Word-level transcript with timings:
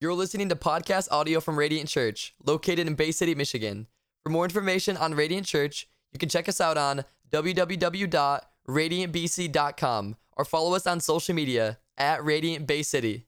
You're 0.00 0.14
listening 0.14 0.48
to 0.48 0.56
podcast 0.56 1.06
audio 1.12 1.38
from 1.40 1.56
Radiant 1.56 1.88
Church, 1.88 2.34
located 2.44 2.88
in 2.88 2.94
Bay 2.94 3.12
City, 3.12 3.32
Michigan. 3.34 3.86
For 4.24 4.30
more 4.30 4.44
information 4.44 4.96
on 4.96 5.14
Radiant 5.14 5.46
Church, 5.46 5.86
you 6.12 6.18
can 6.18 6.28
check 6.28 6.48
us 6.48 6.60
out 6.60 6.76
on 6.76 7.04
www.radiantbc.com 7.30 10.16
or 10.36 10.44
follow 10.44 10.74
us 10.74 10.88
on 10.88 10.98
social 11.00 11.34
media 11.34 11.78
at 11.96 12.24
Radiant 12.24 12.66
Bay 12.66 12.82
City. 12.82 13.26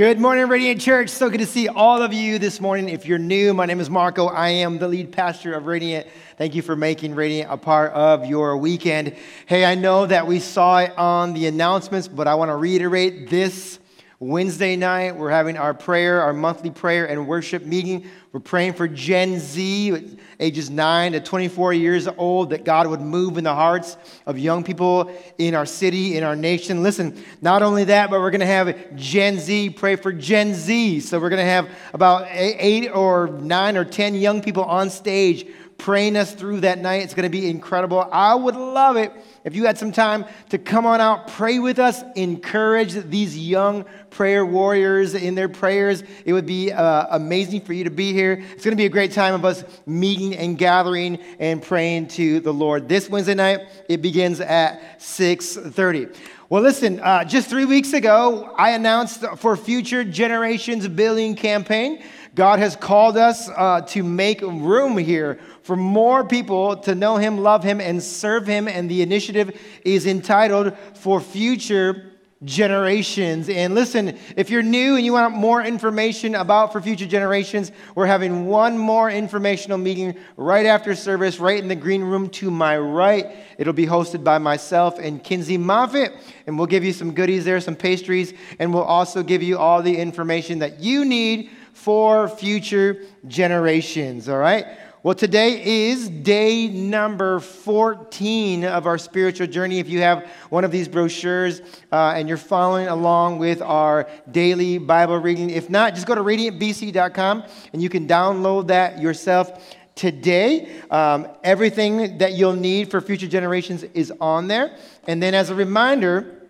Good 0.00 0.18
morning, 0.18 0.48
Radiant 0.48 0.80
Church. 0.80 1.10
So 1.10 1.28
good 1.28 1.40
to 1.40 1.46
see 1.46 1.68
all 1.68 2.00
of 2.00 2.14
you 2.14 2.38
this 2.38 2.58
morning. 2.58 2.88
If 2.88 3.04
you're 3.04 3.18
new, 3.18 3.52
my 3.52 3.66
name 3.66 3.80
is 3.80 3.90
Marco. 3.90 4.28
I 4.28 4.48
am 4.48 4.78
the 4.78 4.88
lead 4.88 5.12
pastor 5.12 5.52
of 5.52 5.66
Radiant. 5.66 6.06
Thank 6.38 6.54
you 6.54 6.62
for 6.62 6.74
making 6.74 7.14
Radiant 7.14 7.52
a 7.52 7.58
part 7.58 7.92
of 7.92 8.24
your 8.24 8.56
weekend. 8.56 9.14
Hey, 9.44 9.62
I 9.62 9.74
know 9.74 10.06
that 10.06 10.26
we 10.26 10.40
saw 10.40 10.78
it 10.78 10.96
on 10.96 11.34
the 11.34 11.48
announcements, 11.48 12.08
but 12.08 12.26
I 12.26 12.34
want 12.36 12.48
to 12.48 12.56
reiterate 12.56 13.28
this 13.28 13.78
Wednesday 14.22 14.76
night, 14.76 15.16
we're 15.16 15.30
having 15.30 15.56
our 15.56 15.72
prayer, 15.72 16.20
our 16.20 16.34
monthly 16.34 16.68
prayer 16.68 17.08
and 17.08 17.26
worship 17.26 17.64
meeting. 17.64 18.06
We're 18.32 18.40
praying 18.40 18.74
for 18.74 18.86
Gen 18.86 19.38
Z, 19.38 20.18
ages 20.38 20.68
9 20.68 21.12
to 21.12 21.20
24 21.20 21.72
years 21.72 22.06
old, 22.06 22.50
that 22.50 22.62
God 22.62 22.86
would 22.86 23.00
move 23.00 23.38
in 23.38 23.44
the 23.44 23.54
hearts 23.54 23.96
of 24.26 24.38
young 24.38 24.62
people 24.62 25.10
in 25.38 25.54
our 25.54 25.64
city, 25.64 26.18
in 26.18 26.22
our 26.22 26.36
nation. 26.36 26.82
Listen, 26.82 27.16
not 27.40 27.62
only 27.62 27.84
that, 27.84 28.10
but 28.10 28.20
we're 28.20 28.30
going 28.30 28.40
to 28.40 28.46
have 28.46 28.94
Gen 28.94 29.38
Z 29.38 29.70
pray 29.70 29.96
for 29.96 30.12
Gen 30.12 30.52
Z. 30.52 31.00
So 31.00 31.18
we're 31.18 31.30
going 31.30 31.42
to 31.42 31.50
have 31.50 31.70
about 31.94 32.26
eight 32.30 32.90
or 32.90 33.28
nine 33.28 33.78
or 33.78 33.86
10 33.86 34.16
young 34.16 34.42
people 34.42 34.64
on 34.64 34.90
stage 34.90 35.46
praying 35.78 36.16
us 36.16 36.34
through 36.34 36.60
that 36.60 36.78
night. 36.78 37.04
It's 37.04 37.14
going 37.14 37.24
to 37.24 37.30
be 37.30 37.48
incredible. 37.48 38.06
I 38.12 38.34
would 38.34 38.54
love 38.54 38.98
it 38.98 39.12
if 39.44 39.54
you 39.54 39.64
had 39.64 39.78
some 39.78 39.90
time 39.90 40.26
to 40.50 40.58
come 40.58 40.84
on 40.84 41.00
out, 41.00 41.28
pray 41.28 41.58
with 41.58 41.78
us, 41.78 42.02
encourage 42.14 42.92
these 42.92 43.38
young 43.38 43.86
prayer 44.10 44.44
warriors 44.44 45.14
in 45.14 45.34
their 45.34 45.48
prayers. 45.48 46.02
It 46.24 46.32
would 46.32 46.46
be 46.46 46.72
uh, 46.72 47.06
amazing 47.10 47.62
for 47.62 47.72
you 47.72 47.84
to 47.84 47.90
be 47.90 48.12
here. 48.12 48.44
It's 48.52 48.64
going 48.64 48.72
to 48.72 48.80
be 48.80 48.84
a 48.84 48.90
great 48.90 49.12
time 49.12 49.34
of 49.34 49.44
us 49.44 49.64
meeting 49.86 50.36
and 50.36 50.58
gathering 50.58 51.18
and 51.38 51.62
praying 51.62 52.08
to 52.08 52.40
the 52.40 52.52
Lord. 52.52 52.88
This 52.88 53.08
Wednesday 53.08 53.34
night, 53.34 53.60
it 53.88 54.02
begins 54.02 54.40
at 54.40 55.00
6:30. 55.00 56.14
Well, 56.50 56.62
listen, 56.62 56.98
uh, 56.98 57.22
just 57.22 57.48
three 57.48 57.64
weeks 57.64 57.92
ago, 57.92 58.52
I 58.58 58.72
announced 58.72 59.24
for 59.36 59.56
Future 59.56 60.02
Generations 60.02 60.88
Building 60.88 61.36
Campaign. 61.36 62.02
God 62.34 62.58
has 62.58 62.76
called 62.76 63.16
us 63.16 63.48
uh, 63.48 63.82
to 63.88 64.02
make 64.02 64.40
room 64.40 64.96
here 64.96 65.38
for 65.62 65.76
more 65.76 66.24
people 66.24 66.76
to 66.78 66.94
know 66.94 67.16
Him, 67.16 67.38
love 67.38 67.64
Him, 67.64 67.80
and 67.80 68.02
serve 68.02 68.46
Him. 68.46 68.68
And 68.68 68.90
the 68.90 69.02
initiative 69.02 69.58
is 69.84 70.06
entitled 70.06 70.76
For 70.94 71.20
Future 71.20 72.10
generations. 72.44 73.50
And 73.50 73.74
listen, 73.74 74.16
if 74.34 74.48
you're 74.48 74.62
new 74.62 74.96
and 74.96 75.04
you 75.04 75.12
want 75.12 75.34
more 75.34 75.62
information 75.62 76.34
about 76.34 76.72
for 76.72 76.80
future 76.80 77.06
generations, 77.06 77.70
we're 77.94 78.06
having 78.06 78.46
one 78.46 78.78
more 78.78 79.10
informational 79.10 79.76
meeting 79.76 80.16
right 80.38 80.64
after 80.64 80.94
service, 80.94 81.38
right 81.38 81.58
in 81.58 81.68
the 81.68 81.76
green 81.76 82.02
room 82.02 82.30
to 82.30 82.50
my 82.50 82.78
right. 82.78 83.26
It'll 83.58 83.74
be 83.74 83.86
hosted 83.86 84.24
by 84.24 84.38
myself 84.38 84.98
and 84.98 85.22
Kinsey 85.22 85.58
Moffitt, 85.58 86.14
and 86.46 86.56
we'll 86.56 86.66
give 86.66 86.82
you 86.82 86.94
some 86.94 87.12
goodies 87.12 87.44
there, 87.44 87.60
some 87.60 87.76
pastries, 87.76 88.32
and 88.58 88.72
we'll 88.72 88.84
also 88.84 89.22
give 89.22 89.42
you 89.42 89.58
all 89.58 89.82
the 89.82 89.98
information 89.98 90.60
that 90.60 90.80
you 90.80 91.04
need 91.04 91.50
for 91.82 92.28
future 92.28 93.00
generations. 93.26 94.28
All 94.28 94.36
right? 94.36 94.66
Well, 95.02 95.14
today 95.14 95.88
is 95.88 96.10
day 96.10 96.68
number 96.68 97.40
14 97.40 98.66
of 98.66 98.86
our 98.86 98.98
spiritual 98.98 99.46
journey. 99.46 99.78
If 99.78 99.88
you 99.88 100.02
have 100.02 100.30
one 100.50 100.62
of 100.62 100.70
these 100.70 100.88
brochures 100.88 101.62
uh, 101.90 102.12
and 102.14 102.28
you're 102.28 102.36
following 102.36 102.88
along 102.88 103.38
with 103.38 103.62
our 103.62 104.10
daily 104.30 104.76
Bible 104.76 105.16
reading, 105.16 105.48
if 105.48 105.70
not, 105.70 105.94
just 105.94 106.06
go 106.06 106.14
to 106.14 106.20
radiantbc.com 106.20 107.44
and 107.72 107.82
you 107.82 107.88
can 107.88 108.06
download 108.06 108.66
that 108.66 109.00
yourself 109.00 109.74
today. 109.94 110.70
Um, 110.90 111.28
everything 111.42 112.18
that 112.18 112.34
you'll 112.34 112.52
need 112.52 112.90
for 112.90 113.00
future 113.00 113.26
generations 113.26 113.84
is 113.94 114.12
on 114.20 114.48
there. 114.48 114.76
And 115.06 115.22
then, 115.22 115.32
as 115.32 115.48
a 115.48 115.54
reminder, 115.54 116.42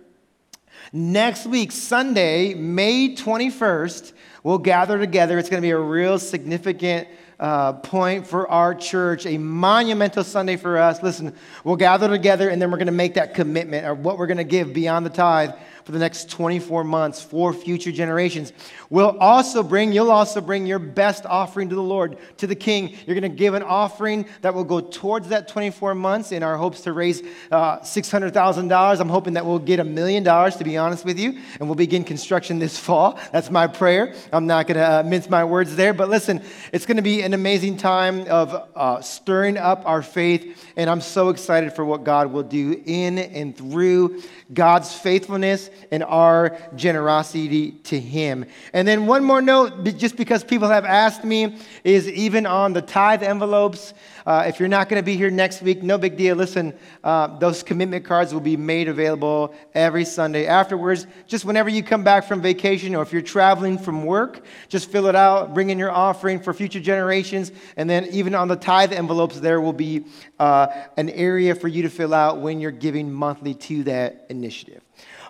next 0.93 1.47
week, 1.47 1.71
Sunday, 1.71 2.55
May 2.55 3.15
21st, 3.15 4.13
we'll 4.43 4.59
gather 4.59 4.99
together. 4.99 5.39
It's 5.39 5.49
going 5.49 5.63
to 5.63 5.67
be 5.67 5.71
a 5.71 5.79
real 5.79 6.19
significant 6.19 7.09
uh, 7.41 7.73
point 7.73 8.27
for 8.27 8.49
our 8.51 8.75
church, 8.75 9.25
a 9.25 9.39
monumental 9.39 10.23
Sunday 10.23 10.57
for 10.57 10.77
us. 10.77 11.03
Listen, 11.03 11.35
we'll 11.65 11.77
gather 11.77 12.07
together 12.09 12.51
and 12.51 12.61
then 12.61 12.71
we're 12.71 12.77
going 12.77 12.87
to 12.87 12.93
make 12.93 13.15
that 13.15 13.35
commitment 13.35 13.87
of 13.87 14.01
what 14.01 14.19
we're 14.19 14.27
going 14.27 14.37
to 14.37 14.45
give 14.45 14.75
beyond 14.75 15.07
the 15.07 15.11
tithe 15.11 15.53
for 15.85 15.93
the 15.93 15.99
next 15.99 16.29
24 16.29 16.85
months 16.85 17.23
for 17.23 17.55
future 17.55 17.93
generations. 17.93 18.53
We'll 18.91 19.17
also 19.21 19.63
bring, 19.63 19.93
you'll 19.93 20.11
also 20.11 20.41
bring 20.41 20.67
your 20.67 20.81
best 20.81 21.25
offering 21.25 21.69
to 21.69 21.77
the 21.77 21.83
Lord, 21.83 22.19
to 22.39 22.49
the 22.49 22.57
King. 22.57 22.97
You're 23.07 23.15
going 23.19 23.31
to 23.31 23.37
give 23.37 23.55
an 23.55 23.63
offering 23.63 24.27
that 24.41 24.53
will 24.53 24.65
go 24.65 24.81
towards 24.81 25.29
that 25.29 25.47
24 25.47 25.95
months 25.95 26.33
in 26.33 26.43
our 26.43 26.57
hopes 26.57 26.81
to 26.81 26.93
raise 26.93 27.23
uh, 27.53 27.79
$600,000. 27.79 29.01
I'm 29.01 29.09
hoping 29.09 29.35
that 29.35 29.47
we'll 29.47 29.61
get 29.61 29.79
a 29.79 29.85
million 29.85 30.25
dollars, 30.25 30.57
to 30.57 30.65
be 30.65 30.77
honest 30.77 31.05
with 31.05 31.21
you, 31.21 31.39
and 31.61 31.69
we'll 31.69 31.77
begin 31.77 32.03
construction 32.03 32.59
this 32.59 32.77
fall. 32.81 33.17
That's 33.33 33.49
my 33.49 33.69
prayer. 33.69 34.13
I'm 34.33 34.49
not 34.49 34.67
going 34.67 34.77
to 34.77 35.01
uh, 35.01 35.03
mince 35.05 35.31
my 35.31 35.45
words 35.45 35.77
there, 35.77 35.95
but 35.95 36.09
listen, 36.09 36.43
it's 36.73 36.85
going 36.85 36.97
to 36.97 37.03
be 37.03 37.23
an 37.23 37.33
amazing 37.33 37.77
time 37.77 38.27
of 38.29 38.71
uh, 38.75 39.01
stirring 39.03 39.57
up 39.57 39.87
our 39.87 40.03
faith, 40.03 40.69
and 40.77 40.91
I'm 40.91 41.01
so 41.01 41.29
excited 41.29 41.75
for 41.75 41.85
what 41.85 42.03
God 42.03 42.33
will 42.33 42.43
do 42.43 42.83
in 42.85 43.19
and 43.19 43.57
through 43.57 44.21
God's 44.53 44.93
faithfulness 44.93 45.71
and 45.93 46.03
our 46.03 46.59
generosity 46.75 47.71
to 47.85 48.01
Him. 48.01 48.47
And 48.73 48.80
then 48.87 49.07
one 49.07 49.25
more 49.25 49.43
note, 49.43 49.85
just 49.97 50.17
because 50.17 50.45
people 50.45 50.69
have 50.69 50.85
asked 50.85 51.25
me, 51.25 51.57
is 51.83 52.09
even 52.09 52.47
on 52.47 52.73
the 52.73 52.83
tithe 52.83 53.23
envelopes. 53.23 53.95
Uh, 54.27 54.45
if 54.47 54.61
you're 54.61 54.69
not 54.69 54.89
going 54.89 55.01
to 55.01 55.05
be 55.05 55.17
here 55.17 55.31
next 55.31 55.63
week, 55.63 55.83
no 55.83 55.99
big 55.99 56.17
deal. 56.17 56.37
Listen, 56.37 56.73
uh, 57.03 57.39
those 57.39 57.63
commitment 57.63 58.05
cards 58.05 58.33
will 58.33 58.41
be 58.41 58.57
made 58.57 58.87
available 58.89 59.55
every 59.75 60.05
Sunday 60.05 60.47
afterwards. 60.47 61.07
Just 61.27 61.45
whenever 61.45 61.69
you 61.69 61.83
come 61.83 62.05
back 62.05 62.25
from 62.25 62.41
vacation 62.41 62.95
or 62.95 63.03
if 63.03 63.13
you're 63.13 63.23
traveling 63.23 63.79
from 63.79 64.05
work, 64.05 64.45
just 64.69 64.91
fill 64.91 65.07
it 65.07 65.17
out, 65.17 65.53
bring 65.55 65.71
in 65.71 65.79
your 65.79 65.91
offering 65.91 66.39
for 66.39 66.53
future 66.53 66.81
generations. 66.81 67.51
And 67.77 67.89
then 67.89 68.07
even 68.07 68.35
on 68.35 68.49
the 68.49 68.57
tithe 68.57 68.93
envelopes, 68.93 69.41
there 69.41 69.61
will 69.61 69.73
be 69.73 70.05
uh, 70.39 70.69
an 70.97 71.09
area 71.11 71.55
for 71.55 71.69
you 71.69 71.83
to 71.83 71.91
fill 71.91 72.15
out 72.15 72.41
when 72.41 72.61
you're 72.61 72.71
giving 72.71 73.13
monthly 73.13 73.55
to 73.55 73.83
that 73.85 74.27
initiative. 74.29 74.83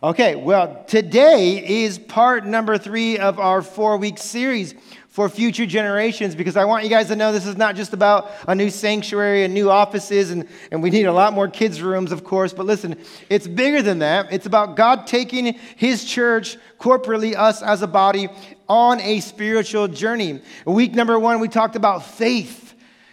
Okay, 0.02 0.34
well, 0.34 0.82
today 0.86 1.82
is 1.82 1.98
part 1.98 2.46
number 2.46 2.78
three 2.78 3.18
of 3.18 3.38
our 3.38 3.60
four 3.60 3.98
week 3.98 4.16
series 4.16 4.74
for 5.08 5.28
future 5.28 5.66
generations 5.66 6.34
because 6.34 6.56
I 6.56 6.64
want 6.64 6.84
you 6.84 6.88
guys 6.88 7.08
to 7.08 7.16
know 7.16 7.32
this 7.32 7.44
is 7.44 7.58
not 7.58 7.76
just 7.76 7.92
about 7.92 8.30
a 8.48 8.54
new 8.54 8.70
sanctuary 8.70 9.44
and 9.44 9.52
new 9.52 9.68
offices, 9.68 10.30
and, 10.30 10.48
and 10.72 10.82
we 10.82 10.88
need 10.88 11.04
a 11.04 11.12
lot 11.12 11.34
more 11.34 11.48
kids' 11.48 11.82
rooms, 11.82 12.12
of 12.12 12.24
course. 12.24 12.54
But 12.54 12.64
listen, 12.64 12.96
it's 13.28 13.46
bigger 13.46 13.82
than 13.82 13.98
that. 13.98 14.32
It's 14.32 14.46
about 14.46 14.74
God 14.74 15.06
taking 15.06 15.52
His 15.76 16.02
church, 16.02 16.56
corporately, 16.78 17.36
us 17.36 17.60
as 17.60 17.82
a 17.82 17.86
body, 17.86 18.30
on 18.70 19.02
a 19.02 19.20
spiritual 19.20 19.86
journey. 19.86 20.40
Week 20.64 20.94
number 20.94 21.18
one, 21.18 21.40
we 21.40 21.48
talked 21.48 21.76
about 21.76 22.06
faith 22.06 22.69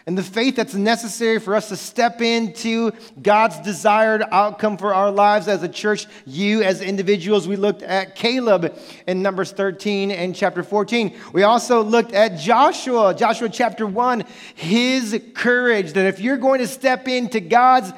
and 0.07 0.17
the 0.17 0.23
faith 0.23 0.55
that's 0.55 0.73
necessary 0.73 1.37
for 1.37 1.53
us 1.53 1.67
to 1.67 1.75
step 1.75 2.21
into 2.21 2.93
God's 3.21 3.59
desired 3.59 4.23
outcome 4.31 4.77
for 4.77 4.93
our 4.93 5.11
lives 5.11 5.49
as 5.49 5.63
a 5.63 5.67
church, 5.67 6.07
you 6.25 6.63
as 6.63 6.81
individuals. 6.81 7.45
We 7.45 7.57
looked 7.57 7.83
at 7.83 8.15
Caleb 8.15 8.73
in 9.05 9.21
Numbers 9.21 9.51
13 9.51 10.11
and 10.11 10.33
chapter 10.33 10.63
14. 10.63 11.13
We 11.33 11.43
also 11.43 11.83
looked 11.83 12.13
at 12.13 12.39
Joshua, 12.39 13.13
Joshua 13.13 13.49
chapter 13.49 13.85
1, 13.85 14.23
his 14.55 15.21
courage 15.35 15.91
that 15.91 16.05
if 16.05 16.21
you're 16.21 16.37
going 16.37 16.59
to 16.59 16.67
step 16.67 17.09
into 17.09 17.41
God's 17.41 17.91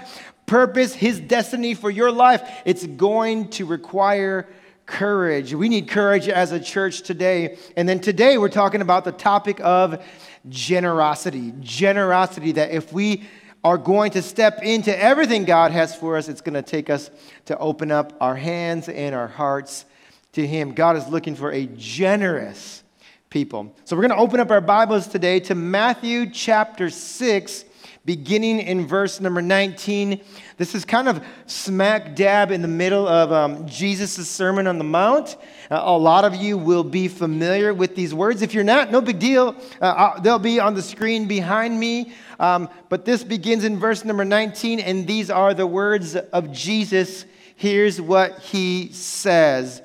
purpose, 0.48 0.96
his 0.96 1.20
destiny 1.20 1.76
for 1.76 1.92
your 1.92 2.12
life, 2.12 2.42
it's 2.66 2.88
going 2.88 3.50
to 3.50 3.68
require 3.68 4.50
courage. 4.88 5.54
We 5.54 5.70
need 5.70 5.88
courage 5.88 6.28
as 6.28 6.52
a 6.52 6.60
church 6.60 7.04
today. 7.04 7.60
And 7.78 7.88
then 7.88 8.00
today 8.00 8.40
we're 8.40 8.50
talking 8.50 8.82
about 8.82 9.06
the 9.06 9.12
topic 9.12 9.60
of 9.62 10.04
generosity. 10.48 11.54
Generosity 11.60 12.54
that 12.54 12.72
if 12.72 12.94
we 12.94 13.24
are 13.64 13.78
going 13.78 14.12
to 14.12 14.22
step 14.22 14.62
into 14.64 14.98
everything 14.98 15.44
God 15.44 15.72
has 15.72 15.96
for 15.96 16.16
us, 16.16 16.30
it's 16.30 16.42
going 16.42 16.54
to 16.54 16.62
take 16.62 16.90
us 16.90 17.12
to 17.46 17.58
open 17.58 17.92
up 17.92 18.14
our 18.22 18.36
hands 18.36 18.88
and 18.88 19.14
our 19.14 19.28
hearts 19.28 19.86
to 20.34 20.46
Him. 20.48 20.74
God 20.74 20.96
is 20.96 21.08
looking 21.08 21.36
for 21.36 21.52
a 21.52 21.66
generous 21.66 22.84
people. 23.30 23.76
So 23.86 23.96
we're 23.96 24.08
going 24.08 24.18
to 24.18 24.24
open 24.24 24.40
up 24.40 24.50
our 24.50 24.62
Bibles 24.62 25.08
today 25.08 25.40
to 25.42 25.56
Matthew 25.56 26.30
chapter 26.30 26.90
6, 26.90 27.66
beginning 28.06 28.60
in 28.60 28.88
verse 28.88 29.20
number 29.20 29.42
19. 29.42 30.22
This 30.58 30.76
is 30.76 30.86
kind 30.86 31.08
of 31.08 31.24
smack 31.46 32.16
dab 32.16 32.52
in 32.52 32.62
the 32.62 32.68
middle 32.68 33.08
of 33.08 33.32
um, 33.32 33.68
Jesus' 33.68 34.30
Sermon 34.30 34.68
on 34.68 34.78
the 34.78 34.84
Mount. 34.84 35.38
Uh, 35.70 35.82
a 35.84 35.98
lot 35.98 36.26
of 36.26 36.36
you 36.36 36.58
will 36.58 36.84
be 36.84 37.08
familiar 37.08 37.74
with 37.74 37.96
these 37.96 38.14
words. 38.14 38.42
If 38.42 38.54
you're 38.54 38.64
not, 38.64 38.92
no 38.92 39.02
big 39.02 39.20
deal. 39.20 39.56
Uh, 39.82 39.86
uh, 39.86 40.20
they'll 40.20 40.40
be 40.40 40.60
on 40.60 40.74
the 40.74 40.82
screen 40.82 41.28
behind 41.28 41.80
me. 41.80 42.14
Um, 42.40 42.70
but 42.90 43.06
this 43.06 43.24
begins 43.24 43.64
in 43.64 43.80
verse 43.80 44.06
number 44.06 44.26
19, 44.26 44.80
and 44.80 45.06
these 45.06 45.30
are 45.30 45.54
the 45.54 45.68
words 45.68 46.16
of 46.16 46.52
Jesus 46.52 47.26
here's 47.60 48.00
what 48.00 48.40
he 48.40 48.90
says 48.94 49.82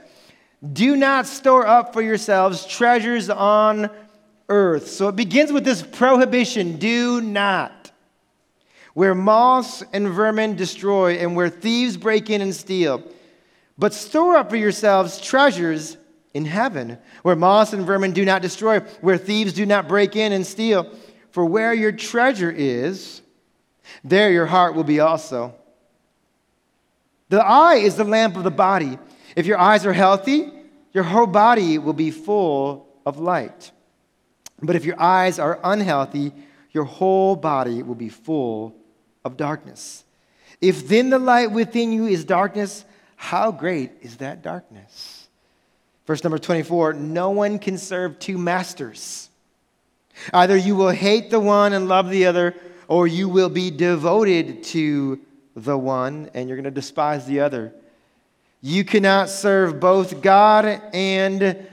Do 0.73 0.97
not 0.97 1.27
store 1.27 1.67
up 1.67 1.93
for 1.93 2.01
yourselves 2.01 2.65
treasures 2.65 3.29
on 3.29 3.91
earth. 4.49 4.89
So 4.89 5.09
it 5.09 5.17
begins 5.17 5.53
with 5.53 5.65
this 5.65 5.83
prohibition 5.83 6.79
do 6.79 7.21
not. 7.21 7.84
Where 8.95 9.15
moths 9.15 9.83
and 9.93 10.09
vermin 10.09 10.57
destroy, 10.57 11.15
and 11.15 11.37
where 11.37 11.49
thieves 11.49 11.97
break 11.97 12.31
in 12.31 12.41
and 12.41 12.55
steal. 12.55 13.03
But 13.77 13.93
store 13.93 14.37
up 14.37 14.51
for 14.51 14.57
yourselves 14.57 15.21
treasures 15.21 15.97
in 16.33 16.45
heaven, 16.45 16.99
where 17.23 17.37
moths 17.37 17.73
and 17.73 17.85
vermin 17.85 18.13
do 18.13 18.25
not 18.25 18.43
destroy, 18.43 18.81
where 19.01 19.19
thieves 19.19 19.53
do 19.53 19.67
not 19.67 19.89
break 19.89 20.17
in 20.17 20.33
and 20.33 20.47
steal. 20.47 20.93
For 21.31 21.45
where 21.45 21.75
your 21.75 21.93
treasure 21.93 22.51
is, 22.51 23.21
there 24.03 24.31
your 24.31 24.47
heart 24.47 24.75
will 24.75 24.85
be 24.85 25.01
also. 25.01 25.55
The 27.29 27.45
eye 27.45 27.77
is 27.77 27.97
the 27.97 28.05
lamp 28.05 28.37
of 28.37 28.45
the 28.45 28.51
body. 28.51 28.99
If 29.35 29.47
your 29.47 29.59
eyes 29.59 29.85
are 29.87 29.93
healthy, 29.93 30.53
your 30.93 31.05
whole 31.05 31.27
body 31.27 31.79
will 31.79 31.93
be 31.93 32.13
full 32.13 32.87
of 33.05 33.19
light. 33.19 33.73
But 34.63 34.77
if 34.77 34.85
your 34.85 35.01
eyes 35.01 35.39
are 35.39 35.59
unhealthy, 35.65 36.33
your 36.71 36.85
whole 36.85 37.35
body 37.35 37.83
will 37.83 37.95
be 37.95 38.09
full 38.09 38.77
of 39.25 39.37
darkness. 39.37 40.05
If 40.61 40.89
then 40.89 41.11
the 41.11 41.19
light 41.19 41.51
within 41.51 41.93
you 41.93 42.07
is 42.07 42.25
darkness, 42.25 42.85
how 43.17 43.53
great 43.53 43.93
is 44.03 44.19
that 44.19 44.43
darkness? 44.43 45.29
Verse 46.07 46.23
number 46.23 46.39
24 46.39 46.95
No 46.95 47.31
one 47.31 47.59
can 47.59 47.79
serve 47.79 48.19
two 48.19 48.39
masters. 48.39 49.31
Either 50.33 50.57
you 50.57 50.77
will 50.77 50.91
hate 50.91 51.31
the 51.31 51.41
one 51.41 51.73
and 51.73 51.89
love 51.89 52.09
the 52.09 52.27
other, 52.27 52.55
or 52.87 53.07
you 53.07 53.29
will 53.29 53.49
be 53.49 53.71
devoted 53.71 54.63
to 54.63 55.21
the 55.57 55.77
one 55.77 56.31
and 56.35 56.49
you're 56.49 56.57
going 56.57 56.65
to 56.65 56.71
despise 56.71 57.27
the 57.27 57.41
other. 57.41 57.73
You 58.61 58.85
cannot 58.85 59.29
serve 59.29 59.81
both 59.81 60.23
God 60.23 60.81
and 60.93 61.67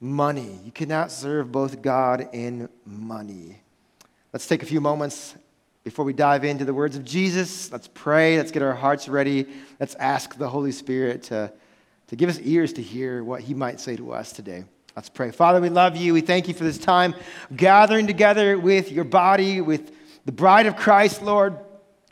money. 0.00 0.58
You 0.64 0.72
cannot 0.72 1.10
serve 1.10 1.52
both 1.52 1.82
God 1.82 2.28
and 2.32 2.68
money. 2.86 3.60
Let's 4.32 4.46
take 4.46 4.62
a 4.62 4.66
few 4.66 4.80
moments 4.80 5.34
before 5.88 6.04
we 6.04 6.12
dive 6.12 6.44
into 6.44 6.66
the 6.66 6.74
words 6.74 6.96
of 6.96 7.04
Jesus. 7.06 7.72
Let's 7.72 7.88
pray. 7.88 8.36
Let's 8.36 8.50
get 8.50 8.60
our 8.60 8.74
hearts 8.74 9.08
ready. 9.08 9.46
Let's 9.80 9.94
ask 9.94 10.36
the 10.36 10.46
Holy 10.46 10.70
Spirit 10.70 11.22
to, 11.22 11.50
to 12.08 12.14
give 12.14 12.28
us 12.28 12.38
ears 12.40 12.74
to 12.74 12.82
hear 12.82 13.24
what 13.24 13.40
He 13.40 13.54
might 13.54 13.80
say 13.80 13.96
to 13.96 14.12
us 14.12 14.30
today. 14.30 14.64
Let's 14.94 15.08
pray. 15.08 15.30
Father, 15.30 15.62
we 15.62 15.70
love 15.70 15.96
you. 15.96 16.12
We 16.12 16.20
thank 16.20 16.46
you 16.46 16.52
for 16.52 16.64
this 16.64 16.76
time 16.76 17.14
gathering 17.56 18.06
together 18.06 18.58
with 18.58 18.92
your 18.92 19.04
body, 19.04 19.62
with 19.62 19.90
the 20.26 20.32
bride 20.32 20.66
of 20.66 20.76
Christ, 20.76 21.22
Lord. 21.22 21.56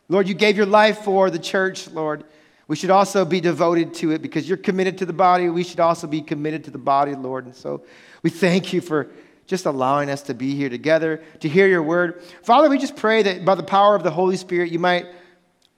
Lord, 0.09 0.27
you 0.27 0.33
gave 0.33 0.57
your 0.57 0.65
life 0.65 1.03
for 1.03 1.29
the 1.29 1.37
church, 1.37 1.87
Lord. 1.87 2.23
We 2.67 2.75
should 2.75 2.89
also 2.89 3.25
be 3.25 3.39
devoted 3.41 3.93
to 3.95 4.09
it 4.09 4.23
because 4.23 4.49
you're 4.49 4.57
committed 4.57 4.97
to 4.97 5.05
the 5.05 5.13
body. 5.13 5.49
We 5.49 5.63
should 5.63 5.81
also 5.81 6.07
be 6.07 6.23
committed 6.23 6.63
to 6.63 6.71
the 6.71 6.79
body, 6.79 7.13
Lord. 7.13 7.45
And 7.45 7.55
so 7.55 7.83
we 8.23 8.31
thank 8.31 8.73
you 8.73 8.81
for 8.81 9.11
just 9.47 9.65
allowing 9.65 10.09
us 10.09 10.21
to 10.23 10.33
be 10.33 10.55
here 10.55 10.69
together, 10.69 11.23
to 11.39 11.49
hear 11.49 11.67
your 11.67 11.81
word. 11.81 12.21
Father, 12.43 12.69
we 12.69 12.77
just 12.77 12.95
pray 12.95 13.23
that 13.23 13.45
by 13.45 13.55
the 13.55 13.63
power 13.63 13.95
of 13.95 14.03
the 14.03 14.11
Holy 14.11 14.35
Spirit, 14.35 14.71
you 14.71 14.77
might 14.79 15.07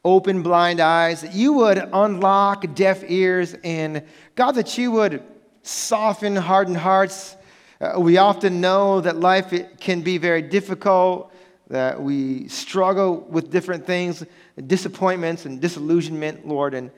open 0.04 0.42
blind 0.42 0.80
eyes, 0.80 1.22
that 1.22 1.34
you 1.34 1.54
would 1.54 1.78
unlock 1.94 2.74
deaf 2.74 3.04
ears, 3.08 3.56
and 3.64 4.04
God, 4.36 4.54
that 4.54 4.78
you 4.78 4.92
would 4.92 5.24
soften 5.62 6.36
hardened 6.36 6.78
hearts. 6.78 7.36
Uh, 7.80 8.00
we 8.00 8.18
often 8.18 8.60
know 8.60 9.02
that 9.02 9.18
life 9.18 9.54
can 9.80 10.02
be 10.02 10.18
very 10.18 10.42
difficult, 10.42 11.32
that 11.70 12.02
we 12.02 12.48
struggle 12.48 13.22
with 13.30 13.52
different 13.52 13.86
things 13.86 14.26
disappointments 14.68 15.46
and 15.46 15.62
disillusionment, 15.62 16.46
Lord, 16.46 16.74
and 16.74 16.92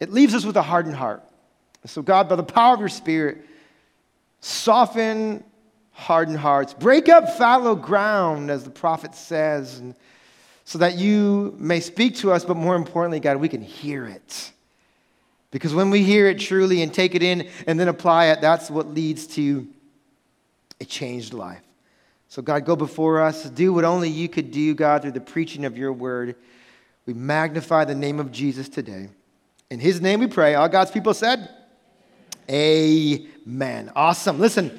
it 0.00 0.10
leaves 0.10 0.34
us 0.34 0.44
with 0.44 0.56
a 0.56 0.62
hardened 0.62 0.96
heart. 0.96 1.22
So, 1.86 2.00
God, 2.00 2.28
by 2.28 2.36
the 2.36 2.42
power 2.42 2.74
of 2.74 2.80
your 2.80 2.88
Spirit, 2.88 3.44
soften 4.40 5.44
hardened 5.94 6.38
hearts, 6.38 6.74
break 6.74 7.08
up 7.08 7.36
fallow 7.36 7.74
ground, 7.74 8.50
as 8.50 8.64
the 8.64 8.70
prophet 8.70 9.14
says, 9.14 9.78
and 9.78 9.94
so 10.64 10.78
that 10.78 10.96
you 10.96 11.54
may 11.58 11.80
speak 11.80 12.16
to 12.16 12.32
us, 12.32 12.44
but 12.44 12.56
more 12.56 12.74
importantly, 12.74 13.20
God, 13.20 13.36
we 13.36 13.48
can 13.48 13.62
hear 13.62 14.06
it. 14.06 14.52
Because 15.50 15.72
when 15.72 15.90
we 15.90 16.02
hear 16.02 16.26
it 16.26 16.40
truly 16.40 16.82
and 16.82 16.92
take 16.92 17.14
it 17.14 17.22
in 17.22 17.48
and 17.66 17.78
then 17.78 17.88
apply 17.88 18.26
it, 18.26 18.40
that's 18.40 18.70
what 18.70 18.88
leads 18.88 19.26
to 19.28 19.68
a 20.80 20.84
changed 20.84 21.32
life. 21.32 21.60
So, 22.28 22.42
God, 22.42 22.64
go 22.64 22.74
before 22.74 23.20
us. 23.20 23.48
Do 23.48 23.72
what 23.72 23.84
only 23.84 24.08
you 24.08 24.28
could 24.28 24.50
do, 24.50 24.74
God, 24.74 25.02
through 25.02 25.12
the 25.12 25.20
preaching 25.20 25.64
of 25.64 25.78
your 25.78 25.92
word. 25.92 26.34
We 27.06 27.14
magnify 27.14 27.84
the 27.84 27.94
name 27.94 28.18
of 28.18 28.32
Jesus 28.32 28.68
today. 28.68 29.10
In 29.70 29.78
his 29.78 30.00
name 30.00 30.18
we 30.20 30.26
pray. 30.26 30.54
All 30.56 30.68
God's 30.68 30.90
people 30.90 31.14
said, 31.14 31.48
Amen. 32.50 33.92
Awesome. 33.94 34.40
Listen, 34.40 34.78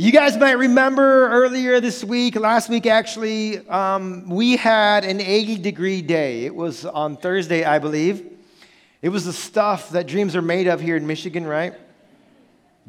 you 0.00 0.12
guys 0.12 0.36
might 0.36 0.52
remember 0.52 1.28
earlier 1.28 1.80
this 1.80 2.04
week, 2.04 2.36
last 2.36 2.68
week 2.68 2.86
actually, 2.86 3.66
um, 3.66 4.28
we 4.28 4.54
had 4.54 5.04
an 5.04 5.20
80 5.20 5.58
degree 5.58 6.02
day. 6.02 6.44
It 6.44 6.54
was 6.54 6.84
on 6.84 7.16
Thursday, 7.16 7.64
I 7.64 7.80
believe. 7.80 8.24
It 9.02 9.08
was 9.08 9.24
the 9.24 9.32
stuff 9.32 9.90
that 9.90 10.06
dreams 10.06 10.36
are 10.36 10.42
made 10.42 10.68
of 10.68 10.80
here 10.80 10.96
in 10.96 11.04
Michigan, 11.04 11.44
right? 11.44 11.74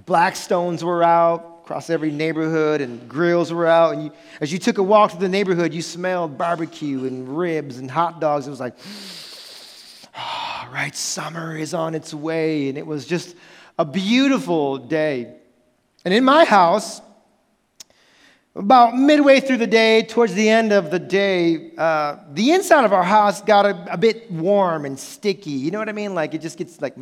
Blackstones 0.06 0.84
were 0.84 1.02
out, 1.02 1.62
across 1.64 1.90
every 1.90 2.12
neighborhood, 2.12 2.80
and 2.80 3.10
grills 3.10 3.52
were 3.52 3.66
out. 3.66 3.96
And 3.96 4.04
you, 4.04 4.12
as 4.40 4.54
you 4.54 4.60
took 4.60 4.78
a 4.78 4.84
walk 4.84 5.10
through 5.10 5.22
the 5.22 5.30
neighborhood, 5.30 5.74
you 5.74 5.82
smelled 5.82 6.38
barbecue 6.38 7.06
and 7.06 7.28
ribs 7.40 7.80
and 7.80 7.90
hot 7.90 8.22
dogs. 8.22 8.46
It 8.46 8.52
was 8.52 8.60
like, 8.60 8.76
oh, 10.16 10.70
right, 10.72 10.96
summer 10.96 11.58
is 11.58 11.74
on 11.74 11.96
its 11.96 12.14
way. 12.14 12.70
And 12.70 12.78
it 12.78 12.86
was 12.86 13.08
just 13.08 13.36
a 13.80 13.86
beautiful 13.86 14.78
day. 14.78 15.39
And 16.06 16.14
in 16.14 16.24
my 16.24 16.46
house, 16.46 17.02
about 18.56 18.98
midway 18.98 19.40
through 19.40 19.58
the 19.58 19.68
day, 19.68 20.04
towards 20.04 20.34
the 20.34 20.50
end 20.50 20.72
of 20.72 20.92
the 20.92 21.00
day, 21.00 21.72
uh, 21.78 22.18
the 22.34 22.52
inside 22.52 22.86
of 22.86 22.94
our 22.94 23.04
house 23.04 23.42
got 23.42 23.66
a, 23.66 23.94
a, 23.94 23.98
bit 23.98 24.32
warm 24.32 24.86
and 24.86 25.00
sticky. 25.00 25.52
You 25.52 25.72
know 25.72 25.80
what 25.80 25.90
I 25.90 25.94
mean? 25.94 26.16
Like 26.16 26.34
it 26.34 26.42
just 26.42 26.58
gets 26.58 26.82
like 26.82 26.96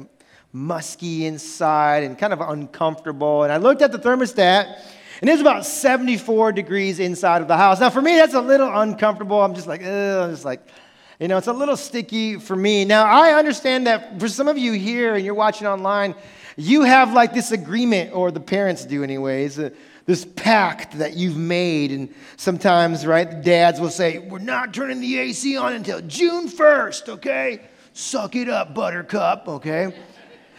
musky 0.52 1.26
inside 1.26 2.04
and 2.04 2.18
kind 2.18 2.34
of 2.34 2.42
uncomfortable. 2.42 3.44
And 3.44 3.52
I 3.52 3.58
looked 3.58 3.82
at 3.82 3.92
the 3.92 4.00
thermostat, 4.00 4.82
and 5.22 5.30
it 5.30 5.34
was 5.34 5.42
about 5.42 5.66
74 5.66 6.52
degrees 6.52 7.00
inside 7.00 7.42
of 7.42 7.48
the 7.48 7.58
house. 7.58 7.80
Now, 7.80 7.90
for 7.90 8.02
me, 8.02 8.16
that's 8.16 8.34
a 8.34 8.42
little 8.42 8.70
uncomfortable. 8.80 9.42
I'm 9.42 9.56
just 9.56 9.68
like, 9.68 9.82
I'm 9.82 10.32
just 10.32 10.46
like, 10.46 10.62
you 11.20 11.28
know, 11.28 11.38
it's 11.38 11.48
a 11.48 11.54
little 11.54 11.78
sticky 11.78 12.38
for 12.38 12.56
me. 12.56 12.86
Now, 12.86 13.06
I 13.06 13.34
understand 13.34 13.88
that 13.88 14.20
for 14.20 14.30
some 14.30 14.48
of 14.48 14.58
you 14.58 14.74
here 14.74 15.16
and 15.16 15.26
you're 15.26 15.34
watching 15.34 15.68
online, 15.68 16.14
you 16.56 16.84
have 16.84 17.14
like 17.14 17.34
this 17.34 17.52
agreement, 17.52 18.14
or 18.14 18.32
the 18.32 18.40
parents 18.40 18.86
do, 18.86 19.04
anyways. 19.04 19.60
Uh, 19.60 19.70
this 20.08 20.24
pact 20.24 20.98
that 21.00 21.16
you've 21.16 21.38
made. 21.38 21.92
And 21.92 22.14
sometimes, 22.38 23.06
right, 23.06 23.30
the 23.30 23.38
dads 23.38 23.80
will 23.80 23.90
say, 23.90 24.18
We're 24.20 24.40
not 24.40 24.74
turning 24.74 25.02
the 25.02 25.20
AC 25.20 25.58
on 25.58 25.74
until 25.74 26.02
June 26.02 26.48
1st, 26.50 27.10
okay? 27.10 27.62
Suck 27.94 28.36
it 28.36 28.50
up, 28.50 28.74
buttercup, 28.74 29.48
okay? 29.48 29.94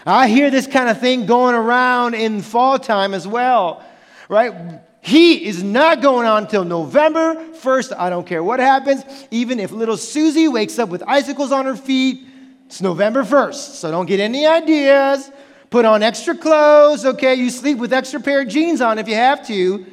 I 0.07 0.29
hear 0.29 0.51
this 0.51 0.67
kind 0.67 0.89
of 0.89 1.01
thing 1.01 1.27
going 1.27 1.55
around 1.55 2.15
in 2.15 2.43
fall 2.43 2.79
time 2.79 3.15
as 3.15 3.27
well, 3.27 3.85
right? 4.29 4.81
Heat 5.09 5.45
is 5.45 5.63
not 5.63 6.03
going 6.03 6.27
on 6.27 6.43
until 6.43 6.65
November 6.67 7.35
1st. 7.35 7.97
I 7.99 8.11
don't 8.11 8.27
care 8.27 8.45
what 8.45 8.61
happens. 8.61 9.03
Even 9.31 9.59
if 9.59 9.71
little 9.73 9.97
Susie 9.97 10.49
wakes 10.49 10.79
up 10.79 10.91
with 10.91 11.03
icicles 11.07 11.51
on 11.51 11.65
her 11.65 11.77
feet, 11.77 12.27
it's 12.67 12.83
November 12.83 13.25
1st. 13.25 13.55
So 13.77 13.91
don't 13.91 14.05
get 14.05 14.21
any 14.21 14.47
ideas. 14.47 15.31
Put 15.71 15.87
on 15.87 16.03
extra 16.03 16.37
clothes, 16.37 17.07
okay? 17.07 17.37
You 17.37 17.49
sleep 17.49 17.79
with 17.79 17.95
extra 17.95 18.21
pair 18.21 18.43
of 18.43 18.49
jeans 18.49 18.83
on 18.83 18.99
if 18.99 19.09
you 19.09 19.15
have 19.15 19.47
to. 19.47 19.87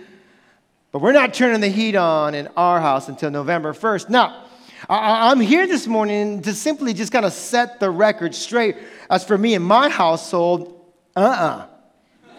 But 0.92 1.00
we're 1.00 1.14
not 1.14 1.34
turning 1.34 1.62
the 1.62 1.70
heat 1.70 1.96
on 1.96 2.36
in 2.36 2.50
our 2.58 2.82
house 2.82 3.08
until 3.08 3.32
November 3.32 3.72
1st. 3.72 4.10
Now, 4.10 4.44
I'm 4.90 5.40
here 5.40 5.66
this 5.66 5.88
morning 5.88 6.42
to 6.42 6.54
simply 6.54 6.94
just 6.94 7.14
kind 7.14 7.26
of 7.26 7.32
set 7.32 7.80
the 7.80 7.90
record 7.90 8.36
straight. 8.36 8.76
As 9.10 9.24
for 9.24 9.38
me 9.38 9.56
and 9.56 9.64
my 9.64 9.88
household, 9.88 10.78
uh 11.16 11.68
uh-uh. 12.28 12.34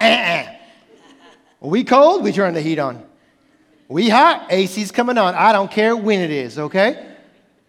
uh. 0.02 0.04
uh 0.04 0.54
We 1.60 1.84
cold, 1.84 2.22
we 2.22 2.32
turn 2.32 2.54
the 2.54 2.60
heat 2.60 2.78
on. 2.78 3.04
We 3.88 4.08
hot, 4.08 4.46
AC's 4.50 4.92
coming 4.92 5.18
on. 5.18 5.34
I 5.34 5.52
don't 5.52 5.70
care 5.70 5.96
when 5.96 6.20
it 6.20 6.30
is, 6.30 6.58
okay? 6.58 7.14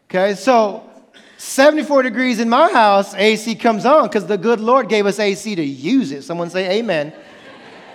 Okay, 0.09 0.35
so 0.35 0.89
74 1.37 2.03
degrees 2.03 2.39
in 2.39 2.49
my 2.49 2.71
house, 2.71 3.13
AC 3.15 3.55
comes 3.55 3.85
on 3.85 4.07
because 4.07 4.27
the 4.27 4.37
good 4.37 4.59
Lord 4.59 4.89
gave 4.89 5.05
us 5.05 5.19
AC 5.19 5.55
to 5.55 5.63
use 5.63 6.11
it. 6.11 6.23
Someone 6.23 6.49
say 6.49 6.79
amen. 6.79 7.13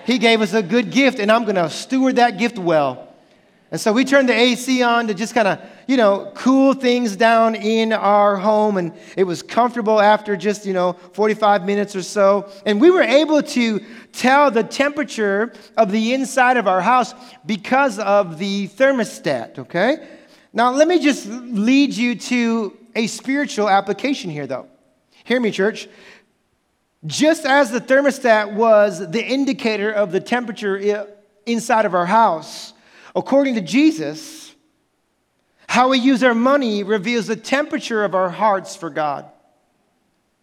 he 0.06 0.18
gave 0.18 0.40
us 0.40 0.54
a 0.54 0.62
good 0.62 0.90
gift, 0.90 1.18
and 1.18 1.30
I'm 1.30 1.44
going 1.44 1.56
to 1.56 1.68
steward 1.68 2.16
that 2.16 2.38
gift 2.38 2.58
well. 2.58 3.14
And 3.70 3.80
so 3.80 3.92
we 3.92 4.04
turned 4.04 4.28
the 4.28 4.34
AC 4.34 4.82
on 4.82 5.08
to 5.08 5.14
just 5.14 5.34
kind 5.34 5.48
of, 5.48 5.58
you 5.88 5.96
know, 5.96 6.30
cool 6.36 6.74
things 6.74 7.16
down 7.16 7.56
in 7.56 7.92
our 7.92 8.36
home. 8.36 8.76
And 8.76 8.92
it 9.16 9.24
was 9.24 9.42
comfortable 9.42 10.00
after 10.00 10.36
just, 10.36 10.64
you 10.64 10.72
know, 10.72 10.92
45 11.12 11.64
minutes 11.64 11.96
or 11.96 12.02
so. 12.02 12.48
And 12.64 12.80
we 12.80 12.92
were 12.92 13.02
able 13.02 13.42
to 13.42 13.84
tell 14.16 14.50
the 14.50 14.62
temperature 14.62 15.52
of 15.76 15.90
the 15.90 16.14
inside 16.14 16.56
of 16.56 16.66
our 16.66 16.80
house 16.80 17.14
because 17.44 17.99
of 17.99 18.38
the 18.38 18.68
thermostat, 18.68 19.59
okay? 19.59 20.09
Now, 20.52 20.71
let 20.73 20.87
me 20.87 21.00
just 21.00 21.26
lead 21.26 21.94
you 21.94 22.14
to 22.14 22.76
a 22.94 23.06
spiritual 23.06 23.68
application 23.68 24.30
here, 24.30 24.47
though. 24.47 24.68
Hear 25.25 25.40
me, 25.40 25.50
church. 25.50 25.88
Just 27.06 27.44
as 27.44 27.71
the 27.71 27.80
thermostat 27.80 28.54
was 28.54 29.11
the 29.11 29.25
indicator 29.25 29.90
of 29.90 30.12
the 30.12 30.21
temperature 30.21 31.06
inside 31.44 31.85
of 31.85 31.94
our 31.94 32.06
house, 32.06 32.73
according 33.16 33.56
to 33.56 33.61
Jesus, 33.61 34.54
how 35.68 35.88
we 35.88 35.99
use 35.99 36.23
our 36.23 36.35
money 36.35 36.83
reveals 36.83 37.26
the 37.26 37.37
temperature 37.37 38.04
of 38.04 38.14
our 38.14 38.30
hearts 38.30 38.76
for 38.76 38.90
God. 38.90 39.26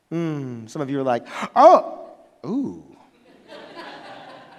Hmm, 0.10 0.68
some 0.68 0.82
of 0.82 0.90
you 0.90 1.00
are 1.00 1.04
like, 1.04 1.25
oh, 1.56 2.10
ooh. 2.46 2.90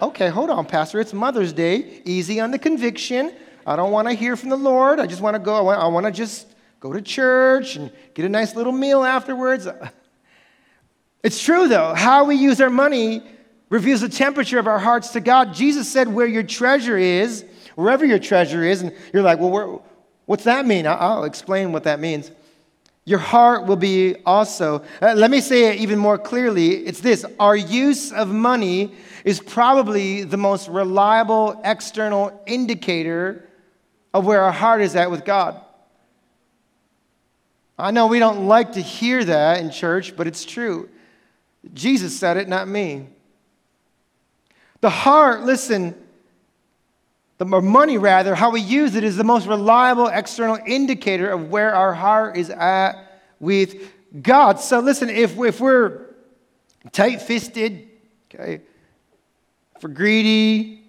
Okay, 0.03 0.27
hold 0.27 0.49
on, 0.49 0.65
Pastor. 0.65 0.99
It's 0.99 1.13
Mother's 1.13 1.53
Day. 1.53 2.01
Easy 2.03 2.41
on 2.41 2.51
the 2.51 2.59
conviction. 2.59 3.33
I 3.65 3.77
don't 3.77 3.93
want 3.93 4.09
to 4.09 4.13
hear 4.13 4.35
from 4.35 4.49
the 4.49 4.57
Lord. 4.57 4.99
I 4.99 5.07
just 5.07 5.21
want 5.21 5.35
to 5.35 5.39
go. 5.39 5.55
I 5.69 5.87
want, 5.87 6.05
I 6.05 6.09
to 6.09 6.13
just 6.13 6.45
go 6.81 6.91
to 6.91 7.01
church 7.01 7.77
and 7.77 7.89
get 8.13 8.25
a 8.25 8.29
nice 8.29 8.53
little 8.53 8.73
meal 8.73 9.03
afterwards. 9.05 9.65
It's 11.23 11.41
true, 11.41 11.69
though. 11.69 11.93
How 11.93 12.25
we 12.25 12.35
use 12.35 12.59
our 12.59 12.69
money 12.69 13.23
reveals 13.69 14.01
the 14.01 14.09
temperature 14.09 14.59
of 14.59 14.67
our 14.67 14.77
hearts 14.77 15.13
to 15.13 15.21
God. 15.21 15.53
Jesus 15.53 15.89
said, 15.89 16.09
Where 16.09 16.27
your 16.27 16.43
treasure 16.43 16.97
is, 16.97 17.45
wherever 17.75 18.03
your 18.03 18.19
treasure 18.19 18.61
is, 18.61 18.81
and 18.81 18.93
you're 19.13 19.23
like, 19.23 19.39
Well, 19.39 19.49
where, 19.49 19.79
what's 20.25 20.43
that 20.43 20.65
mean? 20.65 20.85
I'll 20.85 21.23
explain 21.23 21.71
what 21.71 21.85
that 21.85 22.01
means. 22.01 22.29
Your 23.05 23.19
heart 23.19 23.65
will 23.65 23.75
be 23.75 24.15
also. 24.25 24.83
Uh, 25.01 25.13
let 25.15 25.29
me 25.29 25.41
say 25.41 25.69
it 25.69 25.81
even 25.81 25.99
more 25.99 26.17
clearly. 26.17 26.85
It's 26.85 27.01
this 27.01 27.25
our 27.39 27.55
use 27.55 28.13
of 28.13 28.29
money 28.29 28.93
is 29.25 29.39
probably 29.39 30.23
the 30.23 30.37
most 30.37 30.69
reliable 30.69 31.59
external 31.63 32.41
indicator 32.45 33.47
of 34.13 34.25
where 34.25 34.41
our 34.41 34.51
heart 34.51 34.81
is 34.81 34.95
at 34.95 35.11
with 35.11 35.25
God. 35.25 35.59
I 37.77 37.91
know 37.91 38.07
we 38.07 38.19
don't 38.19 38.47
like 38.47 38.73
to 38.73 38.81
hear 38.81 39.23
that 39.25 39.59
in 39.59 39.71
church, 39.71 40.15
but 40.15 40.27
it's 40.27 40.45
true. 40.45 40.89
Jesus 41.73 42.17
said 42.17 42.37
it, 42.37 42.47
not 42.47 42.67
me. 42.67 43.07
The 44.81 44.89
heart, 44.89 45.43
listen, 45.43 45.95
the 47.37 47.45
money 47.45 47.97
rather, 47.97 48.35
how 48.35 48.51
we 48.51 48.61
use 48.61 48.95
it 48.95 49.03
is 49.03 49.17
the 49.17 49.23
most 49.23 49.47
reliable 49.47 50.07
external 50.07 50.57
indicator 50.65 51.29
of 51.29 51.49
where 51.49 51.75
our 51.75 51.93
heart 51.93 52.37
is 52.37 52.49
at 52.49 53.21
with 53.39 53.91
God. 54.21 54.59
So 54.59 54.79
listen, 54.79 55.09
if, 55.09 55.37
if 55.37 55.59
we're 55.59 56.13
tight 56.91 57.21
fisted, 57.21 57.87
okay, 58.33 58.61
if 59.75 59.83
we're 59.83 59.89
greedy, 59.89 60.83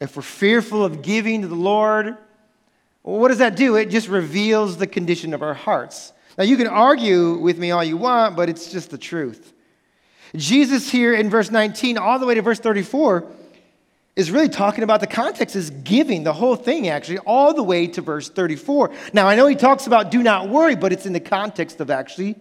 if 0.00 0.16
we're 0.16 0.22
fearful 0.22 0.84
of 0.84 1.02
giving 1.02 1.42
to 1.42 1.48
the 1.48 1.54
Lord, 1.54 2.16
well, 3.02 3.18
what 3.20 3.28
does 3.28 3.38
that 3.38 3.56
do? 3.56 3.76
It 3.76 3.86
just 3.86 4.08
reveals 4.08 4.76
the 4.76 4.86
condition 4.86 5.32
of 5.32 5.42
our 5.42 5.54
hearts. 5.54 6.12
Now, 6.36 6.44
you 6.44 6.56
can 6.56 6.66
argue 6.66 7.34
with 7.34 7.58
me 7.58 7.70
all 7.70 7.82
you 7.82 7.96
want, 7.96 8.36
but 8.36 8.48
it's 8.48 8.70
just 8.70 8.90
the 8.90 8.98
truth. 8.98 9.54
Jesus, 10.34 10.90
here 10.90 11.14
in 11.14 11.30
verse 11.30 11.50
19, 11.50 11.96
all 11.96 12.18
the 12.18 12.26
way 12.26 12.34
to 12.34 12.42
verse 12.42 12.58
34, 12.58 13.24
is 14.16 14.30
really 14.30 14.48
talking 14.48 14.82
about 14.82 15.00
the 15.00 15.06
context 15.06 15.54
is 15.54 15.68
giving, 15.70 16.24
the 16.24 16.32
whole 16.32 16.56
thing 16.56 16.88
actually, 16.88 17.18
all 17.18 17.52
the 17.52 17.62
way 17.62 17.86
to 17.86 18.00
verse 18.00 18.30
34. 18.30 18.90
Now, 19.12 19.28
I 19.28 19.36
know 19.36 19.46
he 19.46 19.54
talks 19.54 19.86
about 19.86 20.10
do 20.10 20.22
not 20.22 20.48
worry, 20.48 20.74
but 20.74 20.92
it's 20.92 21.04
in 21.04 21.12
the 21.12 21.20
context 21.20 21.80
of 21.80 21.90
actually 21.90 22.36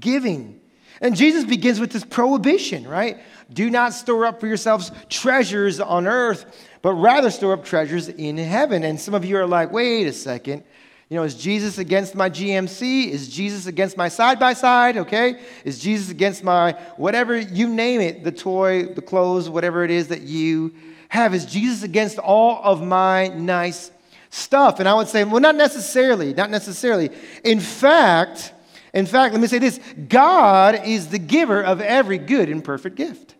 giving. 0.00 0.60
And 1.02 1.14
Jesus 1.14 1.44
begins 1.44 1.78
with 1.78 1.92
this 1.92 2.04
prohibition, 2.04 2.88
right? 2.88 3.18
Do 3.52 3.68
not 3.68 3.92
store 3.92 4.24
up 4.24 4.40
for 4.40 4.46
yourselves 4.46 4.90
treasures 5.10 5.78
on 5.78 6.06
earth, 6.06 6.66
but 6.80 6.94
rather 6.94 7.30
store 7.30 7.52
up 7.52 7.64
treasures 7.64 8.08
in 8.08 8.38
heaven. 8.38 8.82
And 8.82 8.98
some 8.98 9.14
of 9.14 9.24
you 9.24 9.36
are 9.36 9.46
like, 9.46 9.70
wait 9.70 10.06
a 10.06 10.12
second. 10.14 10.64
You 11.08 11.16
know, 11.16 11.22
is 11.22 11.36
Jesus 11.36 11.78
against 11.78 12.16
my 12.16 12.28
GMC? 12.28 13.08
Is 13.08 13.28
Jesus 13.28 13.66
against 13.66 13.96
my 13.96 14.08
side 14.08 14.40
by 14.40 14.54
side? 14.54 14.96
Okay? 14.96 15.40
Is 15.64 15.78
Jesus 15.78 16.10
against 16.10 16.42
my 16.42 16.72
whatever 16.96 17.38
you 17.38 17.68
name 17.68 18.00
it, 18.00 18.24
the 18.24 18.32
toy, 18.32 18.86
the 18.86 19.02
clothes, 19.02 19.48
whatever 19.48 19.84
it 19.84 19.92
is 19.92 20.08
that 20.08 20.22
you 20.22 20.74
have? 21.08 21.32
Is 21.32 21.46
Jesus 21.46 21.84
against 21.84 22.18
all 22.18 22.60
of 22.64 22.82
my 22.82 23.28
nice 23.28 23.92
stuff? 24.30 24.80
And 24.80 24.88
I 24.88 24.94
would 24.94 25.06
say, 25.06 25.22
well, 25.22 25.40
not 25.40 25.54
necessarily, 25.54 26.34
not 26.34 26.50
necessarily. 26.50 27.10
In 27.44 27.60
fact, 27.60 28.52
in 28.92 29.06
fact, 29.06 29.32
let 29.32 29.40
me 29.40 29.46
say 29.46 29.60
this 29.60 29.78
God 30.08 30.86
is 30.86 31.08
the 31.08 31.20
giver 31.20 31.62
of 31.62 31.80
every 31.80 32.18
good 32.18 32.48
and 32.48 32.64
perfect 32.64 32.96
gift. 32.96 33.36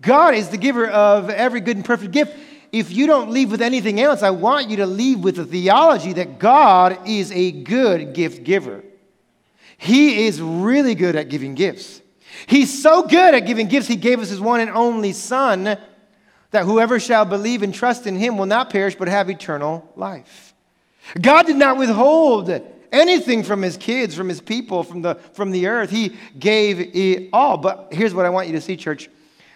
God 0.00 0.34
is 0.34 0.50
the 0.50 0.58
giver 0.58 0.86
of 0.86 1.30
every 1.30 1.60
good 1.60 1.76
and 1.76 1.84
perfect 1.84 2.12
gift 2.12 2.36
if 2.72 2.90
you 2.90 3.06
don't 3.06 3.30
leave 3.30 3.50
with 3.50 3.60
anything 3.60 4.00
else, 4.00 4.22
I 4.22 4.30
want 4.30 4.70
you 4.70 4.78
to 4.78 4.86
leave 4.86 5.20
with 5.20 5.36
the 5.36 5.44
theology 5.44 6.14
that 6.14 6.38
God 6.38 7.06
is 7.06 7.30
a 7.30 7.52
good 7.52 8.14
gift 8.14 8.44
giver. 8.44 8.82
He 9.76 10.26
is 10.26 10.40
really 10.40 10.94
good 10.94 11.14
at 11.14 11.28
giving 11.28 11.54
gifts. 11.54 12.00
He's 12.46 12.82
so 12.82 13.02
good 13.02 13.34
at 13.34 13.40
giving 13.40 13.68
gifts, 13.68 13.88
He 13.88 13.96
gave 13.96 14.20
us 14.20 14.30
His 14.30 14.40
one 14.40 14.60
and 14.60 14.70
only 14.70 15.12
Son, 15.12 15.76
that 16.50 16.64
whoever 16.64 16.98
shall 16.98 17.26
believe 17.26 17.62
and 17.62 17.74
trust 17.74 18.06
in 18.06 18.16
Him 18.16 18.38
will 18.38 18.46
not 18.46 18.70
perish 18.70 18.94
but 18.94 19.08
have 19.08 19.28
eternal 19.28 19.90
life. 19.94 20.54
God 21.20 21.46
did 21.46 21.56
not 21.56 21.76
withhold 21.76 22.50
anything 22.90 23.42
from 23.42 23.60
His 23.60 23.76
kids, 23.76 24.14
from 24.14 24.30
His 24.30 24.40
people, 24.40 24.82
from 24.82 25.02
the, 25.02 25.16
from 25.34 25.50
the 25.50 25.66
earth. 25.66 25.90
He 25.90 26.16
gave 26.38 26.80
it 26.80 27.28
all. 27.34 27.58
But 27.58 27.88
here's 27.92 28.14
what 28.14 28.24
I 28.24 28.30
want 28.30 28.46
you 28.46 28.54
to 28.54 28.60
see, 28.62 28.76
church 28.76 29.10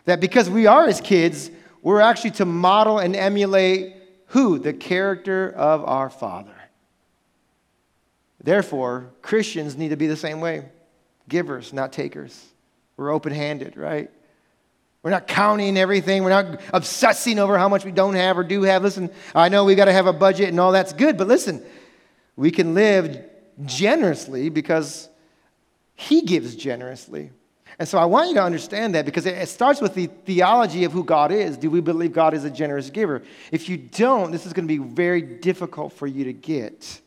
that 0.05 0.21
because 0.21 0.51
we 0.51 0.67
are 0.67 0.87
His 0.87 1.01
kids, 1.01 1.51
we're 1.87 2.01
actually 2.01 2.33
to 2.33 2.45
model 2.45 2.99
and 2.99 3.15
emulate 3.15 3.95
who? 4.27 4.59
The 4.59 4.73
character 4.73 5.53
of 5.53 5.85
our 5.85 6.11
Father. 6.11 6.51
Therefore, 8.43 9.11
Christians 9.23 9.77
need 9.77 9.91
to 9.91 9.97
be 9.97 10.09
the 10.09 10.17
same 10.17 10.41
way 10.41 10.65
givers, 11.29 11.73
not 11.73 11.93
takers. 11.93 12.45
We're 12.97 13.13
open 13.13 13.33
handed, 13.33 13.77
right? 13.77 14.11
We're 15.05 15.13
not 15.13 15.29
counting 15.29 15.79
everything. 15.79 16.25
We're 16.25 16.31
not 16.31 16.61
obsessing 16.75 17.39
over 17.39 17.57
how 17.57 17.69
much 17.69 17.85
we 17.85 17.93
don't 17.93 18.15
have 18.15 18.37
or 18.37 18.43
do 18.43 18.65
have. 18.65 18.83
Listen, 18.83 19.09
I 19.33 19.49
know 19.49 19.65
we 19.65 19.77
got 19.77 19.85
to 19.85 19.93
have 19.93 20.09
a 20.09 20.13
budget 20.13 20.49
and 20.49 20.59
all 20.59 20.73
that's 20.73 20.93
good, 20.93 21.17
but 21.17 21.29
listen, 21.29 21.65
we 22.35 22.51
can 22.51 22.75
live 22.75 23.17
generously 23.65 24.49
because 24.49 25.09
He 25.95 26.23
gives 26.23 26.57
generously. 26.57 27.31
And 27.79 27.87
so 27.87 27.99
I 27.99 28.07
want 28.07 28.29
you 28.29 28.35
to 28.37 28.43
understand 28.43 28.95
that 28.95 29.05
because 29.05 29.27
it 29.27 29.49
starts 29.49 29.81
with 29.81 29.95
the 29.95 30.07
theology 30.07 30.85
of 30.85 30.93
who 30.93 31.05
God 31.05 31.31
is. 31.31 31.59
Do 31.59 31.69
we 31.69 31.81
believe 31.81 32.13
God 32.13 32.33
is 32.33 32.45
a 32.45 32.51
generous 32.51 32.89
giver? 32.89 33.23
If 33.53 33.69
you 33.69 33.77
don't, 33.77 34.31
this 34.31 34.47
is 34.47 34.55
going 34.55 34.67
to 34.67 34.79
be 34.79 34.83
very 34.83 35.21
difficult 35.21 35.93
for 35.93 36.07
you 36.07 36.25
to 36.25 36.33
get. 36.33 37.01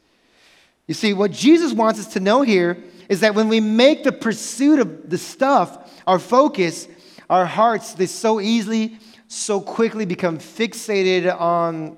You 0.86 0.94
see, 0.94 1.14
what 1.14 1.32
Jesus 1.32 1.74
wants 1.74 2.00
us 2.00 2.14
to 2.14 2.20
know 2.20 2.44
here 2.44 2.78
is 3.10 3.22
that 3.22 3.34
when 3.34 3.48
we 3.48 3.60
make 3.60 4.04
the 4.04 4.12
pursuit 4.12 4.80
of 4.80 5.10
the 5.10 5.18
stuff 5.18 6.02
our 6.06 6.20
focus, 6.20 6.88
our 7.30 7.46
hearts, 7.46 7.94
they 7.94 8.08
so 8.08 8.40
easily, 8.40 8.98
so 9.28 9.62
quickly 9.62 10.06
become 10.06 10.40
fixated 10.40 11.40
on 11.40 11.98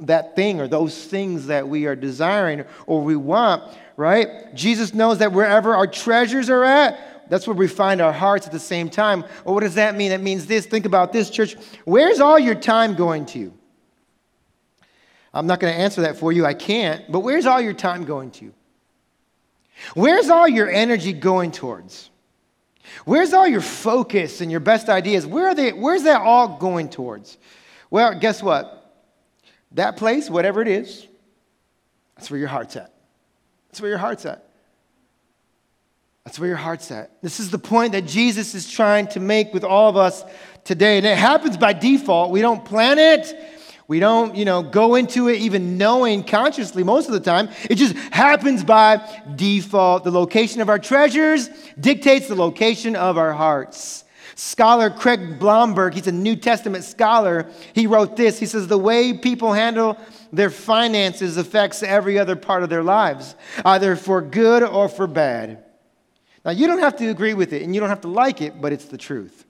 that 0.00 0.36
thing 0.36 0.60
or 0.60 0.68
those 0.68 1.04
things 1.06 1.46
that 1.46 1.68
we 1.68 1.86
are 1.86 1.96
desiring 1.96 2.64
or 2.86 3.02
we 3.02 3.16
want, 3.16 3.64
right? 3.96 4.54
Jesus 4.54 4.94
knows 4.94 5.18
that 5.18 5.32
wherever 5.32 5.74
our 5.74 5.88
treasures 5.88 6.48
are 6.48 6.64
at, 6.64 7.17
that's 7.28 7.46
where 7.46 7.56
we 7.56 7.68
find 7.68 8.00
our 8.00 8.12
hearts 8.12 8.46
at 8.46 8.52
the 8.52 8.58
same 8.58 8.88
time. 8.88 9.24
Well, 9.44 9.54
what 9.54 9.62
does 9.62 9.74
that 9.74 9.96
mean? 9.96 10.12
It 10.12 10.20
means 10.20 10.46
this. 10.46 10.66
Think 10.66 10.86
about 10.86 11.12
this, 11.12 11.30
church. 11.30 11.56
Where's 11.84 12.20
all 12.20 12.38
your 12.38 12.54
time 12.54 12.94
going 12.94 13.26
to? 13.26 13.52
I'm 15.32 15.46
not 15.46 15.60
going 15.60 15.72
to 15.72 15.78
answer 15.78 16.02
that 16.02 16.16
for 16.16 16.32
you. 16.32 16.46
I 16.46 16.54
can't. 16.54 17.10
But 17.10 17.20
where's 17.20 17.46
all 17.46 17.60
your 17.60 17.74
time 17.74 18.04
going 18.04 18.30
to? 18.32 18.52
Where's 19.94 20.28
all 20.28 20.48
your 20.48 20.70
energy 20.70 21.12
going 21.12 21.52
towards? 21.52 22.10
Where's 23.04 23.32
all 23.32 23.46
your 23.46 23.60
focus 23.60 24.40
and 24.40 24.50
your 24.50 24.60
best 24.60 24.88
ideas? 24.88 25.26
Where 25.26 25.48
are 25.48 25.54
they, 25.54 25.72
where's 25.72 26.04
that 26.04 26.22
all 26.22 26.56
going 26.56 26.88
towards? 26.88 27.38
Well, 27.90 28.18
guess 28.18 28.42
what? 28.42 28.74
That 29.72 29.96
place, 29.96 30.30
whatever 30.30 30.62
it 30.62 30.68
is, 30.68 31.06
that's 32.16 32.30
where 32.30 32.40
your 32.40 32.48
heart's 32.48 32.76
at. 32.76 32.92
That's 33.68 33.80
where 33.80 33.90
your 33.90 33.98
heart's 33.98 34.26
at. 34.26 34.47
That's 36.28 36.38
where 36.38 36.48
your 36.50 36.58
heart's 36.58 36.90
at. 36.90 37.10
This 37.22 37.40
is 37.40 37.50
the 37.50 37.58
point 37.58 37.92
that 37.92 38.04
Jesus 38.04 38.54
is 38.54 38.70
trying 38.70 39.06
to 39.08 39.18
make 39.18 39.54
with 39.54 39.64
all 39.64 39.88
of 39.88 39.96
us 39.96 40.22
today. 40.62 40.98
And 40.98 41.06
it 41.06 41.16
happens 41.16 41.56
by 41.56 41.72
default. 41.72 42.32
We 42.32 42.42
don't 42.42 42.66
plan 42.66 42.98
it. 42.98 43.34
We 43.86 43.98
don't, 43.98 44.36
you 44.36 44.44
know, 44.44 44.62
go 44.62 44.96
into 44.96 45.30
it 45.30 45.38
even 45.38 45.78
knowing 45.78 46.22
consciously 46.22 46.84
most 46.84 47.06
of 47.06 47.14
the 47.14 47.20
time. 47.20 47.48
It 47.70 47.76
just 47.76 47.96
happens 48.12 48.62
by 48.62 49.00
default. 49.36 50.04
The 50.04 50.10
location 50.10 50.60
of 50.60 50.68
our 50.68 50.78
treasures 50.78 51.48
dictates 51.80 52.28
the 52.28 52.34
location 52.34 52.94
of 52.94 53.16
our 53.16 53.32
hearts. 53.32 54.04
Scholar 54.34 54.90
Craig 54.90 55.38
Blomberg, 55.38 55.94
he's 55.94 56.08
a 56.08 56.12
New 56.12 56.36
Testament 56.36 56.84
scholar, 56.84 57.50
he 57.72 57.86
wrote 57.86 58.16
this. 58.18 58.38
He 58.38 58.44
says, 58.44 58.66
The 58.66 58.76
way 58.76 59.16
people 59.16 59.54
handle 59.54 59.96
their 60.30 60.50
finances 60.50 61.38
affects 61.38 61.82
every 61.82 62.18
other 62.18 62.36
part 62.36 62.62
of 62.62 62.68
their 62.68 62.82
lives, 62.82 63.34
either 63.64 63.96
for 63.96 64.20
good 64.20 64.62
or 64.62 64.90
for 64.90 65.06
bad. 65.06 65.64
Now, 66.48 66.52
you 66.52 66.66
don't 66.66 66.78
have 66.78 66.96
to 66.96 67.10
agree 67.10 67.34
with 67.34 67.52
it 67.52 67.60
and 67.60 67.74
you 67.74 67.80
don't 67.82 67.90
have 67.90 68.00
to 68.00 68.08
like 68.08 68.40
it, 68.40 68.58
but 68.58 68.72
it's 68.72 68.86
the 68.86 68.96
truth. 68.96 69.44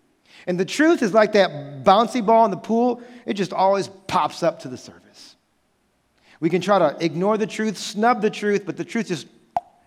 And 0.49 0.59
the 0.59 0.64
truth 0.64 1.00
is 1.00 1.14
like 1.14 1.31
that 1.35 1.85
bouncy 1.85 2.26
ball 2.26 2.45
in 2.45 2.50
the 2.50 2.57
pool, 2.57 3.00
it 3.25 3.35
just 3.35 3.52
always 3.52 3.87
pops 4.09 4.43
up 4.43 4.59
to 4.62 4.69
the 4.69 4.76
surface. 4.76 5.37
We 6.40 6.50
can 6.50 6.61
try 6.61 6.81
to 6.81 6.97
ignore 6.99 7.38
the 7.38 7.47
truth, 7.47 7.78
snub 7.78 8.21
the 8.21 8.31
truth, 8.31 8.67
but 8.67 8.76
the 8.76 8.85
truth 8.85 9.07
just 9.07 9.28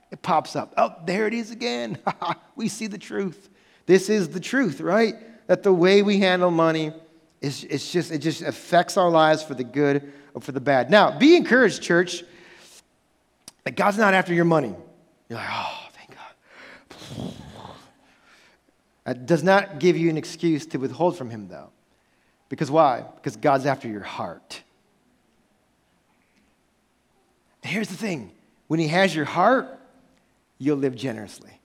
it 0.09 0.21
pops 0.21 0.55
up. 0.55 0.73
Oh, 0.77 0.95
there 1.05 1.27
it 1.27 1.33
is 1.33 1.51
again. 1.51 1.97
we 2.55 2.69
see 2.69 2.87
the 2.87 2.97
truth. 2.97 3.49
This 3.87 4.09
is 4.09 4.29
the 4.29 4.39
truth, 4.39 4.79
right? 4.79 5.15
That 5.47 5.63
the 5.63 5.73
way 5.73 6.03
we 6.03 6.19
handle 6.19 6.49
money 6.49 6.93
is 7.41 7.65
it's 7.65 7.91
just 7.91 8.13
it 8.13 8.19
just 8.19 8.41
affects 8.41 8.95
our 8.95 9.09
lives 9.09 9.43
for 9.43 9.53
the 9.53 9.65
good 9.65 10.13
or 10.33 10.39
for 10.39 10.53
the 10.53 10.61
bad. 10.61 10.89
Now, 10.89 11.19
be 11.19 11.35
encouraged, 11.35 11.81
church, 11.81 12.23
that 13.65 13.75
God's 13.75 13.97
not 13.97 14.13
after 14.13 14.33
your 14.33 14.45
money. 14.45 14.73
You're 15.27 15.39
like, 15.39 15.49
oh. 15.51 15.81
That 19.05 19.25
does 19.25 19.43
not 19.43 19.79
give 19.79 19.97
you 19.97 20.09
an 20.09 20.17
excuse 20.17 20.65
to 20.67 20.77
withhold 20.77 21.17
from 21.17 21.29
Him, 21.29 21.47
though. 21.47 21.69
Because 22.49 22.69
why? 22.69 23.05
Because 23.15 23.35
God's 23.35 23.65
after 23.65 23.87
your 23.87 24.01
heart. 24.01 24.61
Here's 27.63 27.87
the 27.87 27.97
thing 27.97 28.31
when 28.67 28.79
He 28.79 28.87
has 28.87 29.15
your 29.15 29.25
heart, 29.25 29.67
you'll 30.57 30.77
live 30.77 30.95
generously. 30.95 31.59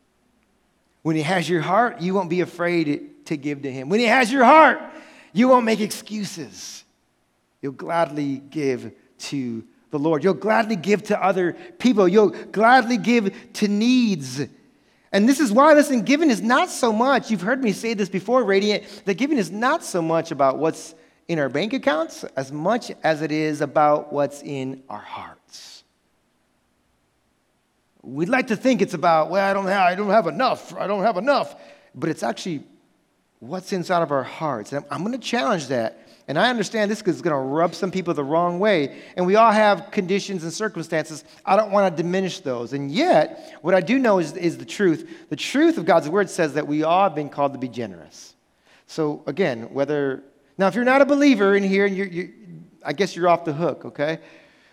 When 1.03 1.17
He 1.17 1.23
has 1.23 1.49
your 1.49 1.61
heart, 1.61 2.01
you 2.01 2.15
won't 2.15 2.31
be 2.31 2.41
afraid 2.41 3.27
to 3.27 3.37
give 3.37 3.63
to 3.63 3.73
Him. 3.73 3.89
When 3.89 4.01
He 4.01 4.07
has 4.07 4.33
your 4.33 4.45
heart, 4.45 4.81
you 5.33 5.49
won't 5.49 5.65
make 5.65 5.81
excuses. 5.81 6.85
You'll 7.61 7.73
gladly 7.73 8.39
give 8.39 8.93
to 9.19 9.65
the 9.91 9.99
Lord. 9.99 10.25
You'll 10.25 10.35
gladly 10.35 10.77
give 10.77 11.05
to 11.05 11.23
other 11.23 11.57
people. 11.79 12.09
You'll 12.09 12.31
gladly 12.31 12.97
give 12.97 13.35
to 13.55 13.69
needs. 13.69 14.41
And 15.13 15.29
this 15.29 15.41
is 15.41 15.53
why, 15.53 15.73
listen, 15.75 16.03
giving 16.03 16.31
is 16.31 16.43
not 16.43 16.69
so 16.69 16.93
much, 16.93 17.31
you've 17.31 17.41
heard 17.41 17.63
me 17.63 17.73
say 17.73 17.95
this 17.95 18.09
before, 18.09 18.45
Radiant, 18.45 18.85
that 19.05 19.15
giving 19.15 19.39
is 19.39 19.51
not 19.51 19.85
so 19.85 20.03
much 20.03 20.31
about 20.31 20.59
what's 20.59 20.95
in 21.29 21.39
our 21.39 21.49
bank 21.49 21.73
accounts 21.73 22.25
as 22.37 22.53
much 22.53 22.93
as 23.03 23.23
it 23.23 23.33
is 23.33 23.61
about 23.61 24.13
what's 24.13 24.43
in 24.43 24.83
our 24.89 25.01
hearts. 25.01 25.85
We'd 28.03 28.29
like 28.29 28.49
to 28.49 28.57
think 28.57 28.83
it's 28.83 28.95
about, 28.95 29.31
well, 29.31 29.49
I 29.49 29.53
don't 29.53 29.67
have, 29.67 29.83
I 29.83 29.95
don't 29.95 30.11
have 30.11 30.27
enough, 30.29 30.75
I 30.77 30.87
don't 30.87 31.03
have 31.03 31.17
enough. 31.17 31.57
But 31.95 32.11
it's 32.11 32.23
actually 32.23 32.63
what's 33.41 33.73
inside 33.73 34.03
of 34.03 34.13
our 34.13 34.23
hearts. 34.23 34.73
And 34.73 34.85
I'm 34.91 35.01
going 35.01 35.13
to 35.13 35.19
challenge 35.19 35.69
that 35.69 36.06
and 36.29 36.39
I 36.39 36.51
understand 36.51 36.91
this 36.91 37.03
is 37.03 37.23
going 37.23 37.35
to 37.35 37.39
rub 37.39 37.75
some 37.75 37.93
people 37.93 38.13
the 38.13 38.25
wrong 38.25 38.59
way. 38.59 39.01
And 39.17 39.25
we 39.27 39.37
all 39.37 39.53
have 39.53 39.93
conditions 39.93 40.43
and 40.43 40.53
circumstances. 40.53 41.25
I 41.45 41.55
don't 41.57 41.71
want 41.71 41.97
to 41.97 42.03
diminish 42.03 42.41
those. 42.41 42.73
And 42.73 42.91
yet, 42.91 43.57
what 43.63 43.75
I 43.75 43.81
do 43.81 43.99
know 43.99 44.19
is, 44.19 44.33
is 44.33 44.59
the 44.59 44.65
truth. 44.65 45.09
The 45.29 45.37
truth 45.37 45.79
of 45.79 45.85
God's 45.85 46.09
word 46.09 46.29
says 46.29 46.55
that 46.55 46.67
we 46.67 46.83
all 46.83 47.05
have 47.05 47.15
been 47.15 47.29
called 47.29 47.53
to 47.53 47.61
be 47.61 47.69
generous. 47.69 48.35
So, 48.89 49.23
again, 49.27 49.73
whether, 49.73 50.25
now, 50.59 50.67
if 50.67 50.75
you're 50.75 50.85
not 50.85 51.01
a 51.01 51.07
believer 51.07 51.55
in 51.55 51.63
here, 51.63 51.87
and 51.87 51.97
you're, 51.97 52.07
you're, 52.09 52.29
I 52.85 52.93
guess 52.93 53.15
you're 53.15 53.29
off 53.29 53.45
the 53.45 53.53
hook, 53.53 53.85
okay? 53.85 54.19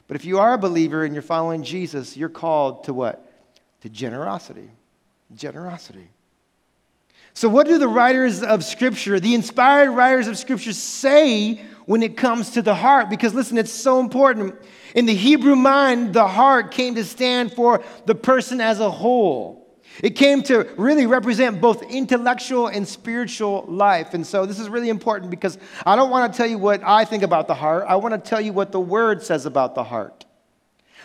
But 0.07 0.15
if 0.15 0.25
you 0.25 0.39
are 0.39 0.53
a 0.53 0.57
believer 0.57 1.05
and 1.05 1.13
you're 1.13 1.21
following 1.21 1.63
Jesus, 1.63 2.17
you're 2.17 2.29
called 2.29 2.85
to 2.85 2.93
what? 2.95 3.31
To 3.81 3.89
generosity. 3.89 4.69
Generosity. 5.35 6.09
So, 7.33 7.49
what 7.49 7.67
do 7.67 7.77
the 7.77 7.87
writers 7.87 8.43
of 8.43 8.63
Scripture, 8.63 9.19
the 9.19 9.33
inspired 9.33 9.91
writers 9.91 10.27
of 10.27 10.37
Scripture, 10.37 10.73
say 10.73 11.55
when 11.85 12.03
it 12.03 12.15
comes 12.15 12.51
to 12.51 12.61
the 12.61 12.75
heart? 12.75 13.09
Because 13.09 13.33
listen, 13.33 13.57
it's 13.57 13.71
so 13.71 13.99
important. 13.99 14.55
In 14.93 15.05
the 15.07 15.15
Hebrew 15.15 15.55
mind, 15.55 16.13
the 16.13 16.27
heart 16.27 16.71
came 16.71 16.93
to 16.95 17.03
stand 17.03 17.53
for 17.53 17.83
the 18.05 18.13
person 18.13 18.61
as 18.61 18.79
a 18.79 18.91
whole. 18.91 19.63
It 20.01 20.11
came 20.11 20.41
to 20.43 20.67
really 20.77 21.05
represent 21.05 21.61
both 21.61 21.83
intellectual 21.83 22.67
and 22.67 22.87
spiritual 22.87 23.65
life. 23.67 24.13
And 24.13 24.25
so 24.25 24.45
this 24.45 24.59
is 24.59 24.69
really 24.69 24.89
important 24.89 25.29
because 25.29 25.57
I 25.85 25.95
don't 25.95 26.09
want 26.09 26.31
to 26.31 26.37
tell 26.37 26.47
you 26.47 26.57
what 26.57 26.81
I 26.83 27.05
think 27.05 27.21
about 27.21 27.47
the 27.47 27.53
heart. 27.53 27.85
I 27.87 27.95
want 27.97 28.13
to 28.13 28.29
tell 28.29 28.41
you 28.41 28.53
what 28.53 28.71
the 28.71 28.79
word 28.79 29.21
says 29.21 29.45
about 29.45 29.75
the 29.75 29.83
heart. 29.83 30.25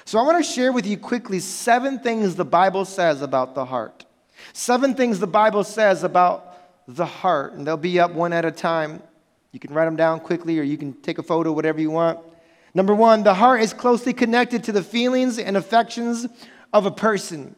So 0.06 0.18
I 0.18 0.22
want 0.22 0.42
to 0.42 0.52
share 0.52 0.72
with 0.72 0.86
you 0.86 0.96
quickly 0.96 1.38
seven 1.38 1.98
things 1.98 2.34
the 2.34 2.46
Bible 2.46 2.86
says 2.86 3.20
about 3.20 3.54
the 3.54 3.66
heart. 3.66 4.06
Seven 4.52 4.94
things 4.94 5.18
the 5.18 5.26
Bible 5.26 5.64
says 5.64 6.04
about 6.04 6.56
the 6.88 7.06
heart, 7.06 7.52
and 7.52 7.66
they'll 7.66 7.76
be 7.76 8.00
up 8.00 8.12
one 8.12 8.32
at 8.32 8.44
a 8.44 8.50
time. 8.50 9.02
You 9.52 9.60
can 9.60 9.72
write 9.72 9.86
them 9.86 9.96
down 9.96 10.20
quickly 10.20 10.58
or 10.58 10.62
you 10.62 10.76
can 10.76 10.92
take 10.94 11.18
a 11.18 11.22
photo, 11.22 11.52
whatever 11.52 11.80
you 11.80 11.90
want. 11.90 12.18
Number 12.74 12.94
one, 12.94 13.22
the 13.22 13.34
heart 13.34 13.62
is 13.62 13.72
closely 13.72 14.12
connected 14.12 14.64
to 14.64 14.72
the 14.72 14.82
feelings 14.82 15.38
and 15.38 15.56
affections 15.56 16.26
of 16.72 16.86
a 16.86 16.90
person. 16.90 17.56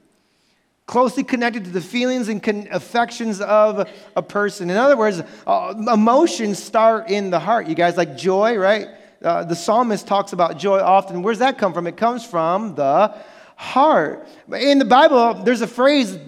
Closely 0.87 1.23
connected 1.23 1.65
to 1.65 1.71
the 1.71 1.81
feelings 1.81 2.29
and 2.29 2.43
con- 2.43 2.69
affections 2.71 3.41
of 3.41 3.89
a 4.17 4.23
person. 4.23 4.71
In 4.71 4.77
other 4.77 4.97
words, 4.97 5.23
uh, 5.47 5.75
emotions 5.93 6.63
start 6.63 7.11
in 7.11 7.31
the 7.31 7.39
heart. 7.39 7.67
You 7.67 7.75
guys 7.75 7.97
like 7.97 8.17
joy, 8.17 8.57
right? 8.57 8.89
Uh, 9.23 9.45
the 9.45 9.55
psalmist 9.55 10.07
talks 10.07 10.33
about 10.33 10.59
joy 10.59 10.81
often. 10.81 11.23
Where's 11.23 11.39
that 11.41 11.59
come 11.59 11.75
from? 11.75 11.87
It 11.87 11.97
comes 11.97 12.25
from 12.25 12.75
the 12.75 13.15
heart. 13.57 14.27
In 14.53 14.79
the 14.79 14.85
Bible, 14.85 15.35
there's 15.45 15.61
a 15.61 15.67
phrase 15.67 16.19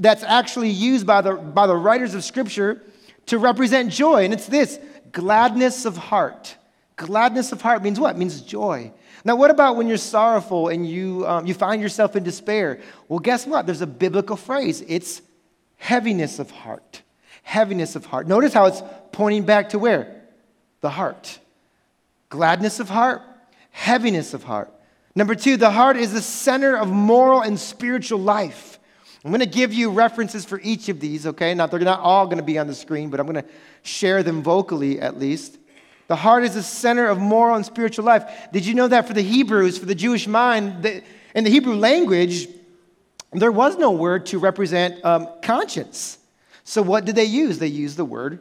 that's 0.00 0.22
actually 0.24 0.70
used 0.70 1.06
by 1.06 1.20
the, 1.20 1.34
by 1.34 1.66
the 1.66 1.76
writers 1.76 2.14
of 2.14 2.24
Scripture 2.24 2.82
to 3.26 3.38
represent 3.38 3.92
joy. 3.92 4.24
And 4.24 4.32
it's 4.32 4.46
this 4.46 4.80
gladness 5.12 5.84
of 5.84 5.96
heart. 5.96 6.56
Gladness 6.96 7.52
of 7.52 7.62
heart 7.62 7.82
means 7.82 8.00
what? 8.00 8.16
It 8.16 8.18
means 8.18 8.40
joy. 8.40 8.92
Now, 9.24 9.36
what 9.36 9.50
about 9.50 9.76
when 9.76 9.86
you're 9.86 9.98
sorrowful 9.98 10.68
and 10.68 10.88
you, 10.88 11.26
um, 11.26 11.46
you 11.46 11.54
find 11.54 11.82
yourself 11.82 12.16
in 12.16 12.24
despair? 12.24 12.80
Well, 13.08 13.18
guess 13.18 13.46
what? 13.46 13.66
There's 13.66 13.82
a 13.82 13.86
biblical 13.86 14.36
phrase 14.36 14.82
it's 14.88 15.20
heaviness 15.76 16.38
of 16.38 16.50
heart. 16.50 17.02
Heaviness 17.42 17.96
of 17.96 18.06
heart. 18.06 18.26
Notice 18.26 18.54
how 18.54 18.66
it's 18.66 18.82
pointing 19.12 19.44
back 19.44 19.70
to 19.70 19.78
where? 19.78 20.22
The 20.80 20.90
heart. 20.90 21.38
Gladness 22.30 22.80
of 22.80 22.88
heart, 22.88 23.22
heaviness 23.70 24.34
of 24.34 24.44
heart. 24.44 24.72
Number 25.14 25.34
two, 25.34 25.56
the 25.56 25.70
heart 25.70 25.96
is 25.96 26.12
the 26.12 26.22
center 26.22 26.76
of 26.76 26.88
moral 26.88 27.40
and 27.40 27.58
spiritual 27.58 28.20
life. 28.20 28.78
I'm 29.24 29.30
going 29.30 29.40
to 29.40 29.46
give 29.46 29.72
you 29.72 29.90
references 29.90 30.44
for 30.44 30.60
each 30.62 30.88
of 30.88 30.98
these, 30.98 31.26
okay? 31.26 31.52
Now, 31.52 31.66
they're 31.66 31.80
not 31.80 32.00
all 32.00 32.24
going 32.24 32.38
to 32.38 32.44
be 32.44 32.58
on 32.58 32.66
the 32.66 32.74
screen, 32.74 33.10
but 33.10 33.20
I'm 33.20 33.26
going 33.26 33.42
to 33.42 33.48
share 33.82 34.22
them 34.22 34.42
vocally 34.42 35.00
at 35.00 35.18
least. 35.18 35.58
The 36.08 36.16
heart 36.16 36.42
is 36.42 36.54
the 36.54 36.62
center 36.62 37.06
of 37.06 37.18
moral 37.18 37.56
and 37.56 37.64
spiritual 37.64 38.04
life. 38.04 38.48
Did 38.52 38.64
you 38.64 38.74
know 38.74 38.88
that 38.88 39.06
for 39.06 39.12
the 39.12 39.22
Hebrews, 39.22 39.78
for 39.78 39.86
the 39.86 39.94
Jewish 39.94 40.26
mind, 40.26 40.82
the, 40.82 41.02
in 41.34 41.44
the 41.44 41.50
Hebrew 41.50 41.74
language, 41.74 42.48
there 43.32 43.52
was 43.52 43.76
no 43.76 43.90
word 43.92 44.26
to 44.26 44.38
represent 44.38 45.04
um, 45.04 45.28
conscience. 45.42 46.18
So, 46.64 46.82
what 46.82 47.04
did 47.04 47.14
they 47.14 47.24
use? 47.24 47.58
They 47.58 47.68
used 47.68 47.96
the 47.96 48.04
word 48.04 48.40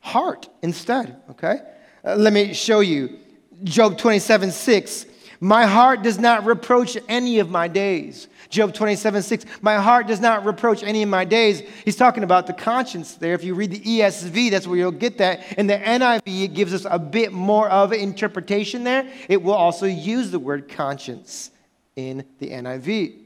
heart 0.00 0.48
instead, 0.62 1.16
okay? 1.30 1.60
Uh, 2.04 2.16
let 2.16 2.32
me 2.32 2.52
show 2.52 2.80
you. 2.80 3.18
Job 3.62 3.98
27 3.98 4.50
6. 4.50 5.06
My 5.40 5.66
heart 5.66 6.02
does 6.02 6.18
not 6.18 6.44
reproach 6.44 6.98
any 7.08 7.38
of 7.38 7.50
my 7.50 7.68
days. 7.68 8.28
Job 8.50 8.74
27, 8.74 9.22
6. 9.22 9.44
My 9.62 9.76
heart 9.76 10.08
does 10.08 10.20
not 10.20 10.44
reproach 10.44 10.82
any 10.82 11.04
of 11.04 11.08
my 11.08 11.24
days. 11.24 11.62
He's 11.84 11.94
talking 11.94 12.24
about 12.24 12.48
the 12.48 12.52
conscience 12.52 13.14
there. 13.14 13.32
If 13.32 13.44
you 13.44 13.54
read 13.54 13.70
the 13.70 13.80
ESV, 13.80 14.50
that's 14.50 14.66
where 14.66 14.76
you'll 14.76 14.90
get 14.90 15.18
that. 15.18 15.56
In 15.56 15.68
the 15.68 15.78
NIV, 15.78 16.44
it 16.44 16.54
gives 16.54 16.74
us 16.74 16.84
a 16.90 16.98
bit 16.98 17.32
more 17.32 17.68
of 17.68 17.92
interpretation 17.92 18.82
there. 18.82 19.08
It 19.28 19.40
will 19.40 19.54
also 19.54 19.86
use 19.86 20.32
the 20.32 20.40
word 20.40 20.68
conscience 20.68 21.52
in 21.94 22.24
the 22.40 22.50
NIV. 22.50 23.16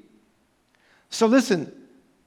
So 1.08 1.26
listen, 1.26 1.72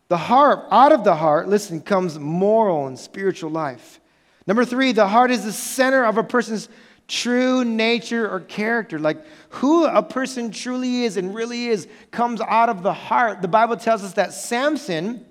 the 0.07 0.17
heart, 0.17 0.65
out 0.71 0.91
of 0.91 1.03
the 1.03 1.15
heart, 1.15 1.47
listen, 1.47 1.81
comes 1.81 2.17
moral 2.17 2.87
and 2.87 2.97
spiritual 2.97 3.51
life. 3.51 3.99
Number 4.47 4.65
three, 4.65 4.91
the 4.91 5.07
heart 5.07 5.29
is 5.29 5.43
the 5.43 5.51
center 5.51 6.03
of 6.03 6.17
a 6.17 6.23
person's 6.23 6.69
true 7.07 7.63
nature 7.63 8.29
or 8.29 8.41
character, 8.41 8.99
like 8.99 9.23
who 9.49 9.85
a 9.85 10.03
person 10.03 10.51
truly 10.51 11.03
is 11.03 11.17
and 11.17 11.33
really 11.33 11.67
is, 11.67 11.87
comes 12.11 12.41
out 12.41 12.69
of 12.69 12.83
the 12.83 12.93
heart. 12.93 13.41
The 13.41 13.47
Bible 13.47 13.77
tells 13.77 14.03
us 14.03 14.13
that 14.13 14.33
Samson, 14.33 15.25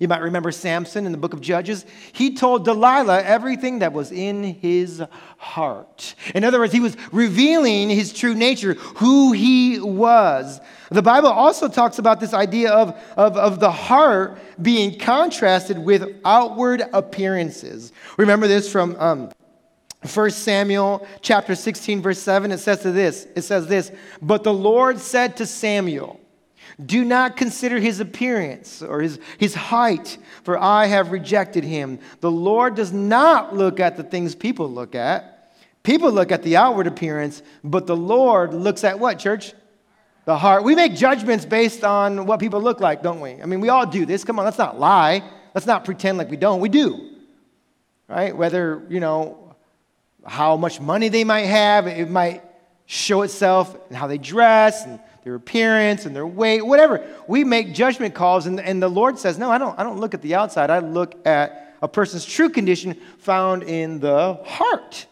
you 0.00 0.08
might 0.08 0.22
remember 0.22 0.50
Samson 0.50 1.06
in 1.06 1.12
the 1.12 1.18
book 1.18 1.32
of 1.32 1.40
Judges, 1.40 1.86
he 2.12 2.34
told 2.34 2.64
Delilah 2.64 3.22
everything 3.22 3.80
that 3.80 3.92
was 3.92 4.10
in 4.10 4.42
his 4.42 5.02
heart. 5.38 6.14
In 6.34 6.42
other 6.42 6.58
words, 6.58 6.72
he 6.72 6.80
was 6.80 6.96
revealing 7.12 7.88
his 7.88 8.12
true 8.12 8.34
nature, 8.34 8.74
who 8.74 9.32
he 9.32 9.78
was. 9.78 10.60
The 10.90 11.02
Bible 11.02 11.28
also 11.28 11.68
talks 11.68 12.00
about 12.00 12.18
this 12.18 12.34
idea 12.34 12.72
of, 12.72 13.00
of, 13.16 13.36
of 13.36 13.60
the 13.60 13.70
heart 13.70 14.38
being 14.60 14.98
contrasted 14.98 15.78
with 15.78 16.20
outward 16.24 16.82
appearances. 16.92 17.92
Remember 18.16 18.48
this 18.48 18.70
from. 18.70 18.96
Um, 18.98 19.30
1 20.02 20.30
Samuel 20.30 21.06
chapter 21.20 21.54
16 21.54 22.00
verse 22.00 22.18
7 22.18 22.52
it 22.52 22.58
says 22.58 22.80
to 22.80 22.90
this 22.90 23.26
it 23.36 23.42
says 23.42 23.66
this 23.66 23.92
but 24.22 24.42
the 24.44 24.52
Lord 24.52 24.98
said 24.98 25.36
to 25.36 25.46
Samuel 25.46 26.18
do 26.84 27.04
not 27.04 27.36
consider 27.36 27.78
his 27.78 28.00
appearance 28.00 28.80
or 28.80 29.00
his, 29.00 29.18
his 29.36 29.54
height 29.54 30.16
for 30.42 30.58
I 30.58 30.86
have 30.86 31.12
rejected 31.12 31.64
him 31.64 31.98
the 32.20 32.30
Lord 32.30 32.76
does 32.76 32.92
not 32.92 33.54
look 33.54 33.78
at 33.78 33.96
the 33.96 34.02
things 34.02 34.34
people 34.34 34.70
look 34.70 34.94
at. 34.94 35.36
People 35.82 36.12
look 36.12 36.30
at 36.30 36.42
the 36.42 36.56
outward 36.56 36.86
appearance 36.86 37.42
but 37.62 37.86
the 37.86 37.96
Lord 37.96 38.54
looks 38.54 38.84
at 38.84 38.98
what 38.98 39.18
church? 39.18 39.52
The 40.24 40.38
heart. 40.38 40.64
We 40.64 40.74
make 40.74 40.94
judgments 40.94 41.44
based 41.44 41.84
on 41.84 42.24
what 42.24 42.40
people 42.40 42.62
look 42.62 42.80
like 42.80 43.02
don't 43.02 43.20
we? 43.20 43.42
I 43.42 43.44
mean 43.44 43.60
we 43.60 43.68
all 43.68 43.84
do 43.84 44.06
this. 44.06 44.24
Come 44.24 44.38
on 44.38 44.46
let's 44.46 44.58
not 44.58 44.80
lie. 44.80 45.22
Let's 45.54 45.66
not 45.66 45.84
pretend 45.84 46.16
like 46.16 46.30
we 46.30 46.38
don't. 46.38 46.60
We 46.60 46.70
do 46.70 47.06
right? 48.08 48.36
Whether 48.36 48.82
you 48.88 49.00
know 49.00 49.49
how 50.26 50.56
much 50.56 50.80
money 50.80 51.08
they 51.08 51.24
might 51.24 51.46
have. 51.46 51.86
It 51.86 52.10
might 52.10 52.42
show 52.86 53.22
itself 53.22 53.76
in 53.88 53.96
how 53.96 54.06
they 54.06 54.18
dress 54.18 54.84
and 54.84 55.00
their 55.22 55.34
appearance 55.34 56.06
and 56.06 56.16
their 56.16 56.26
weight, 56.26 56.64
whatever. 56.64 57.06
We 57.28 57.44
make 57.44 57.74
judgment 57.74 58.14
calls, 58.14 58.46
and, 58.46 58.58
and 58.58 58.82
the 58.82 58.88
Lord 58.88 59.18
says, 59.18 59.38
No, 59.38 59.50
I 59.50 59.58
don't, 59.58 59.78
I 59.78 59.82
don't 59.82 60.00
look 60.00 60.14
at 60.14 60.22
the 60.22 60.34
outside. 60.34 60.70
I 60.70 60.78
look 60.78 61.26
at 61.26 61.76
a 61.82 61.88
person's 61.88 62.24
true 62.24 62.48
condition 62.48 62.94
found 63.18 63.62
in 63.62 64.00
the 64.00 64.34
heart. 64.44 65.06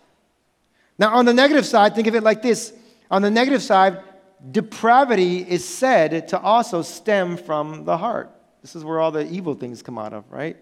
Now, 0.99 1.14
on 1.14 1.25
the 1.25 1.35
negative 1.35 1.64
side, 1.64 1.94
think 1.94 2.07
of 2.07 2.14
it 2.14 2.23
like 2.23 2.42
this 2.42 2.73
on 3.11 3.23
the 3.23 3.31
negative 3.31 3.62
side, 3.62 4.03
depravity 4.51 5.38
is 5.38 5.64
said 5.64 6.29
to 6.29 6.38
also 6.38 6.83
stem 6.83 7.37
from 7.37 7.85
the 7.85 7.97
heart. 7.97 8.31
This 8.62 8.77
is 8.77 8.85
where 8.85 9.01
all 9.01 9.11
the 9.11 9.27
evil 9.27 9.55
things 9.55 9.83
come 9.83 9.99
out 9.99 10.12
of, 10.12 10.31
right? 10.31 10.57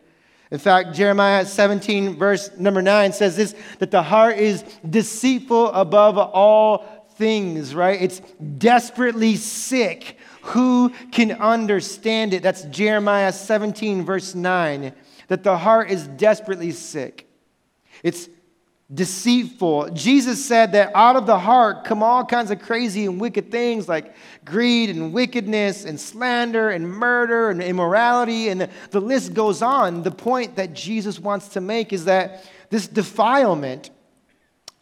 In 0.50 0.58
fact, 0.58 0.94
Jeremiah 0.94 1.44
17, 1.44 2.16
verse 2.16 2.50
number 2.56 2.80
9 2.80 3.12
says 3.12 3.36
this 3.36 3.54
that 3.78 3.90
the 3.90 4.02
heart 4.02 4.38
is 4.38 4.62
deceitful 4.88 5.72
above 5.72 6.18
all 6.18 7.06
things, 7.16 7.74
right? 7.74 8.00
It's 8.00 8.20
desperately 8.58 9.36
sick. 9.36 10.18
Who 10.42 10.90
can 11.10 11.32
understand 11.32 12.32
it? 12.32 12.42
That's 12.42 12.62
Jeremiah 12.64 13.32
17, 13.32 14.04
verse 14.04 14.34
9. 14.34 14.92
That 15.28 15.42
the 15.42 15.58
heart 15.58 15.90
is 15.90 16.06
desperately 16.06 16.70
sick. 16.70 17.28
It's 18.04 18.28
deceitful. 18.92 19.90
Jesus 19.90 20.44
said 20.44 20.72
that 20.72 20.92
out 20.94 21.16
of 21.16 21.26
the 21.26 21.38
heart 21.38 21.84
come 21.84 22.02
all 22.02 22.24
kinds 22.24 22.52
of 22.52 22.60
crazy 22.60 23.04
and 23.06 23.20
wicked 23.20 23.50
things 23.50 23.88
like 23.88 24.14
greed 24.44 24.90
and 24.90 25.12
wickedness 25.12 25.84
and 25.84 25.98
slander 25.98 26.70
and 26.70 26.88
murder 26.88 27.50
and 27.50 27.60
immorality, 27.60 28.48
and 28.48 28.60
the, 28.60 28.70
the 28.90 29.00
list 29.00 29.34
goes 29.34 29.60
on. 29.60 30.02
The 30.02 30.12
point 30.12 30.56
that 30.56 30.72
Jesus 30.72 31.18
wants 31.18 31.48
to 31.48 31.60
make 31.60 31.92
is 31.92 32.04
that 32.04 32.44
this 32.70 32.86
defilement, 32.86 33.90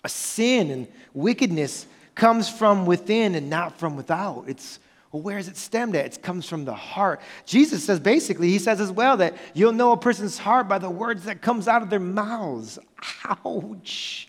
a 0.05 0.09
sin 0.09 0.71
and 0.71 0.89
wickedness, 1.15 1.87
comes 2.15 2.49
from 2.49 2.87
within 2.87 3.35
and 3.35 3.49
not 3.49 3.79
from 3.79 3.97
without. 3.97 4.45
It's 4.47 4.79
well, 5.15 5.23
where 5.23 5.39
is 5.39 5.47
it 5.47 5.57
stemmed 5.57 5.95
at? 5.95 6.07
It 6.07 6.23
comes 6.25 6.45
from 6.49 6.65
the 6.65 6.75
heart. 6.75 7.21
Jesus 7.47 7.85
says 7.85 8.01
basically, 8.01 8.49
he 8.49 8.59
says 8.59 8.81
as 8.81 8.91
well 8.91 9.19
that 9.19 9.37
you'll 9.55 9.71
know 9.73 9.93
a 9.93 9.97
person's 9.97 10.39
heart 10.39 10.67
by 10.67 10.79
the 10.79 10.91
words 10.91 11.27
that 11.27 11.41
comes 11.41 11.69
out 11.69 11.83
of 11.83 11.89
their 11.89 12.01
mouths. 12.01 12.81
Ouch. 13.25 14.29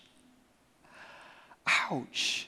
Ouch. 1.90 2.48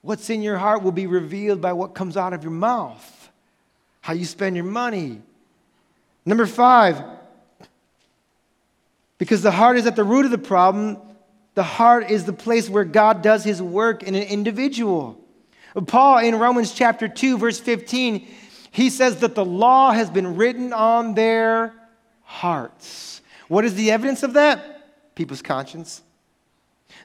What's 0.00 0.30
in 0.30 0.40
your 0.40 0.56
heart 0.56 0.82
will 0.82 0.92
be 0.92 1.06
revealed 1.06 1.60
by 1.60 1.74
what 1.74 1.94
comes 1.94 2.16
out 2.16 2.32
of 2.32 2.42
your 2.42 2.52
mouth. 2.52 3.30
How 4.00 4.14
you 4.14 4.24
spend 4.24 4.56
your 4.56 4.64
money. 4.64 5.20
Number 6.24 6.46
five, 6.46 7.04
because 9.18 9.42
the 9.42 9.50
heart 9.50 9.76
is 9.76 9.86
at 9.86 9.94
the 9.94 10.04
root 10.04 10.24
of 10.24 10.30
the 10.30 10.38
problem, 10.38 10.96
the 11.52 11.62
heart 11.62 12.10
is 12.10 12.24
the 12.24 12.32
place 12.32 12.70
where 12.70 12.84
God 12.84 13.20
does 13.20 13.44
his 13.44 13.60
work 13.60 14.02
in 14.02 14.14
an 14.14 14.22
individual. 14.22 15.21
Paul 15.86 16.18
in 16.18 16.38
Romans 16.38 16.72
chapter 16.72 17.08
2, 17.08 17.38
verse 17.38 17.58
15, 17.58 18.26
he 18.70 18.90
says 18.90 19.18
that 19.20 19.34
the 19.34 19.44
law 19.44 19.92
has 19.92 20.10
been 20.10 20.36
written 20.36 20.72
on 20.72 21.14
their 21.14 21.74
hearts. 22.22 23.20
What 23.48 23.64
is 23.64 23.74
the 23.74 23.90
evidence 23.90 24.22
of 24.22 24.34
that? 24.34 25.14
People's 25.14 25.42
conscience. 25.42 26.02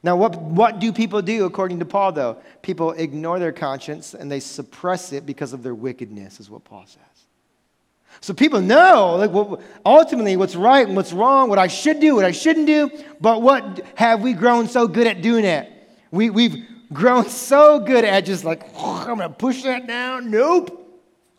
Now, 0.03 0.15
what, 0.15 0.39
what 0.39 0.79
do 0.79 0.93
people 0.93 1.21
do 1.21 1.45
according 1.45 1.79
to 1.79 1.85
Paul, 1.85 2.11
though? 2.11 2.37
People 2.61 2.91
ignore 2.91 3.39
their 3.39 3.51
conscience 3.51 4.13
and 4.13 4.31
they 4.31 4.39
suppress 4.39 5.11
it 5.11 5.25
because 5.25 5.53
of 5.53 5.63
their 5.63 5.75
wickedness, 5.75 6.39
is 6.39 6.49
what 6.49 6.63
Paul 6.63 6.85
says. 6.85 7.01
So 8.21 8.33
people 8.33 8.61
know, 8.61 9.15
like, 9.17 9.31
what, 9.31 9.61
ultimately, 9.85 10.37
what's 10.37 10.55
right 10.55 10.87
and 10.87 10.95
what's 10.95 11.13
wrong, 11.13 11.49
what 11.49 11.59
I 11.59 11.67
should 11.67 11.99
do, 11.99 12.15
what 12.15 12.25
I 12.25 12.31
shouldn't 12.31 12.65
do, 12.65 12.89
but 13.21 13.41
what 13.41 13.85
have 13.95 14.21
we 14.21 14.33
grown 14.33 14.67
so 14.67 14.87
good 14.87 15.07
at 15.07 15.21
doing 15.21 15.45
it? 15.45 15.71
We, 16.11 16.29
we've, 16.29 16.65
grown 16.93 17.27
so 17.29 17.79
good 17.79 18.05
at 18.05 18.25
just 18.25 18.43
like, 18.43 18.63
oh, 18.75 19.05
I'm 19.07 19.17
going 19.17 19.29
to 19.29 19.29
push 19.29 19.63
that 19.63 19.87
down. 19.87 20.31
Nope. 20.31 20.83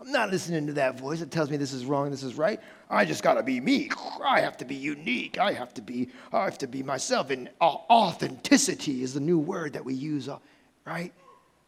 I'm 0.00 0.12
not 0.12 0.30
listening 0.30 0.66
to 0.68 0.72
that 0.74 0.98
voice 0.98 1.20
that 1.20 1.30
tells 1.30 1.50
me 1.50 1.56
this 1.56 1.72
is 1.72 1.84
wrong, 1.84 2.10
this 2.10 2.22
is 2.22 2.34
right. 2.34 2.60
I 2.88 3.04
just 3.04 3.22
got 3.22 3.34
to 3.34 3.42
be 3.42 3.60
me. 3.60 3.90
I 4.24 4.40
have 4.40 4.56
to 4.58 4.64
be 4.64 4.74
unique. 4.74 5.38
I 5.38 5.52
have 5.52 5.74
to 5.74 5.82
be, 5.82 6.08
I 6.32 6.44
have 6.44 6.58
to 6.58 6.66
be 6.66 6.82
myself. 6.82 7.30
And 7.30 7.50
authenticity 7.60 9.02
is 9.02 9.14
the 9.14 9.20
new 9.20 9.38
word 9.38 9.74
that 9.74 9.84
we 9.84 9.94
use, 9.94 10.28
uh, 10.28 10.38
right? 10.86 11.12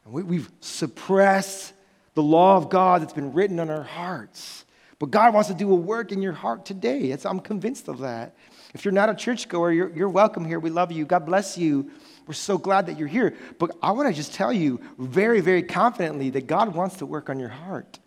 And 0.05 0.15
we, 0.15 0.23
we've 0.23 0.51
suppressed 0.61 1.75
the 2.15 2.23
law 2.23 2.57
of 2.57 2.71
God 2.71 3.03
that's 3.03 3.13
been 3.13 3.33
written 3.33 3.61
on 3.61 3.69
our 3.69 3.83
hearts. 3.83 4.65
But 4.99 5.11
God 5.11 5.35
wants 5.35 5.49
to 5.49 5.55
do 5.55 5.71
a 5.73 5.75
work 5.75 6.13
in 6.13 6.23
your 6.23 6.33
heart 6.33 6.65
today. 6.65 7.17
I'm 7.25 7.41
convinced 7.41 7.89
of 7.89 7.99
that. 7.99 8.37
If 8.75 8.85
you're 8.85 8.93
not 8.93 9.09
a 9.09 9.15
churchgoer, 9.15 9.73
you're, 9.73 9.91
you're 9.91 10.09
welcome 10.09 10.45
here. 10.45 10.61
We 10.61 10.71
love 10.71 10.93
you. 10.93 11.05
God 11.05 11.27
bless 11.27 11.59
you. 11.59 11.91
We're 12.31 12.35
so 12.35 12.59
glad 12.59 12.87
that 12.87 12.97
you're 12.97 13.09
here. 13.09 13.35
But 13.59 13.77
I 13.83 13.91
want 13.91 14.09
to 14.09 14.15
just 14.15 14.35
tell 14.35 14.53
you 14.53 14.81
very, 14.99 15.41
very 15.41 15.65
confidently 15.65 16.31
that 16.31 16.47
God 16.47 16.77
wants 16.77 16.99
to 16.99 17.07
work 17.07 17.29
on 17.29 17.41
your 17.41 17.49
heart. 17.49 17.99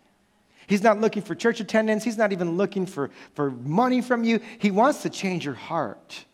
He's 0.66 0.82
not 0.82 0.98
looking 0.98 1.20
for 1.20 1.34
church 1.34 1.60
attendance. 1.60 2.04
He's 2.04 2.16
not 2.16 2.32
even 2.32 2.56
looking 2.56 2.86
for, 2.86 3.10
for 3.34 3.50
money 3.50 4.00
from 4.00 4.24
you. 4.24 4.40
He 4.60 4.70
wants 4.70 5.02
to 5.02 5.10
change 5.10 5.44
your 5.44 5.52
heart, 5.52 6.24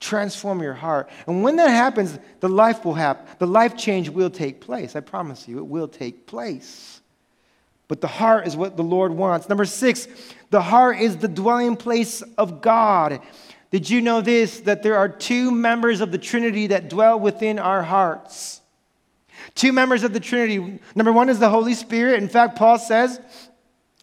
transform 0.00 0.64
your 0.64 0.74
heart. 0.74 1.10
And 1.28 1.44
when 1.44 1.54
that 1.58 1.70
happens, 1.70 2.18
the 2.40 2.48
life 2.48 2.84
will 2.84 2.94
happen. 2.94 3.24
The 3.38 3.46
life 3.46 3.76
change 3.76 4.08
will 4.08 4.28
take 4.28 4.60
place. 4.60 4.96
I 4.96 5.00
promise 5.00 5.46
you, 5.46 5.58
it 5.58 5.66
will 5.68 5.86
take 5.86 6.26
place. 6.26 7.00
But 7.86 8.00
the 8.00 8.08
heart 8.08 8.48
is 8.48 8.56
what 8.56 8.76
the 8.76 8.82
Lord 8.82 9.12
wants. 9.12 9.48
Number 9.48 9.64
six, 9.64 10.08
the 10.50 10.60
heart 10.60 10.98
is 10.98 11.18
the 11.18 11.28
dwelling 11.28 11.76
place 11.76 12.22
of 12.36 12.60
God. 12.60 13.20
Did 13.72 13.88
you 13.88 14.02
know 14.02 14.20
this? 14.20 14.60
That 14.60 14.82
there 14.82 14.96
are 14.96 15.08
two 15.08 15.50
members 15.50 16.00
of 16.02 16.12
the 16.12 16.18
Trinity 16.18 16.68
that 16.68 16.90
dwell 16.90 17.18
within 17.18 17.58
our 17.58 17.82
hearts. 17.82 18.60
Two 19.54 19.72
members 19.72 20.04
of 20.04 20.12
the 20.12 20.20
Trinity. 20.20 20.78
Number 20.94 21.12
one 21.12 21.30
is 21.30 21.38
the 21.38 21.48
Holy 21.48 21.74
Spirit. 21.74 22.22
In 22.22 22.28
fact, 22.28 22.56
Paul 22.56 22.78
says 22.78 23.18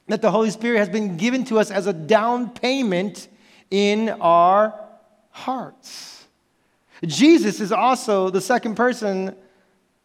that 0.07 0.21
the 0.23 0.31
Holy 0.31 0.49
Spirit 0.49 0.79
has 0.79 0.89
been 0.89 1.17
given 1.17 1.45
to 1.45 1.59
us 1.59 1.69
as 1.69 1.85
a 1.85 1.93
down 1.93 2.49
payment 2.49 3.27
in 3.69 4.09
our 4.09 4.73
hearts. 5.29 6.25
Jesus 7.05 7.61
is 7.61 7.71
also 7.71 8.31
the 8.31 8.41
second 8.41 8.75
person 8.75 9.35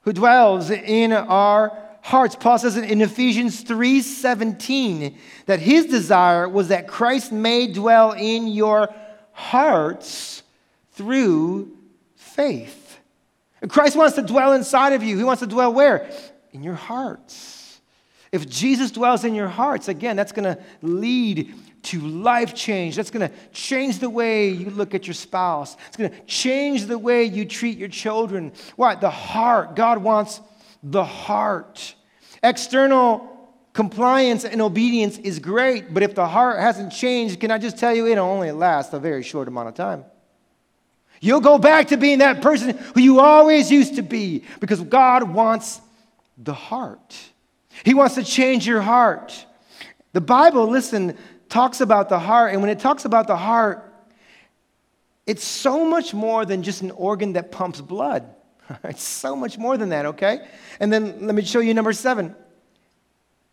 who 0.02 0.12
dwells 0.12 0.70
in 0.70 1.12
our 1.12 1.76
hearts. 2.02 2.36
Paul 2.36 2.58
says 2.58 2.76
in 2.76 3.00
Ephesians 3.00 3.64
3:17 3.64 5.16
that 5.46 5.58
his 5.58 5.86
desire 5.86 6.46
was 6.46 6.68
that 6.68 6.86
Christ 6.86 7.32
may 7.32 7.66
dwell 7.66 8.12
in 8.12 8.46
your 8.46 8.94
hearts 9.34 10.42
through 10.92 11.76
faith. 12.14 12.98
Christ 13.68 13.96
wants 13.96 14.16
to 14.16 14.22
dwell 14.22 14.52
inside 14.52 14.92
of 14.92 15.02
you. 15.02 15.18
He 15.18 15.24
wants 15.24 15.40
to 15.40 15.46
dwell 15.46 15.72
where? 15.72 16.10
In 16.52 16.62
your 16.62 16.74
hearts. 16.74 17.80
If 18.32 18.48
Jesus 18.48 18.90
dwells 18.90 19.24
in 19.24 19.34
your 19.34 19.48
hearts, 19.48 19.88
again, 19.88 20.16
that's 20.16 20.32
going 20.32 20.56
to 20.56 20.62
lead 20.82 21.54
to 21.84 22.00
life 22.00 22.54
change. 22.54 22.96
That's 22.96 23.10
going 23.10 23.28
to 23.28 23.34
change 23.52 23.98
the 23.98 24.10
way 24.10 24.48
you 24.48 24.70
look 24.70 24.94
at 24.94 25.06
your 25.06 25.14
spouse. 25.14 25.76
It's 25.88 25.96
going 25.96 26.10
to 26.10 26.20
change 26.22 26.86
the 26.86 26.98
way 26.98 27.24
you 27.24 27.44
treat 27.44 27.78
your 27.78 27.88
children. 27.88 28.52
Why? 28.76 28.94
The 28.94 29.10
heart. 29.10 29.76
God 29.76 29.98
wants 29.98 30.40
the 30.82 31.04
heart. 31.04 31.94
External 32.42 33.33
Compliance 33.74 34.44
and 34.44 34.62
obedience 34.62 35.18
is 35.18 35.40
great, 35.40 35.92
but 35.92 36.04
if 36.04 36.14
the 36.14 36.26
heart 36.26 36.60
hasn't 36.60 36.92
changed, 36.92 37.40
can 37.40 37.50
I 37.50 37.58
just 37.58 37.76
tell 37.76 37.92
you, 37.92 38.06
it'll 38.06 38.24
only 38.24 38.52
last 38.52 38.94
a 38.94 39.00
very 39.00 39.24
short 39.24 39.48
amount 39.48 39.68
of 39.68 39.74
time. 39.74 40.04
You'll 41.20 41.40
go 41.40 41.58
back 41.58 41.88
to 41.88 41.96
being 41.96 42.20
that 42.20 42.40
person 42.40 42.78
who 42.94 43.00
you 43.00 43.18
always 43.18 43.72
used 43.72 43.96
to 43.96 44.02
be 44.02 44.44
because 44.60 44.80
God 44.80 45.24
wants 45.24 45.80
the 46.38 46.54
heart. 46.54 47.16
He 47.84 47.94
wants 47.94 48.14
to 48.14 48.22
change 48.22 48.64
your 48.64 48.80
heart. 48.80 49.44
The 50.12 50.20
Bible, 50.20 50.68
listen, 50.68 51.18
talks 51.48 51.80
about 51.80 52.08
the 52.08 52.18
heart, 52.20 52.52
and 52.52 52.60
when 52.60 52.70
it 52.70 52.78
talks 52.78 53.04
about 53.04 53.26
the 53.26 53.36
heart, 53.36 53.92
it's 55.26 55.44
so 55.44 55.84
much 55.84 56.14
more 56.14 56.44
than 56.44 56.62
just 56.62 56.82
an 56.82 56.92
organ 56.92 57.32
that 57.32 57.50
pumps 57.50 57.80
blood. 57.80 58.32
It's 58.84 59.02
so 59.02 59.34
much 59.34 59.58
more 59.58 59.76
than 59.76 59.88
that, 59.88 60.06
okay? 60.06 60.46
And 60.78 60.92
then 60.92 61.26
let 61.26 61.34
me 61.34 61.42
show 61.42 61.58
you 61.58 61.74
number 61.74 61.92
seven. 61.92 62.36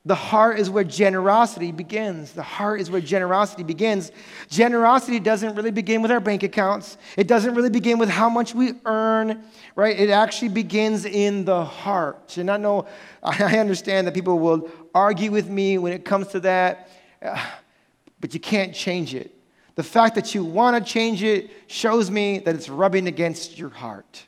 The 0.04 0.16
heart 0.16 0.60
is 0.60 0.68
where 0.68 0.84
generosity 0.84 1.72
begins. 1.72 2.32
The 2.32 2.42
heart 2.42 2.82
is 2.82 2.90
where 2.90 3.02
generosity 3.02 3.62
begins. 3.62 4.12
Generosity 4.50 5.20
doesn't 5.20 5.54
really 5.54 5.70
begin 5.70 6.02
with 6.02 6.10
our 6.10 6.20
bank 6.20 6.42
accounts. 6.42 6.98
It 7.18 7.28
doesn't 7.28 7.54
really 7.54 7.70
begin 7.70 8.00
with 8.00 8.10
how 8.10 8.28
much 8.28 8.56
we 8.56 8.74
earn, 8.86 9.44
right? 9.76 10.00
It 10.00 10.10
actually 10.10 10.50
begins 10.50 11.06
in 11.06 11.46
the 11.46 11.64
heart. 11.64 12.38
And 12.38 12.50
I 12.50 12.58
know, 12.58 12.88
I 13.24 13.60
understand 13.60 14.08
that 14.08 14.16
people 14.16 14.40
will 14.40 14.72
argue 14.96 15.30
with 15.30 15.48
me 15.48 15.78
when 15.78 15.94
it 15.94 16.04
comes 16.04 16.28
to 16.30 16.40
that, 16.42 16.90
but 18.20 18.34
you 18.34 18.40
can't 18.40 18.74
change 18.74 19.14
it. 19.14 19.36
The 19.76 19.84
fact 19.84 20.16
that 20.16 20.34
you 20.34 20.44
want 20.44 20.84
to 20.84 20.92
change 20.92 21.22
it 21.22 21.52
shows 21.68 22.10
me 22.10 22.40
that 22.40 22.56
it's 22.56 22.70
rubbing 22.70 23.08
against 23.08 23.58
your 23.58 23.70
heart. 23.70 24.26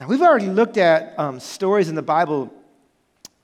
Now, 0.00 0.08
we've 0.08 0.20
already 0.20 0.48
looked 0.48 0.76
at 0.76 1.18
um, 1.18 1.40
stories 1.40 1.88
in 1.88 1.94
the 1.94 2.02
Bible 2.02 2.52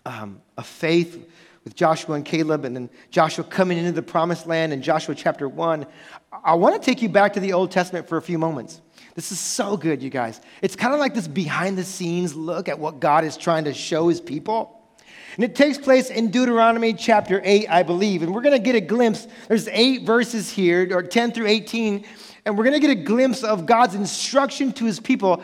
um, 0.07 0.41
of 0.57 0.67
faith 0.67 1.29
with 1.65 1.77
Joshua 1.77 2.17
and 2.17 2.25
Caleb, 2.25 2.65
and 2.65 2.75
then 2.75 2.91
Joshua 3.11 3.45
coming 3.45 3.79
into 3.79 3.93
the 3.93 4.03
promised 4.03 4.47
land 4.47 4.73
in 4.73 4.83
Joshua 4.83 5.15
chapter 5.15 5.49
1. 5.49 5.87
I 6.45 6.55
want 6.55 6.81
to 6.81 6.85
take 6.85 7.03
you 7.03 7.09
back 7.09 7.35
to 7.35 7.41
the 7.41 7.53
Old 7.53 7.71
Testament 7.71 8.09
for 8.09 8.17
a 8.17 8.23
few 8.23 8.38
moments. 8.38 8.81
This 9.15 9.31
is 9.31 9.38
so 9.38 9.77
good, 9.77 10.03
you 10.03 10.11
guys. 10.11 10.41
It's 10.62 10.75
kind 10.75 10.95
of 10.95 11.01
like 11.01 11.15
this 11.15 11.29
behind 11.29 11.77
the 11.79 11.85
scenes 11.85 12.35
look 12.35 12.69
at 12.69 12.79
what 12.79 12.99
God 12.99 13.25
is 13.25 13.37
trying 13.37 13.65
to 13.65 13.75
show 13.75 14.09
his 14.09 14.21
people. 14.21 14.79
And 15.37 15.45
it 15.45 15.55
takes 15.55 15.79
place 15.79 16.11
in 16.11 16.31
Deuteronomy 16.31 16.93
chapter 16.93 17.41
8, 17.45 17.69
I 17.69 17.83
believe. 17.83 18.23
And 18.23 18.35
we're 18.35 18.43
going 18.43 18.57
to 18.57 18.62
get 18.62 18.75
a 18.75 18.81
glimpse. 18.81 19.27
There's 19.49 19.69
eight 19.69 20.03
verses 20.03 20.51
here, 20.51 20.88
or 20.95 21.03
10 21.03 21.33
through 21.33 21.47
18. 21.47 22.05
And 22.45 22.59
we're 22.59 22.65
going 22.65 22.81
to 22.81 22.87
get 22.87 22.91
a 22.91 23.03
glimpse 23.03 23.43
of 23.43 23.67
God's 23.67 23.95
instruction 23.95 24.73
to 24.73 24.85
his 24.85 24.99
people 24.99 25.43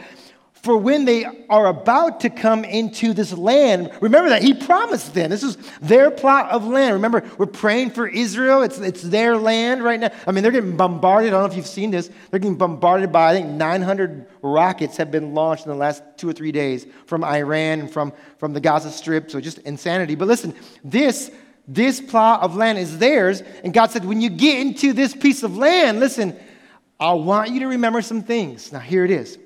for 0.68 0.76
when 0.76 1.06
they 1.06 1.24
are 1.48 1.68
about 1.68 2.20
to 2.20 2.28
come 2.28 2.62
into 2.62 3.14
this 3.14 3.32
land. 3.32 3.90
Remember 4.02 4.28
that 4.28 4.42
he 4.42 4.52
promised 4.52 5.14
them. 5.14 5.30
This 5.30 5.42
is 5.42 5.56
their 5.80 6.10
plot 6.10 6.50
of 6.50 6.66
land. 6.66 6.92
Remember, 6.92 7.24
we're 7.38 7.46
praying 7.46 7.92
for 7.92 8.06
Israel. 8.06 8.60
It's, 8.60 8.78
it's 8.78 9.00
their 9.00 9.38
land 9.38 9.82
right 9.82 9.98
now. 9.98 10.10
I 10.26 10.32
mean, 10.32 10.42
they're 10.42 10.52
getting 10.52 10.76
bombarded. 10.76 11.28
I 11.28 11.30
don't 11.30 11.40
know 11.40 11.50
if 11.50 11.56
you've 11.56 11.66
seen 11.66 11.90
this. 11.90 12.10
They're 12.30 12.38
getting 12.38 12.58
bombarded 12.58 13.10
by, 13.10 13.30
I 13.30 13.32
think, 13.32 13.48
900 13.48 14.26
rockets 14.42 14.98
have 14.98 15.10
been 15.10 15.32
launched 15.32 15.64
in 15.64 15.72
the 15.72 15.78
last 15.78 16.02
two 16.18 16.28
or 16.28 16.34
three 16.34 16.52
days 16.52 16.86
from 17.06 17.24
Iran 17.24 17.80
and 17.80 17.90
from, 17.90 18.12
from 18.36 18.52
the 18.52 18.60
Gaza 18.60 18.90
Strip. 18.90 19.30
So 19.30 19.40
just 19.40 19.56
insanity. 19.60 20.16
But 20.16 20.28
listen, 20.28 20.54
this, 20.84 21.30
this 21.66 21.98
plot 21.98 22.42
of 22.42 22.56
land 22.56 22.76
is 22.76 22.98
theirs. 22.98 23.42
And 23.64 23.72
God 23.72 23.90
said, 23.90 24.04
when 24.04 24.20
you 24.20 24.28
get 24.28 24.58
into 24.58 24.92
this 24.92 25.16
piece 25.16 25.42
of 25.42 25.56
land, 25.56 25.98
listen, 25.98 26.38
I 27.00 27.14
want 27.14 27.52
you 27.52 27.60
to 27.60 27.68
remember 27.68 28.02
some 28.02 28.22
things. 28.22 28.70
Now, 28.70 28.80
here 28.80 29.06
it 29.06 29.10
is. 29.10 29.38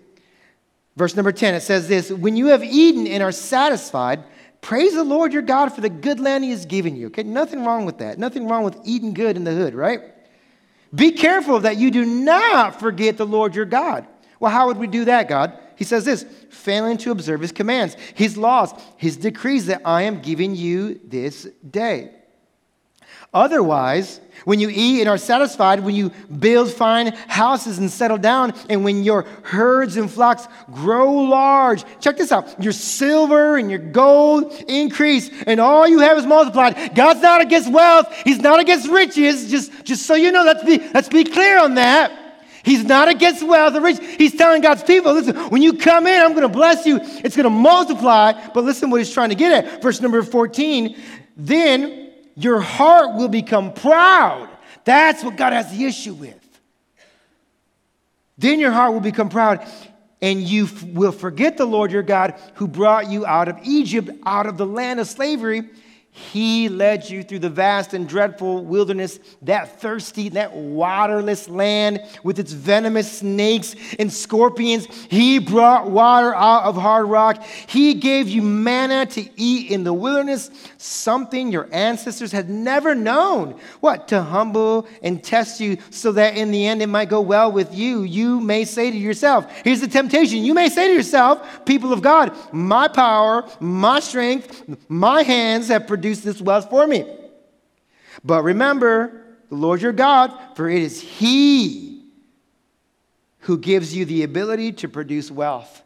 Verse 0.97 1.17
number 1.17 1.33
10, 1.33 1.55
it 1.55 1.61
says 1.63 1.89
this 1.89 2.11
When 2.11 2.37
you 2.37 2.47
have 2.49 2.63
eaten 2.63 3.07
and 3.07 3.23
are 3.23 3.33
satisfied, 3.33 4.25
praise 4.61 4.95
the 4.95 5.05
Lord 5.05 5.33
your 5.33 5.43
God 5.43 5.73
for 5.73 5.81
the 5.81 5.91
good 5.91 6.21
land 6.21 6.45
he 6.45 6.51
has 6.51 6.67
given 6.67 6.97
you. 6.97 7.07
Okay, 7.09 7.23
nothing 7.23 7.65
wrong 7.65 7.85
with 7.85 7.99
that. 7.99 8.19
Nothing 8.19 8.47
wrong 8.47 8.65
with 8.65 8.77
eating 8.85 9.15
good 9.15 9.37
in 9.37 9.45
the 9.45 9.53
hood, 9.53 9.75
right? 9.75 10.03
Be 10.95 11.13
careful 11.13 11.61
that 11.61 11.79
you 11.79 11.91
do 11.91 12.05
not 12.05 12.79
forget 12.79 13.17
the 13.17 13.27
Lord 13.27 13.55
your 13.55 13.65
God. 13.65 14.07
Well, 14.39 14.53
how 14.53 14.67
would 14.67 14.77
we 14.77 14.87
do 14.87 15.07
that, 15.07 15.29
God? 15.29 15.59
He 15.77 15.85
says 15.85 16.05
this 16.05 16.25
failing 16.51 16.99
to 16.99 17.11
observe 17.11 17.41
his 17.41 17.53
commands, 17.53 17.97
his 18.15 18.37
laws, 18.37 18.75
his 18.97 19.17
decrees 19.17 19.67
that 19.67 19.83
I 19.85 20.03
am 20.03 20.21
giving 20.21 20.55
you 20.55 21.01
this 21.05 21.49
day. 21.69 22.13
Otherwise, 23.33 24.21
when 24.45 24.61
you 24.61 24.69
eat 24.71 25.01
and 25.01 25.09
are 25.09 25.19
satisfied, 25.19 25.81
when 25.81 25.95
you 25.95 26.11
build 26.39 26.73
fine 26.73 27.09
houses 27.29 27.79
and 27.79 27.91
settle 27.91 28.19
down, 28.19 28.55
and 28.69 28.85
when 28.85 29.05
your 29.05 29.23
herds 29.43 29.97
and 29.97 30.11
flocks 30.11 30.49
grow 30.73 31.13
large, 31.13 31.85
check 32.01 32.17
this 32.17 32.33
out 32.33 32.63
your 32.63 32.73
silver 32.73 33.57
and 33.57 33.71
your 33.71 33.79
gold 33.79 34.53
increase, 34.69 35.31
and 35.47 35.61
all 35.61 35.87
you 35.87 36.01
have 36.01 36.19
is 36.19 36.27
multiplied. 36.27 36.95
God's 36.95 37.23
not 37.23 37.41
against 37.41 37.73
wealth, 37.73 38.13
He's 38.25 38.41
not 38.41 38.61
against 38.61 38.89
riches. 38.89 39.51
Just, 39.51 39.85
just 39.85 40.07
so 40.07 40.15
you 40.15 40.33
know, 40.33 40.45
let's 40.45 40.65
be, 40.65 40.79
let's 40.95 41.09
be 41.09 41.25
clear 41.25 41.59
on 41.59 41.75
that. 41.75 42.19
He's 42.65 42.85
not 42.85 43.09
against 43.09 43.43
wealth 43.43 43.75
or 43.75 43.81
rich. 43.81 43.99
He's 44.19 44.37
telling 44.37 44.63
God's 44.63 44.85
people, 44.85 45.13
listen, 45.13 45.37
when 45.51 45.63
you 45.63 45.75
come 45.75 46.07
in, 46.07 46.21
I'm 46.21 46.31
going 46.31 46.43
to 46.43 46.49
bless 46.49 46.87
you. 46.87 47.01
It's 47.03 47.35
going 47.35 47.45
to 47.45 47.51
multiply. 47.51 48.33
But 48.55 48.65
listen 48.65 48.89
what 48.91 48.99
he's 48.99 49.13
trying 49.13 49.31
to 49.31 49.35
get 49.35 49.65
at. 49.65 49.83
Verse 49.83 50.01
number 50.01 50.23
14. 50.23 50.97
Then 51.37 52.12
your 52.35 52.61
heart 52.61 53.17
will 53.17 53.29
become 53.29 53.73
proud. 53.73 54.49
That's 54.85 55.23
what 55.23 55.37
God 55.37 55.53
has 55.53 55.77
the 55.77 55.85
issue 55.85 56.15
with. 56.15 56.39
Then 58.39 58.59
your 58.59 58.73
heart 58.73 58.93
will 58.93 59.01
become 59.01 59.29
proud, 59.29 59.67
and 60.21 60.41
you 60.41 60.65
f- 60.65 60.83
will 60.83 61.13
forget 61.13 61.57
the 61.57 61.65
Lord 61.65 61.93
your 61.93 62.03
God 62.03 62.35
who 62.55 62.67
brought 62.67 63.11
you 63.11 63.25
out 63.27 63.49
of 63.49 63.59
Egypt, 63.63 64.11
out 64.25 64.47
of 64.47 64.57
the 64.57 64.67
land 64.67 64.99
of 64.99 65.07
slavery 65.07 65.69
he 66.15 66.69
led 66.69 67.09
you 67.09 67.23
through 67.23 67.39
the 67.39 67.49
vast 67.49 67.95
and 67.95 68.07
dreadful 68.07 68.63
wilderness, 68.63 69.19
that 69.41 69.81
thirsty, 69.81 70.29
that 70.29 70.55
waterless 70.55 71.49
land 71.49 72.03
with 72.23 72.39
its 72.39 72.53
venomous 72.53 73.21
snakes 73.21 73.75
and 73.99 74.13
scorpions. 74.13 74.87
He 75.09 75.39
brought 75.39 75.91
water 75.91 76.35
out 76.35 76.65
of 76.65 76.77
hard 76.77 77.07
rock. 77.07 77.43
He 77.67 77.95
gave 77.95 78.29
you 78.29 78.43
manna 78.43 79.07
to 79.07 79.27
eat 79.41 79.71
in 79.71 79.85
the 79.85 79.95
wilderness, 79.95 80.51
something 80.77 81.51
your 81.51 81.67
ancestors 81.73 82.31
had 82.31 82.51
never 82.51 82.95
known. 82.95 83.59
What? 83.81 84.09
To 84.09 84.21
humble 84.21 84.87
and 85.03 85.25
test 85.25 85.61
you 85.61 85.79
so 85.89 86.13
that 86.13 86.37
in 86.37 86.51
the 86.51 86.67
end 86.67 86.83
it 86.83 86.89
might 86.89 87.09
go 87.09 87.23
well 87.23 87.51
with 87.51 87.75
you. 87.75 88.03
You 88.03 88.39
may 88.39 88.67
say 88.67 88.91
to 88.91 88.97
yourself, 88.99 89.51
here's 89.65 89.81
the 89.81 89.89
temptation. 89.89 90.45
You 90.45 90.53
may 90.53 90.69
say 90.69 90.89
to 90.89 90.95
yourself, 90.95 91.65
people 91.65 91.91
of 91.91 92.03
God, 92.03 92.37
my 92.53 92.87
power, 92.87 93.49
my 93.61 93.99
strength, 93.99 94.63
my 94.91 95.23
hands 95.23 95.69
have 95.69 95.87
produced 95.87 96.02
produce 96.03 96.21
this 96.23 96.41
wealth 96.41 96.69
for 96.69 96.85
me. 96.85 97.07
But 98.25 98.43
remember 98.43 99.25
the 99.49 99.55
Lord 99.55 99.81
your 99.81 99.93
God, 99.93 100.37
for 100.57 100.69
it 100.69 100.83
is 100.83 101.01
He 101.01 102.03
who 103.41 103.57
gives 103.57 103.95
you 103.95 104.05
the 104.05 104.25
ability 104.25 104.73
to 104.73 104.89
produce 104.89 105.31
wealth. 105.31 105.81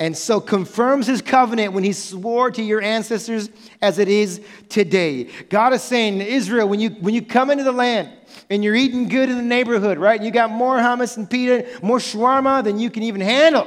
And 0.00 0.16
so 0.16 0.40
confirms 0.40 1.06
his 1.06 1.22
covenant 1.22 1.72
when 1.72 1.82
he 1.82 1.92
swore 1.92 2.50
to 2.50 2.62
your 2.62 2.82
ancestors 2.82 3.48
as 3.80 3.98
it 3.98 4.08
is 4.08 4.42
today. 4.68 5.24
God 5.48 5.72
is 5.72 5.82
saying 5.82 6.20
Israel, 6.20 6.68
when 6.68 6.80
you, 6.80 6.90
when 6.90 7.14
you 7.14 7.22
come 7.22 7.50
into 7.50 7.64
the 7.64 7.72
land 7.72 8.10
and 8.50 8.62
you're 8.62 8.74
eating 8.74 9.08
good 9.08 9.30
in 9.30 9.36
the 9.36 9.42
neighborhood, 9.42 9.96
right? 9.96 10.16
And 10.16 10.24
you 10.26 10.30
got 10.30 10.50
more 10.50 10.76
hummus 10.76 11.16
and 11.16 11.30
pita, 11.30 11.78
more 11.82 11.98
shawarma 11.98 12.62
than 12.62 12.78
you 12.78 12.90
can 12.90 13.04
even 13.04 13.22
handle. 13.22 13.66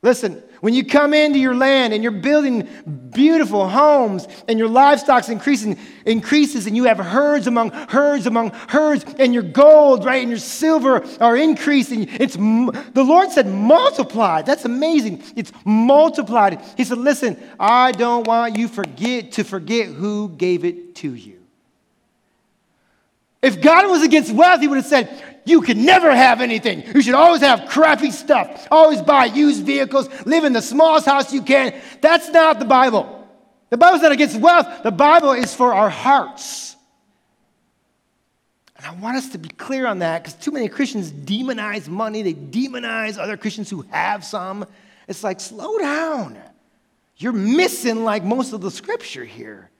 Listen, 0.00 0.40
when 0.60 0.74
you 0.74 0.84
come 0.84 1.12
into 1.12 1.40
your 1.40 1.56
land 1.56 1.92
and 1.92 2.04
you're 2.04 2.12
building 2.12 2.68
beautiful 3.10 3.68
homes 3.68 4.28
and 4.46 4.56
your 4.56 4.68
livestock's 4.68 5.28
increasing 5.28 5.76
increases 6.06 6.66
and 6.68 6.76
you 6.76 6.84
have 6.84 6.98
herds 6.98 7.48
among 7.48 7.70
herds 7.70 8.26
among 8.26 8.50
herds 8.68 9.04
and 9.18 9.34
your 9.34 9.42
gold, 9.42 10.04
right, 10.04 10.20
and 10.22 10.30
your 10.30 10.38
silver 10.38 11.04
are 11.20 11.36
increasing. 11.36 12.06
It's 12.08 12.36
the 12.36 13.04
Lord 13.04 13.32
said 13.32 13.48
multiplied. 13.48 14.46
That's 14.46 14.64
amazing. 14.64 15.22
It's 15.34 15.50
multiplied. 15.64 16.60
He 16.76 16.84
said, 16.84 16.98
"Listen, 16.98 17.36
I 17.58 17.90
don't 17.90 18.24
want 18.24 18.56
you 18.56 18.68
forget 18.68 19.32
to 19.32 19.42
forget 19.42 19.88
who 19.88 20.28
gave 20.28 20.64
it 20.64 20.94
to 20.96 21.12
you." 21.12 21.37
If 23.42 23.60
God 23.60 23.88
was 23.88 24.02
against 24.02 24.32
wealth, 24.32 24.60
he 24.60 24.68
would 24.68 24.76
have 24.76 24.86
said, 24.86 25.22
you 25.44 25.62
can 25.62 25.84
never 25.84 26.14
have 26.14 26.40
anything. 26.40 26.84
You 26.94 27.00
should 27.00 27.14
always 27.14 27.40
have 27.40 27.68
crappy 27.68 28.10
stuff. 28.10 28.68
Always 28.70 29.00
buy 29.00 29.26
used 29.26 29.64
vehicles. 29.64 30.08
Live 30.26 30.44
in 30.44 30.52
the 30.52 30.60
smallest 30.60 31.06
house 31.06 31.32
you 31.32 31.42
can. 31.42 31.74
That's 32.00 32.28
not 32.28 32.58
the 32.58 32.64
Bible. 32.64 33.26
The 33.70 33.76
Bible's 33.76 34.02
not 34.02 34.12
against 34.12 34.38
wealth. 34.38 34.82
The 34.82 34.90
Bible 34.90 35.32
is 35.32 35.54
for 35.54 35.72
our 35.72 35.88
hearts. 35.88 36.76
And 38.76 38.86
I 38.86 38.94
want 38.94 39.16
us 39.16 39.30
to 39.30 39.38
be 39.38 39.48
clear 39.48 39.86
on 39.86 40.00
that 40.00 40.22
because 40.22 40.38
too 40.38 40.50
many 40.50 40.68
Christians 40.68 41.10
demonize 41.10 41.88
money. 41.88 42.22
They 42.22 42.34
demonize 42.34 43.18
other 43.18 43.36
Christians 43.36 43.70
who 43.70 43.82
have 43.90 44.24
some. 44.24 44.66
It's 45.06 45.24
like, 45.24 45.40
slow 45.40 45.78
down. 45.78 46.38
You're 47.16 47.32
missing 47.32 48.04
like 48.04 48.22
most 48.22 48.52
of 48.52 48.60
the 48.60 48.70
scripture 48.70 49.24
here. 49.24 49.70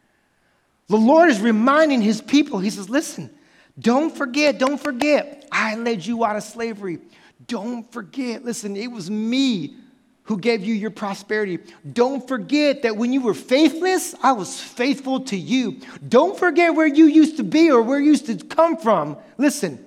The 0.88 0.97
Lord 0.97 1.31
is 1.31 1.40
reminding 1.40 2.01
his 2.01 2.21
people, 2.21 2.59
he 2.59 2.71
says, 2.71 2.88
listen, 2.88 3.31
don't 3.79 4.17
forget, 4.17 4.59
don't 4.59 4.81
forget, 4.81 5.47
I 5.53 5.77
led 5.77 6.05
you 6.05 6.25
out 6.25 6.37
of 6.37 6.43
slavery. 6.43 6.99
Don't 7.47 7.91
forget, 7.93 8.45
listen, 8.45 8.77
it 8.77 8.91
was 8.91 9.11
me 9.11 9.77
who 10.25 10.38
gave 10.38 10.62
you 10.62 10.75
your 10.75 10.91
prosperity. 10.91 11.59
Don't 11.91 12.27
forget 12.27 12.83
that 12.83 12.97
when 12.97 13.12
you 13.12 13.23
were 13.23 13.35
faithless, 13.35 14.14
I 14.23 14.33
was 14.33 14.61
faithful 14.61 15.21
to 15.21 15.37
you. 15.37 15.81
Don't 16.07 16.38
forget 16.38 16.75
where 16.75 16.87
you 16.87 17.07
used 17.07 17.38
to 17.38 17.45
be 17.45 17.71
or 17.71 17.81
where 17.81 17.99
you 17.99 18.11
used 18.11 18.27
to 18.27 18.37
come 18.37 18.77
from. 18.77 19.17
Listen, 19.38 19.85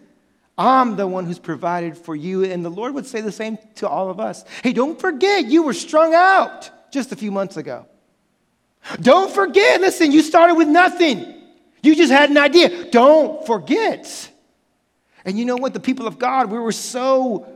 I'm 0.58 0.95
the 0.95 1.06
one 1.06 1.25
who's 1.25 1.38
provided 1.38 1.97
for 1.97 2.15
you. 2.15 2.43
And 2.43 2.65
the 2.65 2.69
Lord 2.69 2.95
would 2.95 3.06
say 3.06 3.21
the 3.21 3.32
same 3.32 3.58
to 3.75 3.88
all 3.88 4.10
of 4.10 4.19
us. 4.19 4.43
Hey, 4.63 4.73
don't 4.73 4.99
forget 4.99 5.45
you 5.45 5.63
were 5.63 5.73
strung 5.73 6.15
out 6.15 6.69
just 6.91 7.12
a 7.12 7.15
few 7.15 7.32
months 7.32 7.58
ago. 7.58 7.86
Don't 8.99 9.32
forget, 9.32 9.80
listen, 9.80 10.12
you 10.12 10.23
started 10.23 10.56
with 10.56 10.67
nothing. 10.67 11.40
You 11.81 11.95
just 11.95 12.11
had 12.11 12.29
an 12.29 12.37
idea. 12.37 12.89
Don't 12.91 13.45
forget. 13.45 14.29
And 15.25 15.37
you 15.37 15.45
know 15.45 15.55
what? 15.55 15.73
The 15.73 15.79
people 15.79 16.07
of 16.07 16.19
God, 16.19 16.51
we 16.51 16.59
were 16.59 16.71
so 16.71 17.47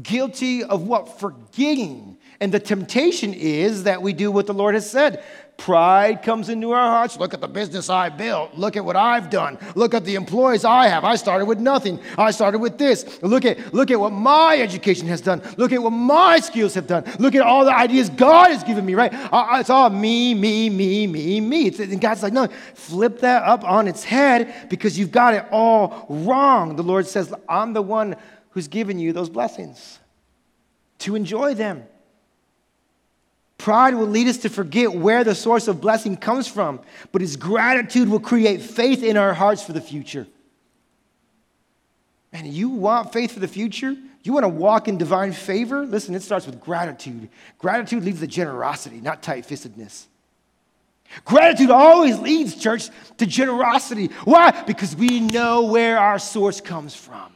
guilty 0.00 0.64
of 0.64 0.86
what? 0.86 1.20
Forgetting. 1.20 2.16
And 2.40 2.52
the 2.52 2.60
temptation 2.60 3.34
is 3.34 3.84
that 3.84 4.02
we 4.02 4.12
do 4.12 4.30
what 4.32 4.46
the 4.46 4.54
Lord 4.54 4.74
has 4.74 4.90
said. 4.90 5.22
Pride 5.56 6.22
comes 6.22 6.48
into 6.48 6.72
our 6.72 6.88
hearts. 6.88 7.18
Look 7.18 7.34
at 7.34 7.40
the 7.40 7.46
business 7.46 7.88
I 7.88 8.08
built. 8.08 8.54
Look 8.54 8.76
at 8.76 8.84
what 8.84 8.96
I've 8.96 9.30
done. 9.30 9.58
Look 9.76 9.94
at 9.94 10.04
the 10.04 10.16
employees 10.16 10.64
I 10.64 10.88
have. 10.88 11.04
I 11.04 11.14
started 11.14 11.44
with 11.44 11.60
nothing. 11.60 12.00
I 12.18 12.32
started 12.32 12.58
with 12.58 12.78
this. 12.78 13.22
Look 13.22 13.44
at, 13.44 13.72
look 13.72 13.92
at 13.92 14.00
what 14.00 14.10
my 14.10 14.58
education 14.58 15.06
has 15.06 15.20
done. 15.20 15.40
Look 15.56 15.70
at 15.70 15.80
what 15.80 15.90
my 15.90 16.40
skills 16.40 16.74
have 16.74 16.88
done. 16.88 17.04
Look 17.20 17.36
at 17.36 17.42
all 17.42 17.64
the 17.64 17.74
ideas 17.74 18.10
God 18.10 18.50
has 18.50 18.64
given 18.64 18.84
me, 18.84 18.94
right? 18.94 19.14
Uh, 19.14 19.36
uh, 19.52 19.60
it's 19.60 19.70
all 19.70 19.88
me, 19.88 20.34
me, 20.34 20.68
me, 20.68 21.06
me, 21.06 21.40
me. 21.40 21.68
And 21.68 22.00
God's 22.00 22.24
like, 22.24 22.32
no, 22.32 22.48
flip 22.74 23.20
that 23.20 23.44
up 23.44 23.62
on 23.62 23.86
its 23.86 24.02
head 24.02 24.68
because 24.68 24.98
you've 24.98 25.12
got 25.12 25.34
it 25.34 25.46
all 25.52 26.06
wrong. 26.08 26.74
The 26.74 26.82
Lord 26.82 27.06
says, 27.06 27.32
I'm 27.48 27.72
the 27.72 27.82
one 27.82 28.16
who's 28.50 28.66
given 28.66 28.98
you 28.98 29.12
those 29.12 29.30
blessings 29.30 30.00
to 30.98 31.14
enjoy 31.14 31.54
them. 31.54 31.84
Pride 33.62 33.94
will 33.94 34.08
lead 34.08 34.26
us 34.26 34.38
to 34.38 34.48
forget 34.48 34.92
where 34.92 35.22
the 35.22 35.36
source 35.36 35.68
of 35.68 35.80
blessing 35.80 36.16
comes 36.16 36.48
from, 36.48 36.80
but 37.12 37.20
his 37.20 37.36
gratitude 37.36 38.08
will 38.08 38.18
create 38.18 38.60
faith 38.60 39.04
in 39.04 39.16
our 39.16 39.32
hearts 39.32 39.62
for 39.62 39.72
the 39.72 39.80
future. 39.80 40.26
Man, 42.32 42.44
you 42.46 42.70
want 42.70 43.12
faith 43.12 43.30
for 43.30 43.38
the 43.38 43.46
future? 43.46 43.94
You 44.24 44.32
want 44.32 44.42
to 44.42 44.48
walk 44.48 44.88
in 44.88 44.98
divine 44.98 45.30
favor? 45.30 45.86
Listen, 45.86 46.16
it 46.16 46.22
starts 46.22 46.44
with 46.44 46.60
gratitude. 46.60 47.28
Gratitude 47.60 48.02
leads 48.02 48.18
to 48.18 48.26
generosity, 48.26 49.00
not 49.00 49.22
tight 49.22 49.46
fistedness. 49.46 50.06
Gratitude 51.24 51.70
always 51.70 52.18
leads, 52.18 52.56
church, 52.56 52.88
to 53.18 53.26
generosity. 53.26 54.06
Why? 54.24 54.50
Because 54.62 54.96
we 54.96 55.20
know 55.20 55.66
where 55.66 56.00
our 56.00 56.18
source 56.18 56.60
comes 56.60 56.96
from. 56.96 57.32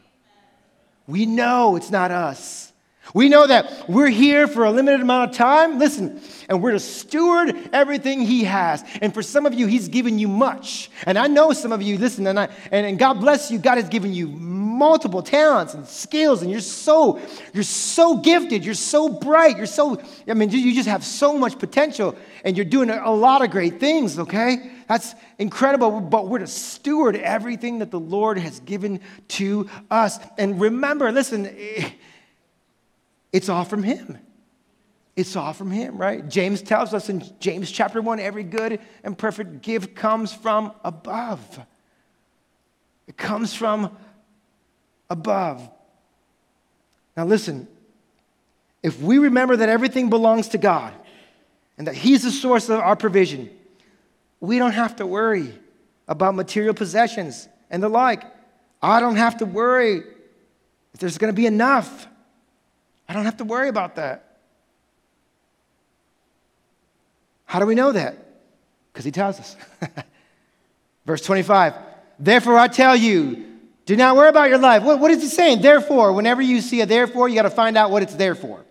We 1.07 1.25
know 1.25 1.77
it's 1.77 1.93
not 1.93 2.11
us. 2.11 2.73
We 3.15 3.29
know 3.29 3.47
that 3.47 3.89
we're 3.89 4.09
here 4.09 4.47
for 4.47 4.65
a 4.65 4.71
limited 4.71 5.01
amount 5.01 5.31
of 5.31 5.37
time. 5.37 5.79
Listen, 5.79 6.21
and 6.49 6.63
we're 6.63 6.73
to 6.73 6.81
steward 6.81 7.71
everything 7.73 8.21
He 8.21 8.45
has. 8.45 8.85
And 9.01 9.15
for 9.15 9.23
some 9.23 9.47
of 9.47 9.55
you, 9.55 9.67
He's 9.67 9.89
given 9.89 10.19
you 10.19 10.29
much. 10.29 10.91
And 11.05 11.19
I 11.19 11.27
know 11.27 11.53
some 11.53 11.73
of 11.73 11.83
you, 11.83 11.99
listen, 11.99 12.27
and, 12.27 12.39
I, 12.39 12.49
and, 12.71 12.87
and 12.87 12.99
God 12.99 13.15
bless 13.21 13.51
you, 13.51 13.59
God 13.59 13.77
has 13.79 13.89
given 13.89 14.13
you 14.13 14.29
multiple 14.29 15.23
talents 15.23 15.75
and 15.75 15.87
skills, 15.87 16.43
and 16.43 16.51
you're 16.51 16.61
so, 16.61 17.21
you're 17.55 17.65
so 17.65 18.19
gifted, 18.19 18.65
you're 18.65 18.75
so 18.75 19.09
bright, 19.09 19.57
you're 19.57 19.67
so, 19.67 20.01
I 20.29 20.35
mean, 20.35 20.51
you 20.51 20.75
just 20.75 20.89
have 20.89 21.03
so 21.03 21.39
much 21.39 21.59
potential, 21.59 22.15
and 22.45 22.57
you're 22.57 22.67
doing 22.67 22.91
a 22.91 23.11
lot 23.11 23.43
of 23.43 23.51
great 23.51 23.81
things, 23.81 24.19
okay? 24.19 24.71
That's 24.87 25.15
incredible, 25.39 26.01
but 26.01 26.29
we're 26.29 26.39
to 26.39 26.47
steward 26.47 27.17
everything 27.17 27.79
that 27.79 27.91
the 27.91 27.99
Lord 27.99 28.39
has 28.39 28.61
given 28.61 29.01
to 29.29 29.69
us. 29.91 30.19
And 30.39 30.61
remember, 30.61 31.11
listen, 31.11 31.51
it's 33.37 33.51
all 33.51 33.65
from 33.65 33.83
Him. 33.83 34.17
It's 35.15 35.37
all 35.37 35.53
from 35.53 35.71
Him, 35.71 35.99
right? 35.99 36.27
James 36.27 36.63
tells 36.63 36.95
us 36.95 37.11
in 37.11 37.23
James 37.39 37.71
chapter 37.71 38.01
1 38.01 38.19
every 38.19 38.45
good 38.45 38.81
and 39.05 39.17
perfect 39.17 39.61
gift 39.61 39.95
comes 39.95 40.33
from 40.33 40.73
above. 40.83 41.61
It 43.07 43.19
comes 43.19 43.53
from 43.53 43.95
above. 45.11 45.69
Now, 47.15 47.27
listen, 47.27 47.69
if 48.83 49.03
we 49.03 49.19
remember 49.19 49.55
that 49.57 49.69
everything 49.69 50.09
belongs 50.09 50.49
to 50.49 50.59
God 50.59 50.95
and 51.77 51.87
that 51.89 51.95
He's 51.95 52.23
the 52.23 52.31
source 52.31 52.71
of 52.71 52.81
our 52.81 52.97
provision, 52.97 53.51
we 54.41 54.59
don't 54.59 54.73
have 54.73 54.97
to 54.97 55.07
worry 55.07 55.53
about 56.09 56.35
material 56.35 56.73
possessions 56.73 57.51
and 57.69 57.83
the 57.83 57.91
like. 57.91 58.25
I 58.81 59.01
don't 59.01 59.17
have 59.17 59.37
to 59.39 59.45
worry 59.45 60.05
if 60.95 61.01
there's 61.01 61.19
going 61.19 61.35
to 61.35 61.37
be 61.37 61.45
enough. 61.45 62.09
I 63.09 63.13
don't 63.13 63.25
have 63.25 63.37
to 63.39 63.45
worry 63.45 63.69
about 63.69 63.97
that. 63.97 64.39
How 67.45 67.61
do 67.61 67.67
we 67.67 67.75
know 67.75 67.93
that? 67.93 68.17
Because 68.93 69.05
he 69.05 69.13
tells 69.13 69.39
us. 69.39 69.57
Verse 71.07 71.23
25 71.23 71.75
Therefore, 72.19 72.59
I 72.59 72.69
tell 72.69 72.97
you, 72.97 73.45
do 73.85 73.95
not 73.95 74.17
worry 74.17 74.29
about 74.29 74.49
your 74.49 74.59
life. 74.59 74.83
What, 74.83 74.99
what 74.99 75.11
is 75.11 75.23
he 75.23 75.29
saying? 75.29 75.63
Therefore, 75.63 76.13
whenever 76.13 76.43
you 76.43 76.61
see 76.61 76.81
a 76.81 76.87
therefore, 76.87 77.29
you 77.29 77.35
got 77.35 77.43
to 77.43 77.51
find 77.51 77.77
out 77.77 77.91
what 77.91 78.03
it's 78.03 78.15
there 78.15 78.35
for. 78.35 78.65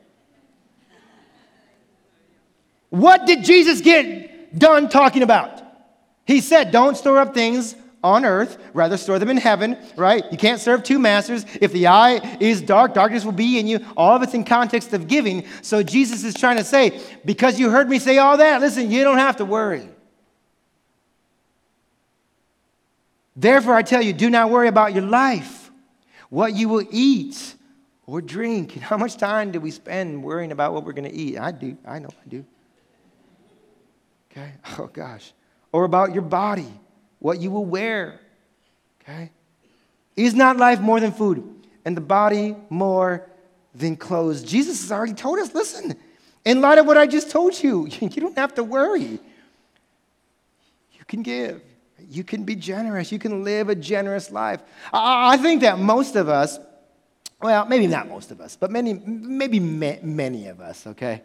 What 2.89 3.25
did 3.25 3.43
Jesus 3.43 3.81
get 3.81 4.57
done 4.57 4.89
talking 4.89 5.23
about? 5.23 5.61
He 6.25 6.41
said, 6.41 6.71
Don't 6.71 6.97
store 6.97 7.19
up 7.19 7.33
things 7.33 7.75
on 8.05 8.23
earth, 8.23 8.59
rather 8.73 8.97
store 8.97 9.17
them 9.17 9.29
in 9.29 9.37
heaven, 9.37 9.75
right? 9.97 10.23
You 10.31 10.37
can't 10.37 10.61
serve 10.61 10.83
two 10.83 10.99
masters. 10.99 11.43
If 11.59 11.73
the 11.73 11.87
eye 11.87 12.37
is 12.39 12.61
dark, 12.61 12.93
darkness 12.93 13.25
will 13.25 13.31
be 13.31 13.57
in 13.57 13.65
you. 13.65 13.83
All 13.97 14.15
of 14.15 14.21
it's 14.21 14.35
in 14.35 14.43
context 14.43 14.93
of 14.93 15.07
giving. 15.07 15.43
So 15.63 15.81
Jesus 15.81 16.23
is 16.23 16.35
trying 16.35 16.57
to 16.57 16.63
say, 16.63 17.01
because 17.25 17.59
you 17.59 17.71
heard 17.71 17.89
me 17.89 17.97
say 17.97 18.19
all 18.19 18.37
that, 18.37 18.61
listen, 18.61 18.91
you 18.91 19.03
don't 19.03 19.17
have 19.17 19.37
to 19.37 19.45
worry. 19.45 19.89
Therefore, 23.35 23.73
I 23.73 23.81
tell 23.81 24.03
you, 24.03 24.13
do 24.13 24.29
not 24.29 24.51
worry 24.51 24.67
about 24.67 24.93
your 24.93 25.03
life, 25.03 25.71
what 26.29 26.53
you 26.53 26.69
will 26.69 26.85
eat 26.91 27.55
or 28.05 28.21
drink. 28.21 28.75
How 28.75 28.97
much 28.97 29.17
time 29.17 29.51
do 29.51 29.59
we 29.59 29.71
spend 29.71 30.23
worrying 30.23 30.51
about 30.51 30.73
what 30.73 30.85
we're 30.85 30.93
going 30.93 31.09
to 31.09 31.15
eat? 31.15 31.39
I 31.39 31.51
do. 31.51 31.75
I 31.85 31.97
know 31.97 32.09
I 32.09 32.29
do. 32.29 32.45
Okay? 34.31 34.51
Oh, 34.77 34.87
gosh. 34.87 35.33
Or 35.71 35.85
about 35.85 36.13
your 36.13 36.21
body 36.21 36.71
what 37.25 37.39
you 37.39 37.49
will 37.49 37.65
wear. 37.65 38.19
Okay? 39.01 39.31
Is 40.15 40.35
not 40.35 40.57
life 40.57 40.79
more 40.79 40.99
than 40.99 41.11
food, 41.11 41.43
and 41.83 41.97
the 41.97 42.01
body 42.01 42.55
more 42.69 43.27
than 43.73 43.95
clothes? 43.95 44.43
Jesus 44.43 44.79
has 44.81 44.91
already 44.91 45.15
told 45.15 45.39
us 45.39 45.51
listen, 45.55 45.95
in 46.45 46.61
light 46.61 46.77
of 46.77 46.85
what 46.85 46.99
I 46.99 47.07
just 47.07 47.31
told 47.31 47.61
you, 47.63 47.87
you 47.99 48.09
don't 48.09 48.37
have 48.37 48.53
to 48.53 48.63
worry. 48.63 49.19
You 50.93 51.05
can 51.07 51.23
give, 51.23 51.63
you 51.97 52.23
can 52.23 52.43
be 52.43 52.55
generous, 52.55 53.11
you 53.11 53.17
can 53.17 53.43
live 53.43 53.69
a 53.69 53.75
generous 53.75 54.29
life. 54.29 54.61
I 54.93 55.37
think 55.37 55.61
that 55.61 55.79
most 55.79 56.15
of 56.15 56.29
us, 56.29 56.59
well, 57.41 57.65
maybe 57.65 57.87
not 57.87 58.07
most 58.07 58.29
of 58.29 58.39
us, 58.39 58.55
but 58.55 58.69
many, 58.69 58.93
maybe 58.93 59.59
many 59.59 60.45
of 60.45 60.61
us, 60.61 60.85
okay? 60.85 61.23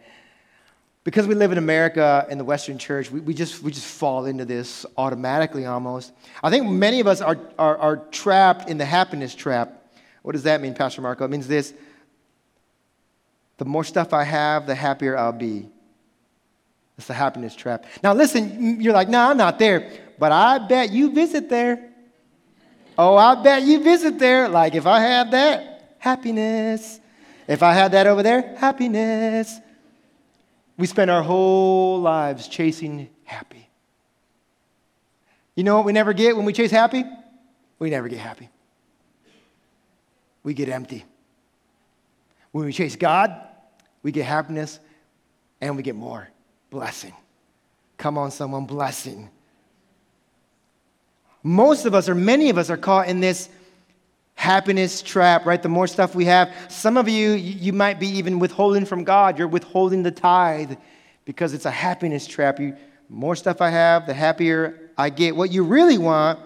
Because 1.03 1.27
we 1.27 1.35
live 1.35 1.53
in 1.53 1.59
America 1.59 2.27
in 2.29 2.39
the 2.39 2.45
Western 2.45 2.79
church, 2.79 3.11
we, 3.11 3.21
we, 3.21 3.35
just, 3.35 3.63
we 3.63 3.71
just 3.71 3.87
fall 3.87 4.27
into 4.27 4.45
this 4.45 4.85
automatically 4.97 5.65
almost. 5.67 6.13
I 6.43 6.51
think 6.51 6.69
many 6.69 7.01
of 7.01 7.07
us 7.07 7.21
are, 7.21 7.39
are, 7.59 7.79
are 7.79 7.97
trapped 8.11 8.69
in 8.69 8.79
the 8.79 8.85
happiness 8.85 9.35
trap. 9.35 9.93
What 10.23 10.33
does 10.33 10.43
that 10.43 10.61
mean, 10.61 10.75
Pastor 10.75 11.01
Marco? 11.01 11.25
It 11.25 11.31
means 11.31 11.49
this 11.49 11.73
the 13.57 13.67
more 13.67 13.85
stuff 13.85 14.15
I 14.15 14.25
have, 14.25 14.67
the 14.67 14.75
happier 14.75 15.19
I'll 15.19 15.33
be. 15.33 15.69
It's 16.97 17.07
the 17.07 17.13
happiness 17.15 17.55
trap. 17.55 17.85
Now, 18.03 18.15
listen, 18.15 18.81
you're 18.81 18.95
like, 18.95 19.11
no, 19.11 19.31
I'm 19.31 19.37
not 19.37 19.59
there. 19.59 19.91
But 20.19 20.33
I 20.33 20.59
bet 20.59 20.91
you 20.91 21.13
visit 21.13 21.51
there. 21.51 21.91
Oh, 22.97 23.17
I 23.17 23.43
bet 23.43 23.63
you 23.63 23.83
visit 23.83 24.19
there. 24.19 24.49
Like, 24.49 24.75
if 24.75 24.87
I 24.87 25.01
have 25.01 25.31
that, 25.33 25.97
happiness. 25.99 27.01
If 27.47 27.63
I 27.63 27.75
had 27.75 27.93
that 27.93 28.07
over 28.07 28.23
there, 28.23 28.57
happiness. 28.57 29.59
We 30.81 30.87
spend 30.87 31.11
our 31.11 31.23
whole 31.23 32.01
lives 32.01 32.49
chasing 32.49 33.11
happy. 33.25 33.69
You 35.55 35.62
know 35.62 35.77
what 35.77 35.85
we 35.85 35.93
never 35.93 36.14
get 36.14 36.35
when 36.35 36.47
we 36.47 36.55
chase 36.55 36.71
happy? 36.71 37.05
We 37.79 37.90
never 37.90 38.09
get 38.09 38.19
happy. 38.19 38.49
We 40.43 40.55
get 40.55 40.71
empty. 40.71 41.05
When 42.53 42.64
we 42.64 42.73
chase 42.73 42.97
God, 42.97 43.31
we 44.03 44.11
get 44.11 44.25
happiness 44.25 44.81
and 45.61 45.77
we 45.77 45.83
get 45.83 45.97
more 45.97 46.31
blessing. 46.71 47.12
Come 47.99 48.16
on, 48.16 48.31
someone, 48.31 48.64
blessing. 48.64 49.29
Most 51.43 51.85
of 51.85 51.95
us, 51.95 52.09
or 52.09 52.14
many 52.14 52.49
of 52.49 52.57
us, 52.57 52.71
are 52.71 52.79
caught 52.79 53.07
in 53.07 53.21
this 53.21 53.51
happiness 54.40 55.03
trap, 55.03 55.44
right? 55.44 55.62
The 55.62 55.68
more 55.68 55.87
stuff 55.87 56.14
we 56.14 56.24
have, 56.24 56.50
some 56.70 56.96
of 56.96 57.11
you, 57.11 57.33
you 57.33 57.74
might 57.74 58.00
be 58.00 58.09
even 58.09 58.38
withholding 58.38 58.87
from 58.87 59.05
God. 59.05 59.38
You're 59.38 59.46
withholding 59.46 60.03
the 60.03 60.11
tithe 60.11 60.76
because 61.26 61.53
it's 61.53 61.66
a 61.66 61.70
happiness 61.70 62.26
trap. 62.26 62.59
You, 62.59 62.74
more 63.11 63.37
stuff 63.37 63.61
I 63.61 63.68
have, 63.68 64.07
the 64.07 64.14
happier 64.14 64.92
I 64.96 65.11
get. 65.11 65.37
What 65.37 65.53
you 65.53 65.62
really 65.62 65.98
want 65.98 66.38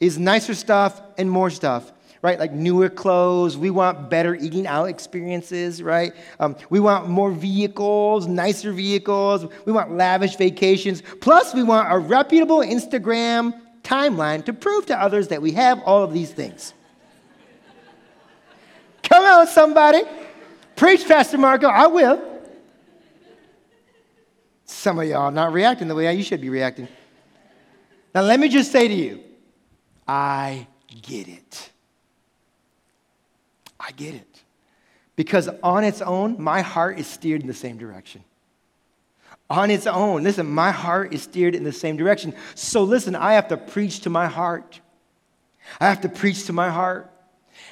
is 0.00 0.18
nicer 0.18 0.54
stuff 0.54 1.00
and 1.18 1.30
more 1.30 1.50
stuff 1.50 1.92
right? 2.22 2.40
Like 2.40 2.50
newer 2.50 2.88
clothes. 2.88 3.56
We 3.56 3.70
want 3.70 4.10
better 4.10 4.34
eating 4.34 4.66
out 4.66 4.86
experiences, 4.86 5.80
right? 5.80 6.12
Um, 6.40 6.56
we 6.70 6.80
want 6.80 7.08
more 7.08 7.30
vehicles, 7.30 8.26
nicer 8.26 8.72
vehicles. 8.72 9.46
We 9.64 9.70
want 9.70 9.92
lavish 9.92 10.34
vacations. 10.34 11.04
Plus, 11.20 11.54
we 11.54 11.62
want 11.62 11.92
a 11.92 11.98
reputable 11.98 12.60
Instagram 12.60 13.54
timeline 13.84 14.44
to 14.46 14.52
prove 14.52 14.86
to 14.86 15.00
others 15.00 15.28
that 15.28 15.40
we 15.40 15.52
have 15.52 15.80
all 15.84 16.02
of 16.02 16.12
these 16.12 16.32
things. 16.32 16.72
Come 19.16 19.24
on, 19.24 19.46
somebody. 19.46 20.02
Preach, 20.76 21.08
Pastor 21.08 21.38
Marco. 21.38 21.68
I 21.68 21.86
will. 21.86 22.22
Some 24.66 24.98
of 24.98 25.08
y'all 25.08 25.30
not 25.30 25.54
reacting 25.54 25.88
the 25.88 25.94
way 25.94 26.14
you 26.14 26.22
should 26.22 26.42
be 26.42 26.50
reacting. 26.50 26.86
Now, 28.14 28.20
let 28.20 28.38
me 28.38 28.50
just 28.50 28.70
say 28.70 28.86
to 28.86 28.92
you 28.92 29.24
I 30.06 30.66
get 31.00 31.28
it. 31.28 31.70
I 33.80 33.92
get 33.92 34.16
it. 34.16 34.42
Because 35.16 35.48
on 35.62 35.82
its 35.82 36.02
own, 36.02 36.36
my 36.38 36.60
heart 36.60 36.98
is 36.98 37.06
steered 37.06 37.40
in 37.40 37.46
the 37.46 37.54
same 37.54 37.78
direction. 37.78 38.22
On 39.48 39.70
its 39.70 39.86
own, 39.86 40.24
listen, 40.24 40.46
my 40.46 40.72
heart 40.72 41.14
is 41.14 41.22
steered 41.22 41.54
in 41.54 41.64
the 41.64 41.72
same 41.72 41.96
direction. 41.96 42.34
So, 42.54 42.82
listen, 42.82 43.16
I 43.16 43.32
have 43.32 43.48
to 43.48 43.56
preach 43.56 44.00
to 44.00 44.10
my 44.10 44.26
heart. 44.26 44.78
I 45.80 45.88
have 45.88 46.02
to 46.02 46.10
preach 46.10 46.44
to 46.48 46.52
my 46.52 46.68
heart 46.68 47.10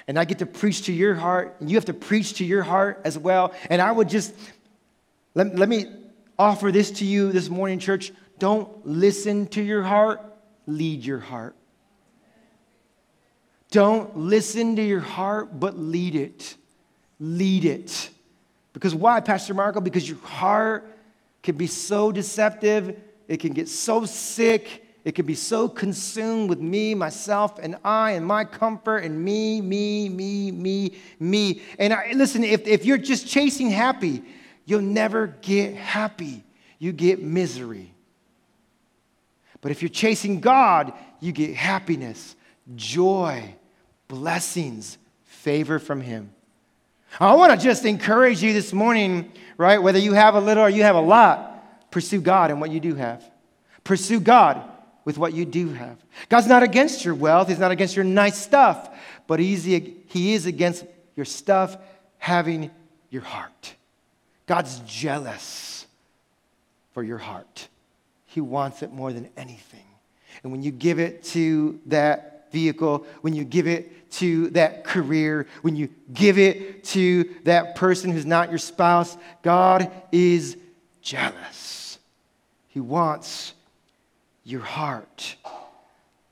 and 0.07 0.19
I 0.19 0.25
get 0.25 0.39
to 0.39 0.47
preach 0.47 0.83
to 0.87 0.93
your 0.93 1.15
heart, 1.15 1.57
and 1.61 1.71
you 1.71 1.77
have 1.77 1.87
to 1.87 1.95
preach 1.95 2.35
to 2.35 2.45
your 2.45 2.63
heart 2.63 3.01
as 3.05 3.19
well. 3.19 3.53
And 3.71 3.81
I 3.81 3.91
would 3.91 4.09
just, 4.09 4.35
let, 5.35 5.57
let 5.57 5.69
me 5.69 5.87
offer 6.39 6.71
this 6.71 6.91
to 6.93 7.05
you 7.05 7.33
this 7.33 7.49
morning, 7.49 7.79
church. 7.79 8.13
Don't 8.39 8.87
listen 8.87 9.47
to 9.49 9.63
your 9.63 9.83
heart, 9.83 10.21
lead 10.67 11.05
your 11.05 11.21
heart. 11.21 11.55
Don't 13.71 14.17
listen 14.17 14.77
to 14.77 14.83
your 14.83 15.01
heart, 15.01 15.59
but 15.59 15.79
lead 15.79 16.15
it. 16.15 16.57
Lead 17.19 17.65
it. 17.65 18.11
Because 18.73 18.95
why, 18.95 19.21
Pastor 19.21 19.55
Marco? 19.55 19.81
Because 19.81 20.09
your 20.09 20.19
heart 20.19 20.85
can 21.43 21.57
be 21.57 21.67
so 21.67 22.13
deceptive, 22.13 22.99
it 23.29 23.39
can 23.39 23.53
get 23.53 23.69
so 23.69 24.05
sick, 24.05 24.84
it 25.05 25.15
can 25.15 25.27
be 25.27 25.35
so 25.35 25.69
consumed 25.69 26.49
with 26.49 26.61
me, 26.61 26.95
myself, 26.95 27.59
and 27.59 27.77
I, 27.85 28.13
and 28.13 28.25
my 28.25 28.45
comfort, 28.45 28.99
and 28.99 29.23
me, 29.23 29.61
me, 29.61 30.09
me, 30.09 30.51
me, 30.51 30.97
me. 31.21 31.61
And 31.79 31.93
I, 31.93 32.13
listen, 32.15 32.43
if, 32.43 32.67
if 32.67 32.87
you're 32.87 32.97
just 32.97 33.27
chasing 33.27 33.69
happy, 33.69 34.23
you'll 34.65 34.81
never 34.81 35.27
get 35.43 35.75
happy. 35.75 36.43
You 36.79 36.93
get 36.93 37.23
misery. 37.23 37.93
But 39.61 39.73
if 39.73 39.83
you're 39.83 39.91
chasing 39.91 40.41
God, 40.41 40.95
you 41.21 41.33
get 41.33 41.55
happiness, 41.55 42.35
joy, 42.75 43.55
blessings, 44.09 44.97
favor 45.25 45.79
from 45.79 46.01
Him. 46.01 46.31
I 47.21 47.35
want 47.35 47.59
to 47.59 47.63
just 47.63 47.85
encourage 47.85 48.43
you 48.43 48.55
this 48.55 48.73
morning, 48.73 49.31
right? 49.59 49.79
Whether 49.83 49.99
you 49.99 50.15
have 50.15 50.35
a 50.35 50.41
little 50.41 50.65
or 50.65 50.71
you 50.71 50.83
have 50.83 50.97
a 50.97 51.01
lot, 51.01 51.91
pursue 51.91 52.23
God 52.23 52.51
in 52.51 52.59
what 52.59 52.71
you 52.71 52.81
do 52.81 52.95
have. 52.95 53.23
Pursue 53.85 54.19
God 54.19 54.71
with 55.05 55.19
what 55.19 55.35
you 55.35 55.45
do 55.45 55.73
have. 55.73 55.97
God's 56.29 56.47
not 56.47 56.63
against 56.63 57.05
your 57.05 57.15
wealth, 57.15 57.49
He's 57.49 57.59
not 57.59 57.71
against 57.71 57.97
your 57.97 58.05
nice 58.05 58.39
stuff, 58.39 58.91
but 59.27 59.41
He's, 59.41 59.65
He 59.65 60.35
is 60.35 60.47
against 60.47 60.85
your 61.17 61.27
stuff 61.27 61.77
having 62.19 62.71
your 63.11 63.23
heart. 63.23 63.75
God's 64.47 64.81
jealous 64.81 65.87
for 66.93 67.03
your 67.03 67.19
heart, 67.19 67.69
He 68.27 68.41
wants 68.41 68.83
it 68.83 68.93
more 68.93 69.13
than 69.13 69.29
anything. 69.37 69.81
And 70.43 70.53
when 70.53 70.63
you 70.63 70.71
give 70.71 70.99
it 70.99 71.23
to 71.25 71.81
that 71.87 72.51
vehicle, 72.53 73.07
when 73.23 73.35
you 73.35 73.45
give 73.45 73.67
it 73.67 74.11
to 74.13 74.51
that 74.51 74.85
career, 74.85 75.47
when 75.63 75.75
you 75.75 75.89
give 76.13 76.39
it 76.39 76.85
to 76.85 77.25
that 77.45 77.75
person 77.75 78.11
who's 78.11 78.27
not 78.27 78.51
your 78.51 78.59
spouse, 78.59 79.17
God 79.43 79.91
is 80.13 80.57
jealous. 81.03 81.99
He 82.69 82.81
wants 82.81 83.55
your 84.45 84.61
heart. 84.61 85.37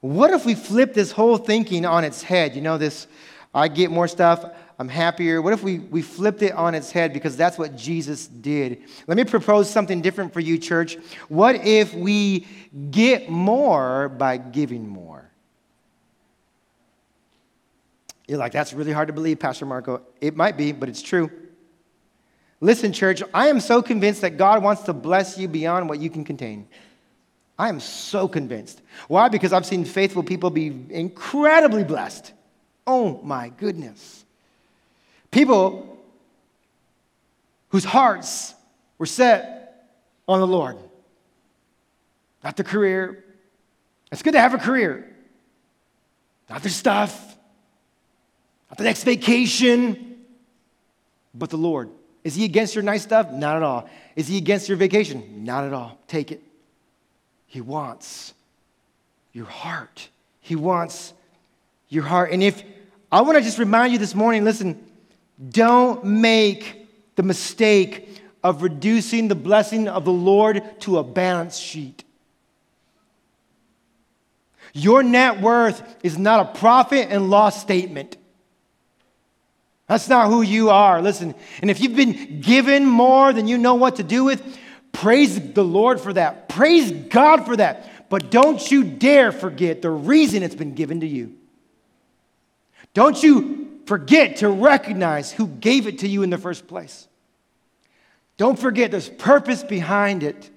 What 0.00 0.30
if 0.32 0.44
we 0.44 0.54
flip 0.54 0.94
this 0.94 1.10
whole 1.12 1.38
thinking 1.38 1.86
on 1.86 2.04
its 2.04 2.22
head? 2.22 2.54
You 2.54 2.60
know, 2.60 2.78
this, 2.78 3.06
I 3.54 3.68
get 3.68 3.90
more 3.90 4.08
stuff, 4.08 4.44
I'm 4.78 4.88
happier. 4.88 5.40
What 5.40 5.52
if 5.52 5.62
we, 5.62 5.78
we 5.78 6.02
flipped 6.02 6.42
it 6.42 6.52
on 6.52 6.74
its 6.74 6.90
head 6.90 7.12
because 7.12 7.36
that's 7.36 7.56
what 7.56 7.76
Jesus 7.76 8.26
did? 8.26 8.82
Let 9.06 9.16
me 9.16 9.24
propose 9.24 9.70
something 9.70 10.00
different 10.00 10.32
for 10.32 10.40
you, 10.40 10.58
church. 10.58 10.96
What 11.28 11.54
if 11.54 11.94
we 11.94 12.46
get 12.90 13.30
more 13.30 14.08
by 14.08 14.38
giving 14.38 14.88
more? 14.88 15.30
You're 18.26 18.38
like, 18.38 18.52
that's 18.52 18.72
really 18.72 18.92
hard 18.92 19.08
to 19.08 19.12
believe, 19.12 19.38
Pastor 19.38 19.66
Marco. 19.66 20.02
It 20.20 20.36
might 20.36 20.56
be, 20.56 20.72
but 20.72 20.88
it's 20.88 21.02
true. 21.02 21.30
Listen, 22.60 22.92
church, 22.92 23.22
I 23.34 23.48
am 23.48 23.60
so 23.60 23.82
convinced 23.82 24.20
that 24.22 24.36
God 24.36 24.62
wants 24.62 24.82
to 24.82 24.92
bless 24.92 25.36
you 25.36 25.48
beyond 25.48 25.88
what 25.88 25.98
you 25.98 26.10
can 26.10 26.24
contain. 26.24 26.68
I 27.62 27.68
am 27.68 27.78
so 27.78 28.26
convinced. 28.26 28.82
Why? 29.06 29.28
Because 29.28 29.52
I've 29.52 29.64
seen 29.64 29.84
faithful 29.84 30.24
people 30.24 30.50
be 30.50 30.84
incredibly 30.90 31.84
blessed. 31.84 32.32
Oh 32.88 33.20
my 33.22 33.50
goodness. 33.50 34.24
People 35.30 35.96
whose 37.68 37.84
hearts 37.84 38.52
were 38.98 39.06
set 39.06 39.86
on 40.26 40.40
the 40.40 40.46
Lord, 40.46 40.76
not 42.42 42.56
the 42.56 42.64
career. 42.64 43.22
It's 44.10 44.22
good 44.22 44.32
to 44.32 44.40
have 44.40 44.54
a 44.54 44.58
career, 44.58 45.14
not 46.50 46.64
the 46.64 46.68
stuff, 46.68 47.16
not 48.70 48.78
the 48.78 48.82
next 48.82 49.04
vacation, 49.04 50.24
but 51.32 51.48
the 51.48 51.58
Lord. 51.58 51.90
Is 52.24 52.34
he 52.34 52.44
against 52.44 52.74
your 52.74 52.82
nice 52.82 53.04
stuff? 53.04 53.30
Not 53.30 53.54
at 53.54 53.62
all. 53.62 53.88
Is 54.16 54.26
he 54.26 54.36
against 54.36 54.68
your 54.68 54.78
vacation? 54.78 55.44
Not 55.44 55.62
at 55.62 55.72
all. 55.72 56.00
Take 56.08 56.32
it. 56.32 56.42
He 57.52 57.60
wants 57.60 58.32
your 59.34 59.44
heart. 59.44 60.08
He 60.40 60.56
wants 60.56 61.12
your 61.90 62.02
heart. 62.02 62.32
And 62.32 62.42
if 62.42 62.62
I 63.12 63.20
want 63.20 63.36
to 63.36 63.44
just 63.44 63.58
remind 63.58 63.92
you 63.92 63.98
this 63.98 64.14
morning 64.14 64.42
listen, 64.42 64.82
don't 65.50 66.02
make 66.02 66.88
the 67.14 67.22
mistake 67.22 68.22
of 68.42 68.62
reducing 68.62 69.28
the 69.28 69.34
blessing 69.34 69.86
of 69.86 70.06
the 70.06 70.12
Lord 70.12 70.62
to 70.80 70.96
a 70.96 71.04
balance 71.04 71.58
sheet. 71.58 72.04
Your 74.72 75.02
net 75.02 75.42
worth 75.42 75.82
is 76.02 76.16
not 76.16 76.40
a 76.40 76.58
profit 76.58 77.08
and 77.10 77.28
loss 77.28 77.60
statement. 77.60 78.16
That's 79.88 80.08
not 80.08 80.28
who 80.28 80.40
you 80.40 80.70
are. 80.70 81.02
Listen, 81.02 81.34
and 81.60 81.70
if 81.70 81.80
you've 81.80 81.96
been 81.96 82.40
given 82.40 82.86
more 82.86 83.34
than 83.34 83.46
you 83.46 83.58
know 83.58 83.74
what 83.74 83.96
to 83.96 84.02
do 84.02 84.24
with, 84.24 84.42
Praise 84.92 85.52
the 85.52 85.64
Lord 85.64 86.00
for 86.00 86.12
that. 86.12 86.48
Praise 86.48 86.92
God 86.92 87.44
for 87.46 87.56
that. 87.56 88.08
But 88.08 88.30
don't 88.30 88.70
you 88.70 88.84
dare 88.84 89.32
forget 89.32 89.82
the 89.82 89.90
reason 89.90 90.42
it's 90.42 90.54
been 90.54 90.74
given 90.74 91.00
to 91.00 91.06
you. 91.06 91.34
Don't 92.94 93.22
you 93.22 93.80
forget 93.86 94.36
to 94.36 94.50
recognize 94.50 95.32
who 95.32 95.46
gave 95.46 95.86
it 95.86 96.00
to 96.00 96.08
you 96.08 96.22
in 96.22 96.30
the 96.30 96.38
first 96.38 96.66
place. 96.66 97.08
Don't 98.36 98.58
forget 98.58 98.90
there's 98.90 99.08
purpose 99.08 99.62
behind 99.62 100.22
it. 100.22 100.50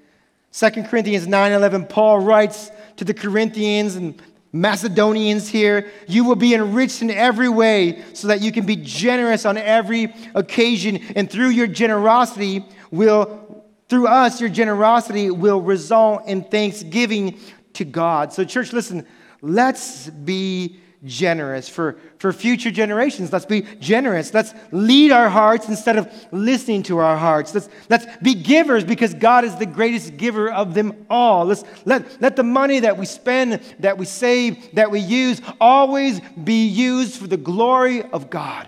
2 0.51 0.83
Corinthians 0.83 1.27
9:11 1.27 1.89
Paul 1.89 2.19
writes 2.19 2.71
to 2.97 3.05
the 3.05 3.13
Corinthians 3.13 3.95
and 3.95 4.21
Macedonians 4.55 5.49
here, 5.49 5.91
you 6.07 6.23
will 6.23 6.38
be 6.38 6.53
enriched 6.53 7.01
in 7.01 7.11
every 7.11 7.49
way 7.49 8.01
so 8.13 8.29
that 8.29 8.41
you 8.41 8.53
can 8.53 8.65
be 8.65 8.77
generous 8.77 9.45
on 9.45 9.57
every 9.57 10.15
occasion 10.33 11.01
and 11.15 11.29
through 11.29 11.49
your 11.49 11.67
generosity 11.67 12.63
will 12.89 13.44
through 13.88 14.07
us, 14.07 14.41
your 14.41 14.49
generosity 14.49 15.29
will 15.29 15.61
result 15.61 16.27
in 16.27 16.43
thanksgiving 16.43 17.39
to 17.73 17.86
God. 17.86 18.33
So, 18.33 18.43
church, 18.43 18.73
listen, 18.73 19.05
let's 19.41 20.09
be 20.09 20.79
generous 21.03 21.69
for, 21.69 21.97
for 22.17 22.33
future 22.33 22.71
generations. 22.71 23.31
Let's 23.31 23.45
be 23.45 23.61
generous. 23.79 24.33
Let's 24.33 24.53
lead 24.71 25.11
our 25.11 25.29
hearts 25.29 25.69
instead 25.69 25.97
of 25.97 26.11
listening 26.31 26.83
to 26.83 26.97
our 26.97 27.15
hearts. 27.15 27.53
Let's, 27.53 27.69
let's 27.89 28.05
be 28.23 28.33
givers 28.33 28.83
because 28.83 29.13
God 29.13 29.45
is 29.45 29.55
the 29.55 29.67
greatest 29.67 30.17
giver 30.17 30.51
of 30.51 30.73
them 30.73 31.05
all. 31.09 31.45
Let's 31.45 31.63
let, 31.86 32.21
let 32.21 32.36
the 32.36 32.43
money 32.43 32.79
that 32.79 32.97
we 32.97 33.05
spend, 33.05 33.61
that 33.79 33.97
we 33.97 34.05
save, 34.05 34.73
that 34.75 34.89
we 34.89 34.99
use 34.99 35.41
always 35.61 36.19
be 36.43 36.65
used 36.65 37.15
for 37.21 37.27
the 37.27 37.38
glory 37.38 38.01
of 38.01 38.29
God. 38.31 38.67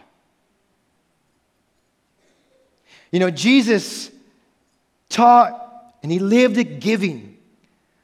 You 3.12 3.20
know, 3.20 3.32
Jesus 3.32 4.12
taught, 5.10 5.94
and 6.04 6.12
he 6.12 6.20
lived 6.20 6.58
at 6.58 6.80
giving. 6.80 7.38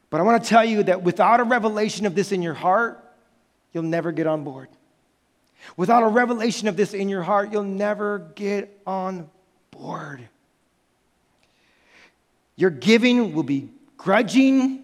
But 0.09 0.19
I 0.19 0.23
want 0.23 0.43
to 0.43 0.49
tell 0.49 0.65
you 0.65 0.83
that 0.83 1.03
without 1.03 1.39
a 1.39 1.43
revelation 1.43 2.05
of 2.05 2.15
this 2.15 2.31
in 2.31 2.41
your 2.41 2.53
heart, 2.53 3.03
you'll 3.71 3.83
never 3.83 4.11
get 4.11 4.27
on 4.27 4.43
board. 4.43 4.69
Without 5.77 6.03
a 6.03 6.07
revelation 6.07 6.67
of 6.67 6.75
this 6.75 6.93
in 6.93 7.09
your 7.09 7.23
heart, 7.23 7.51
you'll 7.51 7.63
never 7.63 8.19
get 8.35 8.81
on 8.85 9.29
board. 9.71 10.27
Your 12.55 12.69
giving 12.69 13.33
will 13.33 13.43
be 13.43 13.69
grudging, 13.97 14.83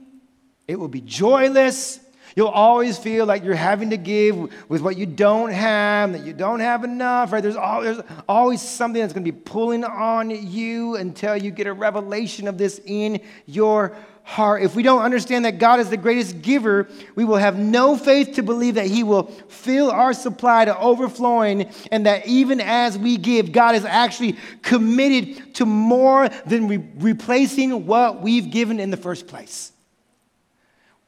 it 0.68 0.80
will 0.80 0.88
be 0.88 1.02
joyless, 1.02 2.00
You'll 2.40 2.48
always 2.48 2.98
feel 2.98 3.26
like 3.26 3.44
you're 3.44 3.54
having 3.54 3.90
to 3.90 3.98
give 3.98 4.38
with 4.70 4.82
what 4.82 4.96
you 4.96 5.06
don't 5.06 5.52
have, 5.52 6.14
that 6.14 6.24
you 6.24 6.32
don't 6.32 6.62
have 6.62 6.86
enough, 6.86 7.34
right? 7.34 7.44
There's, 7.44 7.56
there's 7.56 8.02
always 8.30 8.62
something 8.62 9.02
that's 9.02 9.12
going 9.12 9.26
to 9.26 9.32
be 9.34 9.38
pulling 9.38 9.84
on 9.84 10.30
you 10.30 10.96
until 10.96 11.36
you 11.36 11.52
get 11.52 11.68
a 11.68 11.74
revelation 11.74 12.48
of 12.48 12.58
this 12.58 12.80
in 12.86 13.20
your 13.46 13.94
heart. 14.24 14.64
If 14.64 14.74
we 14.74 14.84
don't 14.84 15.02
understand 15.02 15.44
that 15.44 15.60
God 15.60 15.82
is 15.82 15.90
the 15.90 15.98
greatest 15.98 16.42
giver, 16.42 16.88
we 17.14 17.26
will 17.26 17.36
have 17.36 17.60
no 17.60 17.98
faith 17.98 18.36
to 18.36 18.42
believe 18.42 18.76
that 18.76 18.88
He 18.88 19.04
will 19.04 19.24
fill 19.50 19.92
our 19.92 20.14
supply 20.14 20.64
to 20.64 20.80
overflowing, 20.80 21.70
and 21.92 22.06
that 22.06 22.26
even 22.26 22.62
as 22.62 22.98
we 22.98 23.18
give, 23.18 23.52
God 23.52 23.76
is 23.76 23.84
actually 23.84 24.38
committed 24.62 25.56
to 25.56 25.66
more 25.66 26.30
than 26.46 26.70
re- 26.70 26.88
replacing 27.00 27.86
what 27.86 28.22
we've 28.22 28.50
given 28.50 28.80
in 28.80 28.92
the 28.92 28.98
first 28.98 29.28
place. 29.28 29.74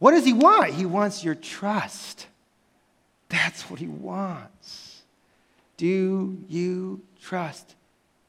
What 0.02 0.14
does 0.14 0.26
he 0.26 0.34
want? 0.34 0.74
He 0.74 0.88
wants 0.88 1.24
your 1.24 1.36
trust. 1.36 2.26
That's 3.30 3.70
what 3.70 3.80
he 3.80 3.86
wants. 3.86 5.04
Do 5.78 6.39
you 6.47 7.04
trust 7.22 7.76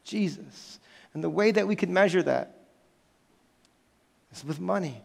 Jesus? 0.05 0.79
And 1.15 1.25
the 1.25 1.31
way 1.31 1.51
that 1.51 1.67
we 1.67 1.75
can 1.75 1.91
measure 1.91 2.23
that 2.25 2.59
is 4.35 4.45
with 4.45 4.61
money. 4.61 5.03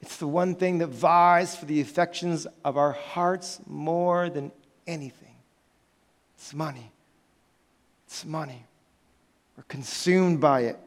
It's 0.00 0.18
the 0.18 0.28
one 0.28 0.54
thing 0.54 0.78
that 0.78 0.86
vies 0.86 1.56
for 1.56 1.64
the 1.64 1.80
affections 1.80 2.46
of 2.64 2.76
our 2.76 2.92
hearts 2.92 3.58
more 3.66 4.30
than 4.30 4.52
anything. 4.86 5.34
It's 6.36 6.54
money. 6.54 6.92
It's 8.06 8.24
money. 8.24 8.66
We're 9.56 9.64
consumed 9.64 10.40
by 10.40 10.60
it. 10.60 10.78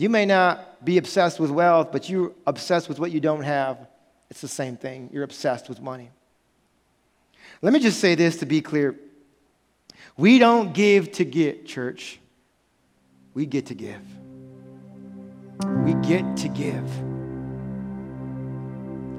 You 0.00 0.08
may 0.08 0.24
not 0.24 0.82
be 0.82 0.96
obsessed 0.96 1.38
with 1.38 1.50
wealth, 1.50 1.92
but 1.92 2.08
you're 2.08 2.32
obsessed 2.46 2.88
with 2.88 2.98
what 2.98 3.10
you 3.10 3.20
don't 3.20 3.42
have. 3.42 3.86
It's 4.30 4.40
the 4.40 4.48
same 4.48 4.78
thing. 4.78 5.10
You're 5.12 5.24
obsessed 5.24 5.68
with 5.68 5.82
money. 5.82 6.08
Let 7.60 7.74
me 7.74 7.80
just 7.80 8.00
say 8.00 8.14
this 8.14 8.38
to 8.38 8.46
be 8.46 8.62
clear. 8.62 8.98
We 10.16 10.38
don't 10.38 10.72
give 10.72 11.12
to 11.12 11.26
get, 11.26 11.66
church. 11.66 12.18
We 13.34 13.44
get 13.44 13.66
to 13.66 13.74
give. 13.74 14.00
We 15.84 15.92
get 16.08 16.34
to 16.38 16.48
give. 16.48 16.88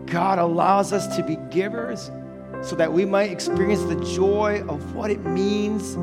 God 0.07 0.39
allows 0.39 0.93
us 0.93 1.15
to 1.15 1.21
be 1.21 1.37
givers 1.51 2.09
so 2.63 2.75
that 2.77 2.91
we 2.91 3.05
might 3.05 3.29
experience 3.29 3.83
the 3.83 4.03
joy 4.15 4.63
of 4.67 4.95
what 4.95 5.11
it 5.11 5.23
means 5.25 5.95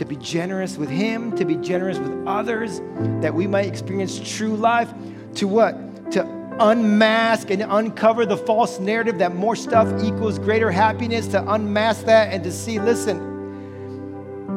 to 0.00 0.06
be 0.06 0.16
generous 0.16 0.78
with 0.78 0.88
Him, 0.88 1.36
to 1.36 1.44
be 1.44 1.56
generous 1.56 1.98
with 1.98 2.26
others, 2.26 2.80
that 3.20 3.34
we 3.34 3.46
might 3.46 3.66
experience 3.66 4.18
true 4.18 4.56
life. 4.56 4.90
To 5.34 5.46
what? 5.46 5.76
To 6.12 6.26
unmask 6.58 7.50
and 7.50 7.60
uncover 7.60 8.24
the 8.24 8.38
false 8.38 8.80
narrative 8.80 9.18
that 9.18 9.36
more 9.36 9.54
stuff 9.54 10.02
equals 10.02 10.38
greater 10.38 10.70
happiness, 10.70 11.26
to 11.28 11.52
unmask 11.52 12.06
that 12.06 12.32
and 12.32 12.42
to 12.44 12.50
see, 12.50 12.80
listen, 12.80 13.18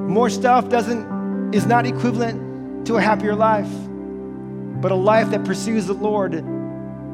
more 0.08 0.30
stuff 0.30 0.70
doesn't 0.70 1.54
is 1.54 1.66
not 1.66 1.86
equivalent 1.86 2.88
to 2.88 2.96
a 2.96 3.02
happier 3.02 3.36
life. 3.36 3.70
But 4.82 4.94
a 4.94 4.96
life 4.96 5.30
that 5.32 5.44
pursues 5.44 5.88
the 5.88 5.94
Lord, 5.94 6.42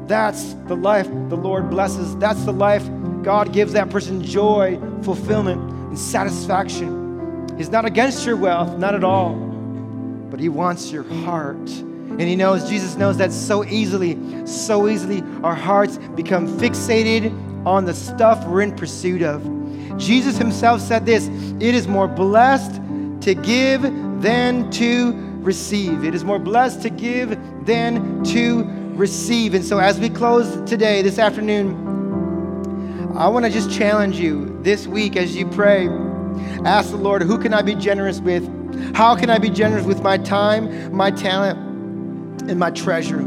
that's 0.06 0.54
the 0.68 0.76
life 0.76 1.08
the 1.08 1.36
Lord 1.36 1.68
blesses. 1.68 2.16
That's 2.18 2.44
the 2.44 2.52
life 2.52 2.88
God 3.24 3.52
gives 3.52 3.72
that 3.72 3.90
person 3.90 4.22
joy, 4.22 4.78
fulfillment, 5.02 5.60
and 5.60 5.98
satisfaction. 5.98 6.99
He's 7.60 7.68
not 7.68 7.84
against 7.84 8.24
your 8.24 8.38
wealth, 8.38 8.78
not 8.78 8.94
at 8.94 9.04
all. 9.04 9.34
But 9.34 10.40
He 10.40 10.48
wants 10.48 10.90
your 10.90 11.02
heart. 11.02 11.58
And 11.58 12.22
He 12.22 12.34
knows, 12.34 12.66
Jesus 12.66 12.96
knows 12.96 13.18
that 13.18 13.34
so 13.34 13.66
easily, 13.66 14.16
so 14.46 14.88
easily 14.88 15.22
our 15.44 15.54
hearts 15.54 15.98
become 15.98 16.48
fixated 16.58 17.30
on 17.66 17.84
the 17.84 17.92
stuff 17.92 18.46
we're 18.46 18.62
in 18.62 18.74
pursuit 18.74 19.20
of. 19.20 19.42
Jesus 19.98 20.38
Himself 20.38 20.80
said 20.80 21.04
this 21.04 21.28
it 21.28 21.74
is 21.74 21.86
more 21.86 22.08
blessed 22.08 22.80
to 23.24 23.34
give 23.34 23.82
than 24.22 24.70
to 24.70 25.12
receive. 25.42 26.02
It 26.02 26.14
is 26.14 26.24
more 26.24 26.38
blessed 26.38 26.80
to 26.80 26.88
give 26.88 27.38
than 27.66 28.24
to 28.24 28.64
receive. 28.94 29.52
And 29.52 29.62
so, 29.62 29.80
as 29.80 30.00
we 30.00 30.08
close 30.08 30.66
today, 30.66 31.02
this 31.02 31.18
afternoon, 31.18 31.74
I 33.18 33.28
want 33.28 33.44
to 33.44 33.50
just 33.50 33.70
challenge 33.70 34.18
you 34.18 34.58
this 34.62 34.86
week 34.86 35.14
as 35.18 35.36
you 35.36 35.46
pray. 35.46 36.09
Ask 36.64 36.90
the 36.90 36.96
Lord, 36.96 37.22
who 37.22 37.38
can 37.38 37.54
I 37.54 37.62
be 37.62 37.74
generous 37.74 38.20
with? 38.20 38.44
How 38.94 39.16
can 39.16 39.30
I 39.30 39.38
be 39.38 39.50
generous 39.50 39.84
with 39.84 40.02
my 40.02 40.18
time, 40.18 40.94
my 40.94 41.10
talent, 41.10 41.58
and 42.50 42.58
my 42.58 42.70
treasure? 42.70 43.22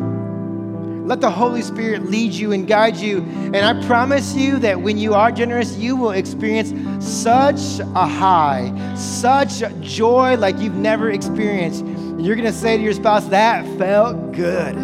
Let 1.06 1.20
the 1.20 1.30
Holy 1.30 1.62
Spirit 1.62 2.10
lead 2.10 2.32
you 2.32 2.54
and 2.54 2.66
guide 2.66 2.96
you. 2.96 3.24
And 3.54 3.58
I 3.58 3.86
promise 3.86 4.36
you 4.36 4.58
that 4.60 4.82
when 4.82 4.98
you 4.98 5.14
are 5.14 5.34
generous, 5.34 5.76
you 5.76 5.98
will 5.98 6.12
experience 6.12 6.72
such 7.06 7.80
a 7.80 8.08
high, 8.08 8.96
such 8.96 9.64
joy 9.82 10.38
like 10.38 10.58
you've 10.60 10.78
never 10.78 11.12
experienced. 11.12 11.86
You're 12.18 12.36
going 12.36 12.48
to 12.48 12.54
say 12.54 12.78
to 12.78 12.84
your 12.84 12.94
spouse, 12.94 13.26
That 13.26 13.66
felt 13.78 14.32
good. 14.32 14.76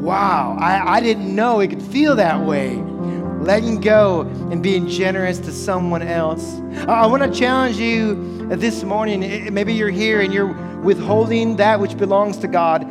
Wow, 0.00 0.56
I, 0.60 0.96
I 0.96 1.00
didn't 1.00 1.34
know 1.34 1.58
it 1.60 1.68
could 1.68 1.82
feel 1.82 2.14
that 2.16 2.40
way. 2.40 2.80
Letting 3.44 3.80
go 3.80 4.22
and 4.50 4.62
being 4.62 4.88
generous 4.88 5.38
to 5.40 5.52
someone 5.52 6.02
else. 6.02 6.60
I 6.88 7.06
want 7.06 7.22
to 7.22 7.30
challenge 7.30 7.76
you 7.76 8.46
this 8.56 8.82
morning. 8.82 9.52
Maybe 9.52 9.74
you're 9.74 9.90
here 9.90 10.20
and 10.20 10.32
you're 10.32 10.52
withholding 10.82 11.56
that 11.56 11.78
which 11.78 11.96
belongs 11.96 12.38
to 12.38 12.48
God 12.48 12.82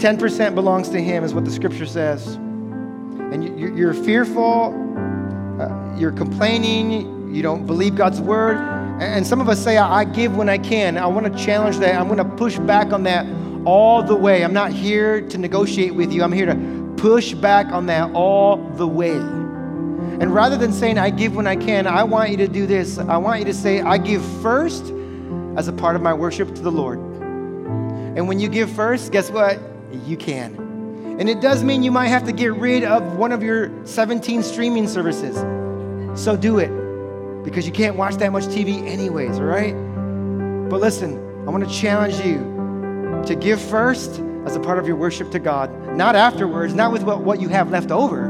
10% 0.00 0.54
belongs 0.54 0.88
to 0.88 1.00
Him, 1.00 1.24
is 1.24 1.34
what 1.34 1.44
the 1.44 1.50
scripture 1.50 1.84
says. 1.84 2.34
And 2.34 3.58
you're 3.58 3.92
fearful, 3.92 4.74
uh, 5.60 5.96
you're 5.96 6.12
complaining, 6.12 7.34
you 7.34 7.42
don't 7.42 7.66
believe 7.66 7.96
God's 7.96 8.20
word. 8.20 8.56
And 9.00 9.26
some 9.26 9.40
of 9.40 9.48
us 9.48 9.62
say, 9.62 9.76
I 9.76 10.04
give 10.04 10.36
when 10.36 10.48
I 10.48 10.58
can. 10.58 10.96
I 10.96 11.06
want 11.06 11.30
to 11.30 11.44
challenge 11.44 11.76
that. 11.78 11.94
I'm 11.94 12.08
going 12.08 12.18
to 12.18 12.36
push 12.36 12.58
back 12.58 12.92
on 12.92 13.02
that 13.04 13.26
all 13.66 14.02
the 14.02 14.16
way. 14.16 14.42
I'm 14.42 14.54
not 14.54 14.72
here 14.72 15.20
to 15.28 15.38
negotiate 15.38 15.94
with 15.94 16.12
you, 16.12 16.22
I'm 16.22 16.32
here 16.32 16.46
to 16.46 16.94
push 16.96 17.34
back 17.34 17.66
on 17.66 17.86
that 17.86 18.10
all 18.12 18.56
the 18.56 18.88
way. 18.88 19.39
And 20.20 20.34
rather 20.34 20.56
than 20.56 20.72
saying, 20.72 20.98
I 20.98 21.10
give 21.10 21.34
when 21.34 21.46
I 21.46 21.56
can, 21.56 21.86
I 21.86 22.04
want 22.04 22.30
you 22.30 22.36
to 22.38 22.48
do 22.48 22.66
this. 22.66 22.98
I 22.98 23.16
want 23.16 23.40
you 23.40 23.46
to 23.46 23.54
say, 23.54 23.80
I 23.80 23.98
give 23.98 24.24
first 24.42 24.92
as 25.56 25.66
a 25.68 25.72
part 25.72 25.96
of 25.96 26.02
my 26.02 26.12
worship 26.12 26.54
to 26.54 26.62
the 26.62 26.70
Lord. 26.70 26.98
And 26.98 28.28
when 28.28 28.38
you 28.38 28.48
give 28.48 28.70
first, 28.70 29.12
guess 29.12 29.30
what? 29.30 29.58
you 29.92 30.16
can. 30.16 30.56
And 31.18 31.28
it 31.28 31.40
does 31.40 31.62
mean 31.62 31.82
you 31.82 31.90
might 31.90 32.08
have 32.08 32.24
to 32.24 32.32
get 32.32 32.54
rid 32.54 32.84
of 32.84 33.16
one 33.16 33.32
of 33.32 33.42
your 33.42 33.70
17 33.86 34.42
streaming 34.42 34.88
services. 34.88 35.36
So 36.20 36.36
do 36.36 36.58
it 36.58 36.70
because 37.44 37.66
you 37.66 37.72
can't 37.72 37.96
watch 37.96 38.16
that 38.16 38.32
much 38.32 38.44
TV 38.44 38.86
anyways, 38.86 39.38
all 39.38 39.44
right? 39.44 39.72
But 40.68 40.80
listen, 40.80 41.16
I 41.46 41.50
want 41.50 41.68
to 41.68 41.74
challenge 41.74 42.18
you 42.24 43.22
to 43.26 43.34
give 43.34 43.60
first 43.60 44.20
as 44.46 44.56
a 44.56 44.60
part 44.60 44.78
of 44.78 44.86
your 44.86 44.96
worship 44.96 45.30
to 45.32 45.38
God, 45.38 45.70
not 45.94 46.16
afterwards, 46.16 46.74
not 46.74 46.92
with 46.92 47.02
what, 47.02 47.20
what 47.20 47.40
you 47.40 47.48
have 47.48 47.70
left 47.70 47.90
over, 47.90 48.29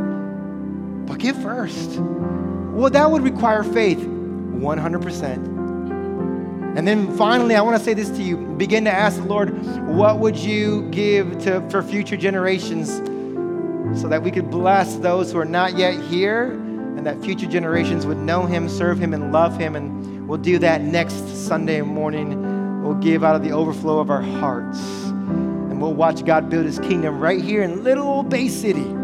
but 1.10 1.18
give 1.18 1.42
first. 1.42 1.98
Well, 1.98 2.88
that 2.88 3.10
would 3.10 3.22
require 3.22 3.64
faith, 3.64 3.98
100%. 3.98 6.76
And 6.76 6.86
then 6.86 7.16
finally, 7.16 7.56
I 7.56 7.62
want 7.62 7.76
to 7.76 7.82
say 7.82 7.94
this 7.94 8.10
to 8.10 8.22
you. 8.22 8.36
Begin 8.36 8.84
to 8.84 8.92
ask 8.92 9.16
the 9.16 9.24
Lord, 9.24 9.50
what 9.88 10.20
would 10.20 10.36
you 10.36 10.88
give 10.92 11.36
to, 11.40 11.68
for 11.68 11.82
future 11.82 12.16
generations 12.16 12.98
so 14.00 14.06
that 14.06 14.22
we 14.22 14.30
could 14.30 14.50
bless 14.50 14.98
those 14.98 15.32
who 15.32 15.40
are 15.40 15.44
not 15.44 15.76
yet 15.76 16.00
here 16.04 16.52
and 16.52 17.04
that 17.04 17.20
future 17.24 17.48
generations 17.48 18.06
would 18.06 18.18
know 18.18 18.46
Him, 18.46 18.68
serve 18.68 19.00
Him, 19.00 19.12
and 19.12 19.32
love 19.32 19.58
Him. 19.58 19.74
And 19.74 20.28
we'll 20.28 20.38
do 20.38 20.60
that 20.60 20.80
next 20.80 21.48
Sunday 21.48 21.82
morning. 21.82 22.84
We'll 22.84 22.94
give 22.94 23.24
out 23.24 23.34
of 23.34 23.42
the 23.42 23.50
overflow 23.50 23.98
of 23.98 24.10
our 24.10 24.22
hearts. 24.22 24.78
And 24.78 25.82
we'll 25.82 25.94
watch 25.94 26.24
God 26.24 26.48
build 26.48 26.66
His 26.66 26.78
kingdom 26.78 27.18
right 27.18 27.42
here 27.42 27.64
in 27.64 27.82
little 27.82 28.06
old 28.06 28.28
Bay 28.28 28.46
City. 28.46 28.99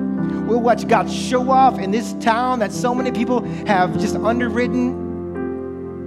We'll 0.46 0.60
watch 0.60 0.86
God 0.86 1.10
show 1.10 1.50
off 1.50 1.78
in 1.78 1.90
this 1.90 2.14
town 2.14 2.60
that 2.60 2.72
so 2.72 2.94
many 2.94 3.10
people 3.10 3.44
have 3.66 3.98
just 3.98 4.16
underwritten 4.16 5.06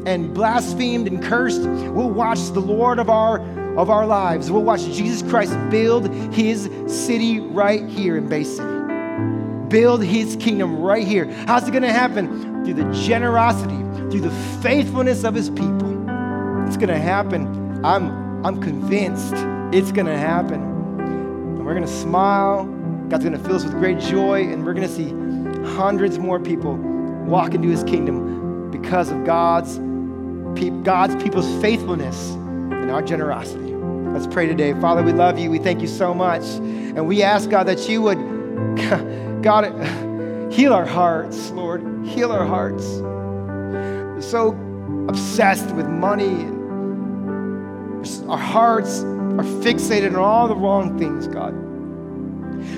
and 0.06 0.34
blasphemed 0.34 1.08
and 1.08 1.22
cursed, 1.22 1.62
we'll 1.62 2.10
watch 2.10 2.40
the 2.52 2.62
Lord 2.62 3.00
of 3.00 3.10
our 3.10 3.40
of 3.78 3.90
our 3.90 4.06
lives. 4.06 4.52
We'll 4.52 4.64
watch 4.64 4.84
Jesus 4.86 5.28
Christ 5.30 5.58
build 5.70 6.12
his 6.34 6.70
city 6.88 7.40
right 7.40 7.88
here 7.88 8.18
in 8.18 8.28
Bay 8.28 8.44
City. 8.44 8.68
Build 9.70 10.04
his 10.04 10.36
kingdom 10.38 10.80
right 10.80 11.06
here. 11.06 11.26
How's 11.48 11.68
it 11.68 11.72
going 11.72 11.84
to 11.84 11.92
happen? 11.92 12.66
Through 12.66 12.74
the 12.74 12.92
generosity, 12.92 13.78
through 14.10 14.22
the 14.22 14.32
faithfulness 14.62 15.24
of 15.24 15.36
his 15.36 15.50
people. 15.50 15.90
It's 16.66 16.78
going 16.78 16.90
to 16.90 17.00
happen. 17.00 17.86
I'm 17.86 18.46
I'm 18.46 18.62
convinced 18.62 19.34
it's 19.74 19.92
going 19.92 20.08
to 20.08 20.18
happen. 20.18 20.62
And 21.00 21.66
we're 21.66 21.76
going 21.76 21.86
to 21.86 21.94
smile. 21.94 22.79
God's 23.10 23.24
going 23.24 23.38
to 23.38 23.44
fill 23.44 23.56
us 23.56 23.64
with 23.64 23.74
great 23.74 24.00
joy 24.00 24.44
and 24.44 24.64
we're 24.64 24.76
going 24.76 24.88
to 24.88 24.94
see 24.94 25.10
hundreds 25.76 26.20
more 26.20 26.40
people 26.40 26.76
walk 27.26 27.56
into 27.56 27.68
his 27.68 27.84
kingdom 27.84 28.70
because 28.70 29.10
of 29.10 29.26
God's 29.26 29.80
God's 30.84 31.22
people's 31.24 31.50
faithfulness 31.62 32.32
and 32.32 32.92
our 32.92 33.02
generosity. 33.02 33.74
Let's 33.74 34.28
pray 34.28 34.46
today. 34.46 34.74
Father, 34.82 35.04
we 35.04 35.14
love 35.14 35.40
you. 35.40 35.50
We 35.50 35.58
thank 35.58 35.82
you 35.82 35.88
so 35.88 36.14
much. 36.14 36.44
And 36.44 37.08
we 37.08 37.24
ask, 37.24 37.50
God, 37.50 37.64
that 37.68 37.88
you 37.88 38.02
would, 38.02 38.18
God, 39.42 40.52
heal 40.52 40.74
our 40.74 40.86
hearts, 40.86 41.52
Lord. 41.52 41.82
Heal 42.06 42.32
our 42.32 42.46
hearts. 42.46 42.86
We're 42.86 44.22
so 44.22 44.50
obsessed 45.08 45.74
with 45.76 45.88
money. 45.88 46.46
Our 48.28 48.38
hearts 48.38 49.02
are 49.02 49.46
fixated 49.64 50.10
on 50.10 50.16
all 50.18 50.48
the 50.48 50.56
wrong 50.56 51.00
things, 51.00 51.28
God. 51.28 51.69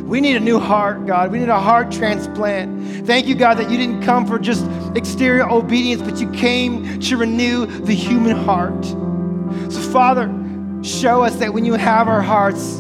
We 0.01 0.21
need 0.21 0.36
a 0.36 0.39
new 0.39 0.59
heart, 0.59 1.05
God. 1.05 1.32
We 1.32 1.39
need 1.39 1.49
a 1.49 1.59
heart 1.59 1.91
transplant. 1.91 3.05
Thank 3.05 3.27
you, 3.27 3.36
God, 3.36 3.55
that 3.55 3.69
you 3.69 3.77
didn't 3.77 4.01
come 4.03 4.25
for 4.25 4.39
just 4.39 4.65
exterior 4.95 5.49
obedience, 5.49 6.01
but 6.01 6.19
you 6.19 6.29
came 6.32 6.99
to 6.99 7.17
renew 7.17 7.65
the 7.65 7.93
human 7.93 8.36
heart. 8.36 8.86
So, 9.71 9.79
Father, 9.91 10.32
show 10.84 11.23
us 11.23 11.36
that 11.38 11.53
when 11.53 11.65
you 11.65 11.73
have 11.73 12.07
our 12.07 12.21
hearts, 12.21 12.79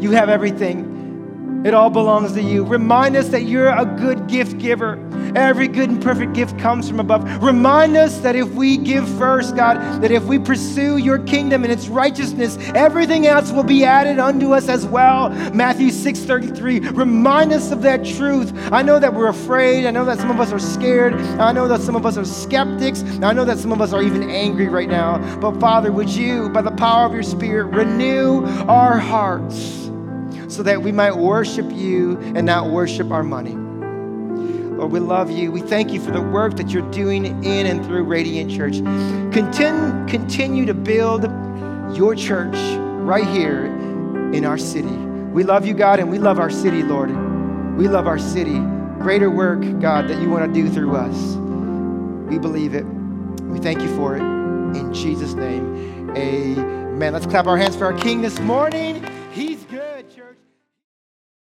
you 0.00 0.10
have 0.12 0.28
everything. 0.28 1.62
It 1.64 1.72
all 1.72 1.90
belongs 1.90 2.32
to 2.32 2.42
you. 2.42 2.64
Remind 2.64 3.16
us 3.16 3.28
that 3.28 3.44
you're 3.44 3.68
a 3.68 3.86
good 3.86 4.26
gift 4.26 4.58
giver. 4.58 4.96
Every 5.34 5.68
good 5.68 5.90
and 5.90 6.02
perfect 6.02 6.32
gift 6.32 6.58
comes 6.58 6.88
from 6.88 7.00
above. 7.00 7.42
Remind 7.42 7.96
us 7.96 8.18
that 8.20 8.36
if 8.36 8.48
we 8.52 8.76
give 8.76 9.08
first, 9.18 9.56
God, 9.56 10.02
that 10.02 10.10
if 10.10 10.24
we 10.24 10.38
pursue 10.38 10.96
your 10.96 11.18
kingdom 11.18 11.64
and 11.64 11.72
its 11.72 11.88
righteousness, 11.88 12.56
everything 12.74 13.26
else 13.26 13.50
will 13.50 13.64
be 13.64 13.84
added 13.84 14.18
unto 14.18 14.52
us 14.52 14.68
as 14.68 14.86
well. 14.86 15.30
Matthew 15.52 15.90
6:33. 15.90 16.80
Remind 16.90 17.52
us 17.52 17.70
of 17.72 17.82
that 17.82 18.04
truth. 18.04 18.52
I 18.72 18.82
know 18.82 18.98
that 18.98 19.14
we're 19.14 19.28
afraid. 19.28 19.86
I 19.86 19.90
know 19.90 20.04
that 20.04 20.18
some 20.18 20.30
of 20.30 20.40
us 20.40 20.52
are 20.52 20.58
scared. 20.58 21.14
I 21.40 21.52
know 21.52 21.68
that 21.68 21.80
some 21.80 21.96
of 21.96 22.06
us 22.06 22.16
are 22.16 22.24
skeptics. 22.24 23.04
I 23.22 23.32
know 23.32 23.44
that 23.44 23.58
some 23.58 23.72
of 23.72 23.80
us 23.80 23.92
are 23.92 24.02
even 24.02 24.28
angry 24.30 24.68
right 24.68 24.88
now. 24.88 25.18
But 25.40 25.60
Father, 25.60 25.90
would 25.90 26.08
you, 26.08 26.48
by 26.50 26.62
the 26.62 26.70
power 26.70 27.06
of 27.06 27.12
your 27.12 27.22
Spirit, 27.22 27.66
renew 27.74 28.44
our 28.68 28.98
hearts? 28.98 29.84
so 30.48 30.62
that 30.62 30.80
we 30.80 30.92
might 30.92 31.16
worship 31.16 31.66
you 31.72 32.16
and 32.36 32.46
not 32.46 32.70
worship 32.70 33.10
our 33.10 33.22
money. 33.24 33.63
Lord, 34.76 34.92
we 34.92 35.00
love 35.00 35.30
you. 35.30 35.52
We 35.52 35.60
thank 35.60 35.92
you 35.92 36.00
for 36.00 36.10
the 36.10 36.22
work 36.22 36.56
that 36.56 36.70
you're 36.70 36.90
doing 36.90 37.24
in 37.44 37.66
and 37.66 37.84
through 37.84 38.04
Radiant 38.04 38.50
Church. 38.50 38.78
Continue, 39.32 40.06
continue 40.06 40.66
to 40.66 40.74
build 40.74 41.24
your 41.96 42.14
church 42.14 42.56
right 43.02 43.26
here 43.26 43.66
in 44.34 44.44
our 44.44 44.58
city. 44.58 44.88
We 44.88 45.44
love 45.44 45.66
you, 45.66 45.74
God, 45.74 46.00
and 46.00 46.10
we 46.10 46.18
love 46.18 46.38
our 46.38 46.50
city, 46.50 46.82
Lord. 46.82 47.10
We 47.76 47.88
love 47.88 48.06
our 48.06 48.18
city 48.18 48.60
greater 49.04 49.30
work, 49.30 49.60
God, 49.80 50.08
that 50.08 50.18
you 50.22 50.30
want 50.30 50.46
to 50.46 50.62
do 50.62 50.66
through 50.70 50.96
us. 50.96 51.36
We 52.30 52.38
believe 52.38 52.74
it. 52.74 52.84
We 52.84 53.58
thank 53.58 53.82
you 53.82 53.94
for 53.96 54.16
it. 54.16 54.22
In 54.22 54.94
Jesus' 54.94 55.34
name, 55.34 56.10
amen. 56.16 57.12
Let's 57.12 57.26
clap 57.26 57.46
our 57.46 57.58
hands 57.58 57.76
for 57.76 57.84
our 57.84 57.92
King 57.92 58.22
this 58.22 58.40
morning. 58.40 59.06
He's 59.30 59.62
good. 59.64 59.93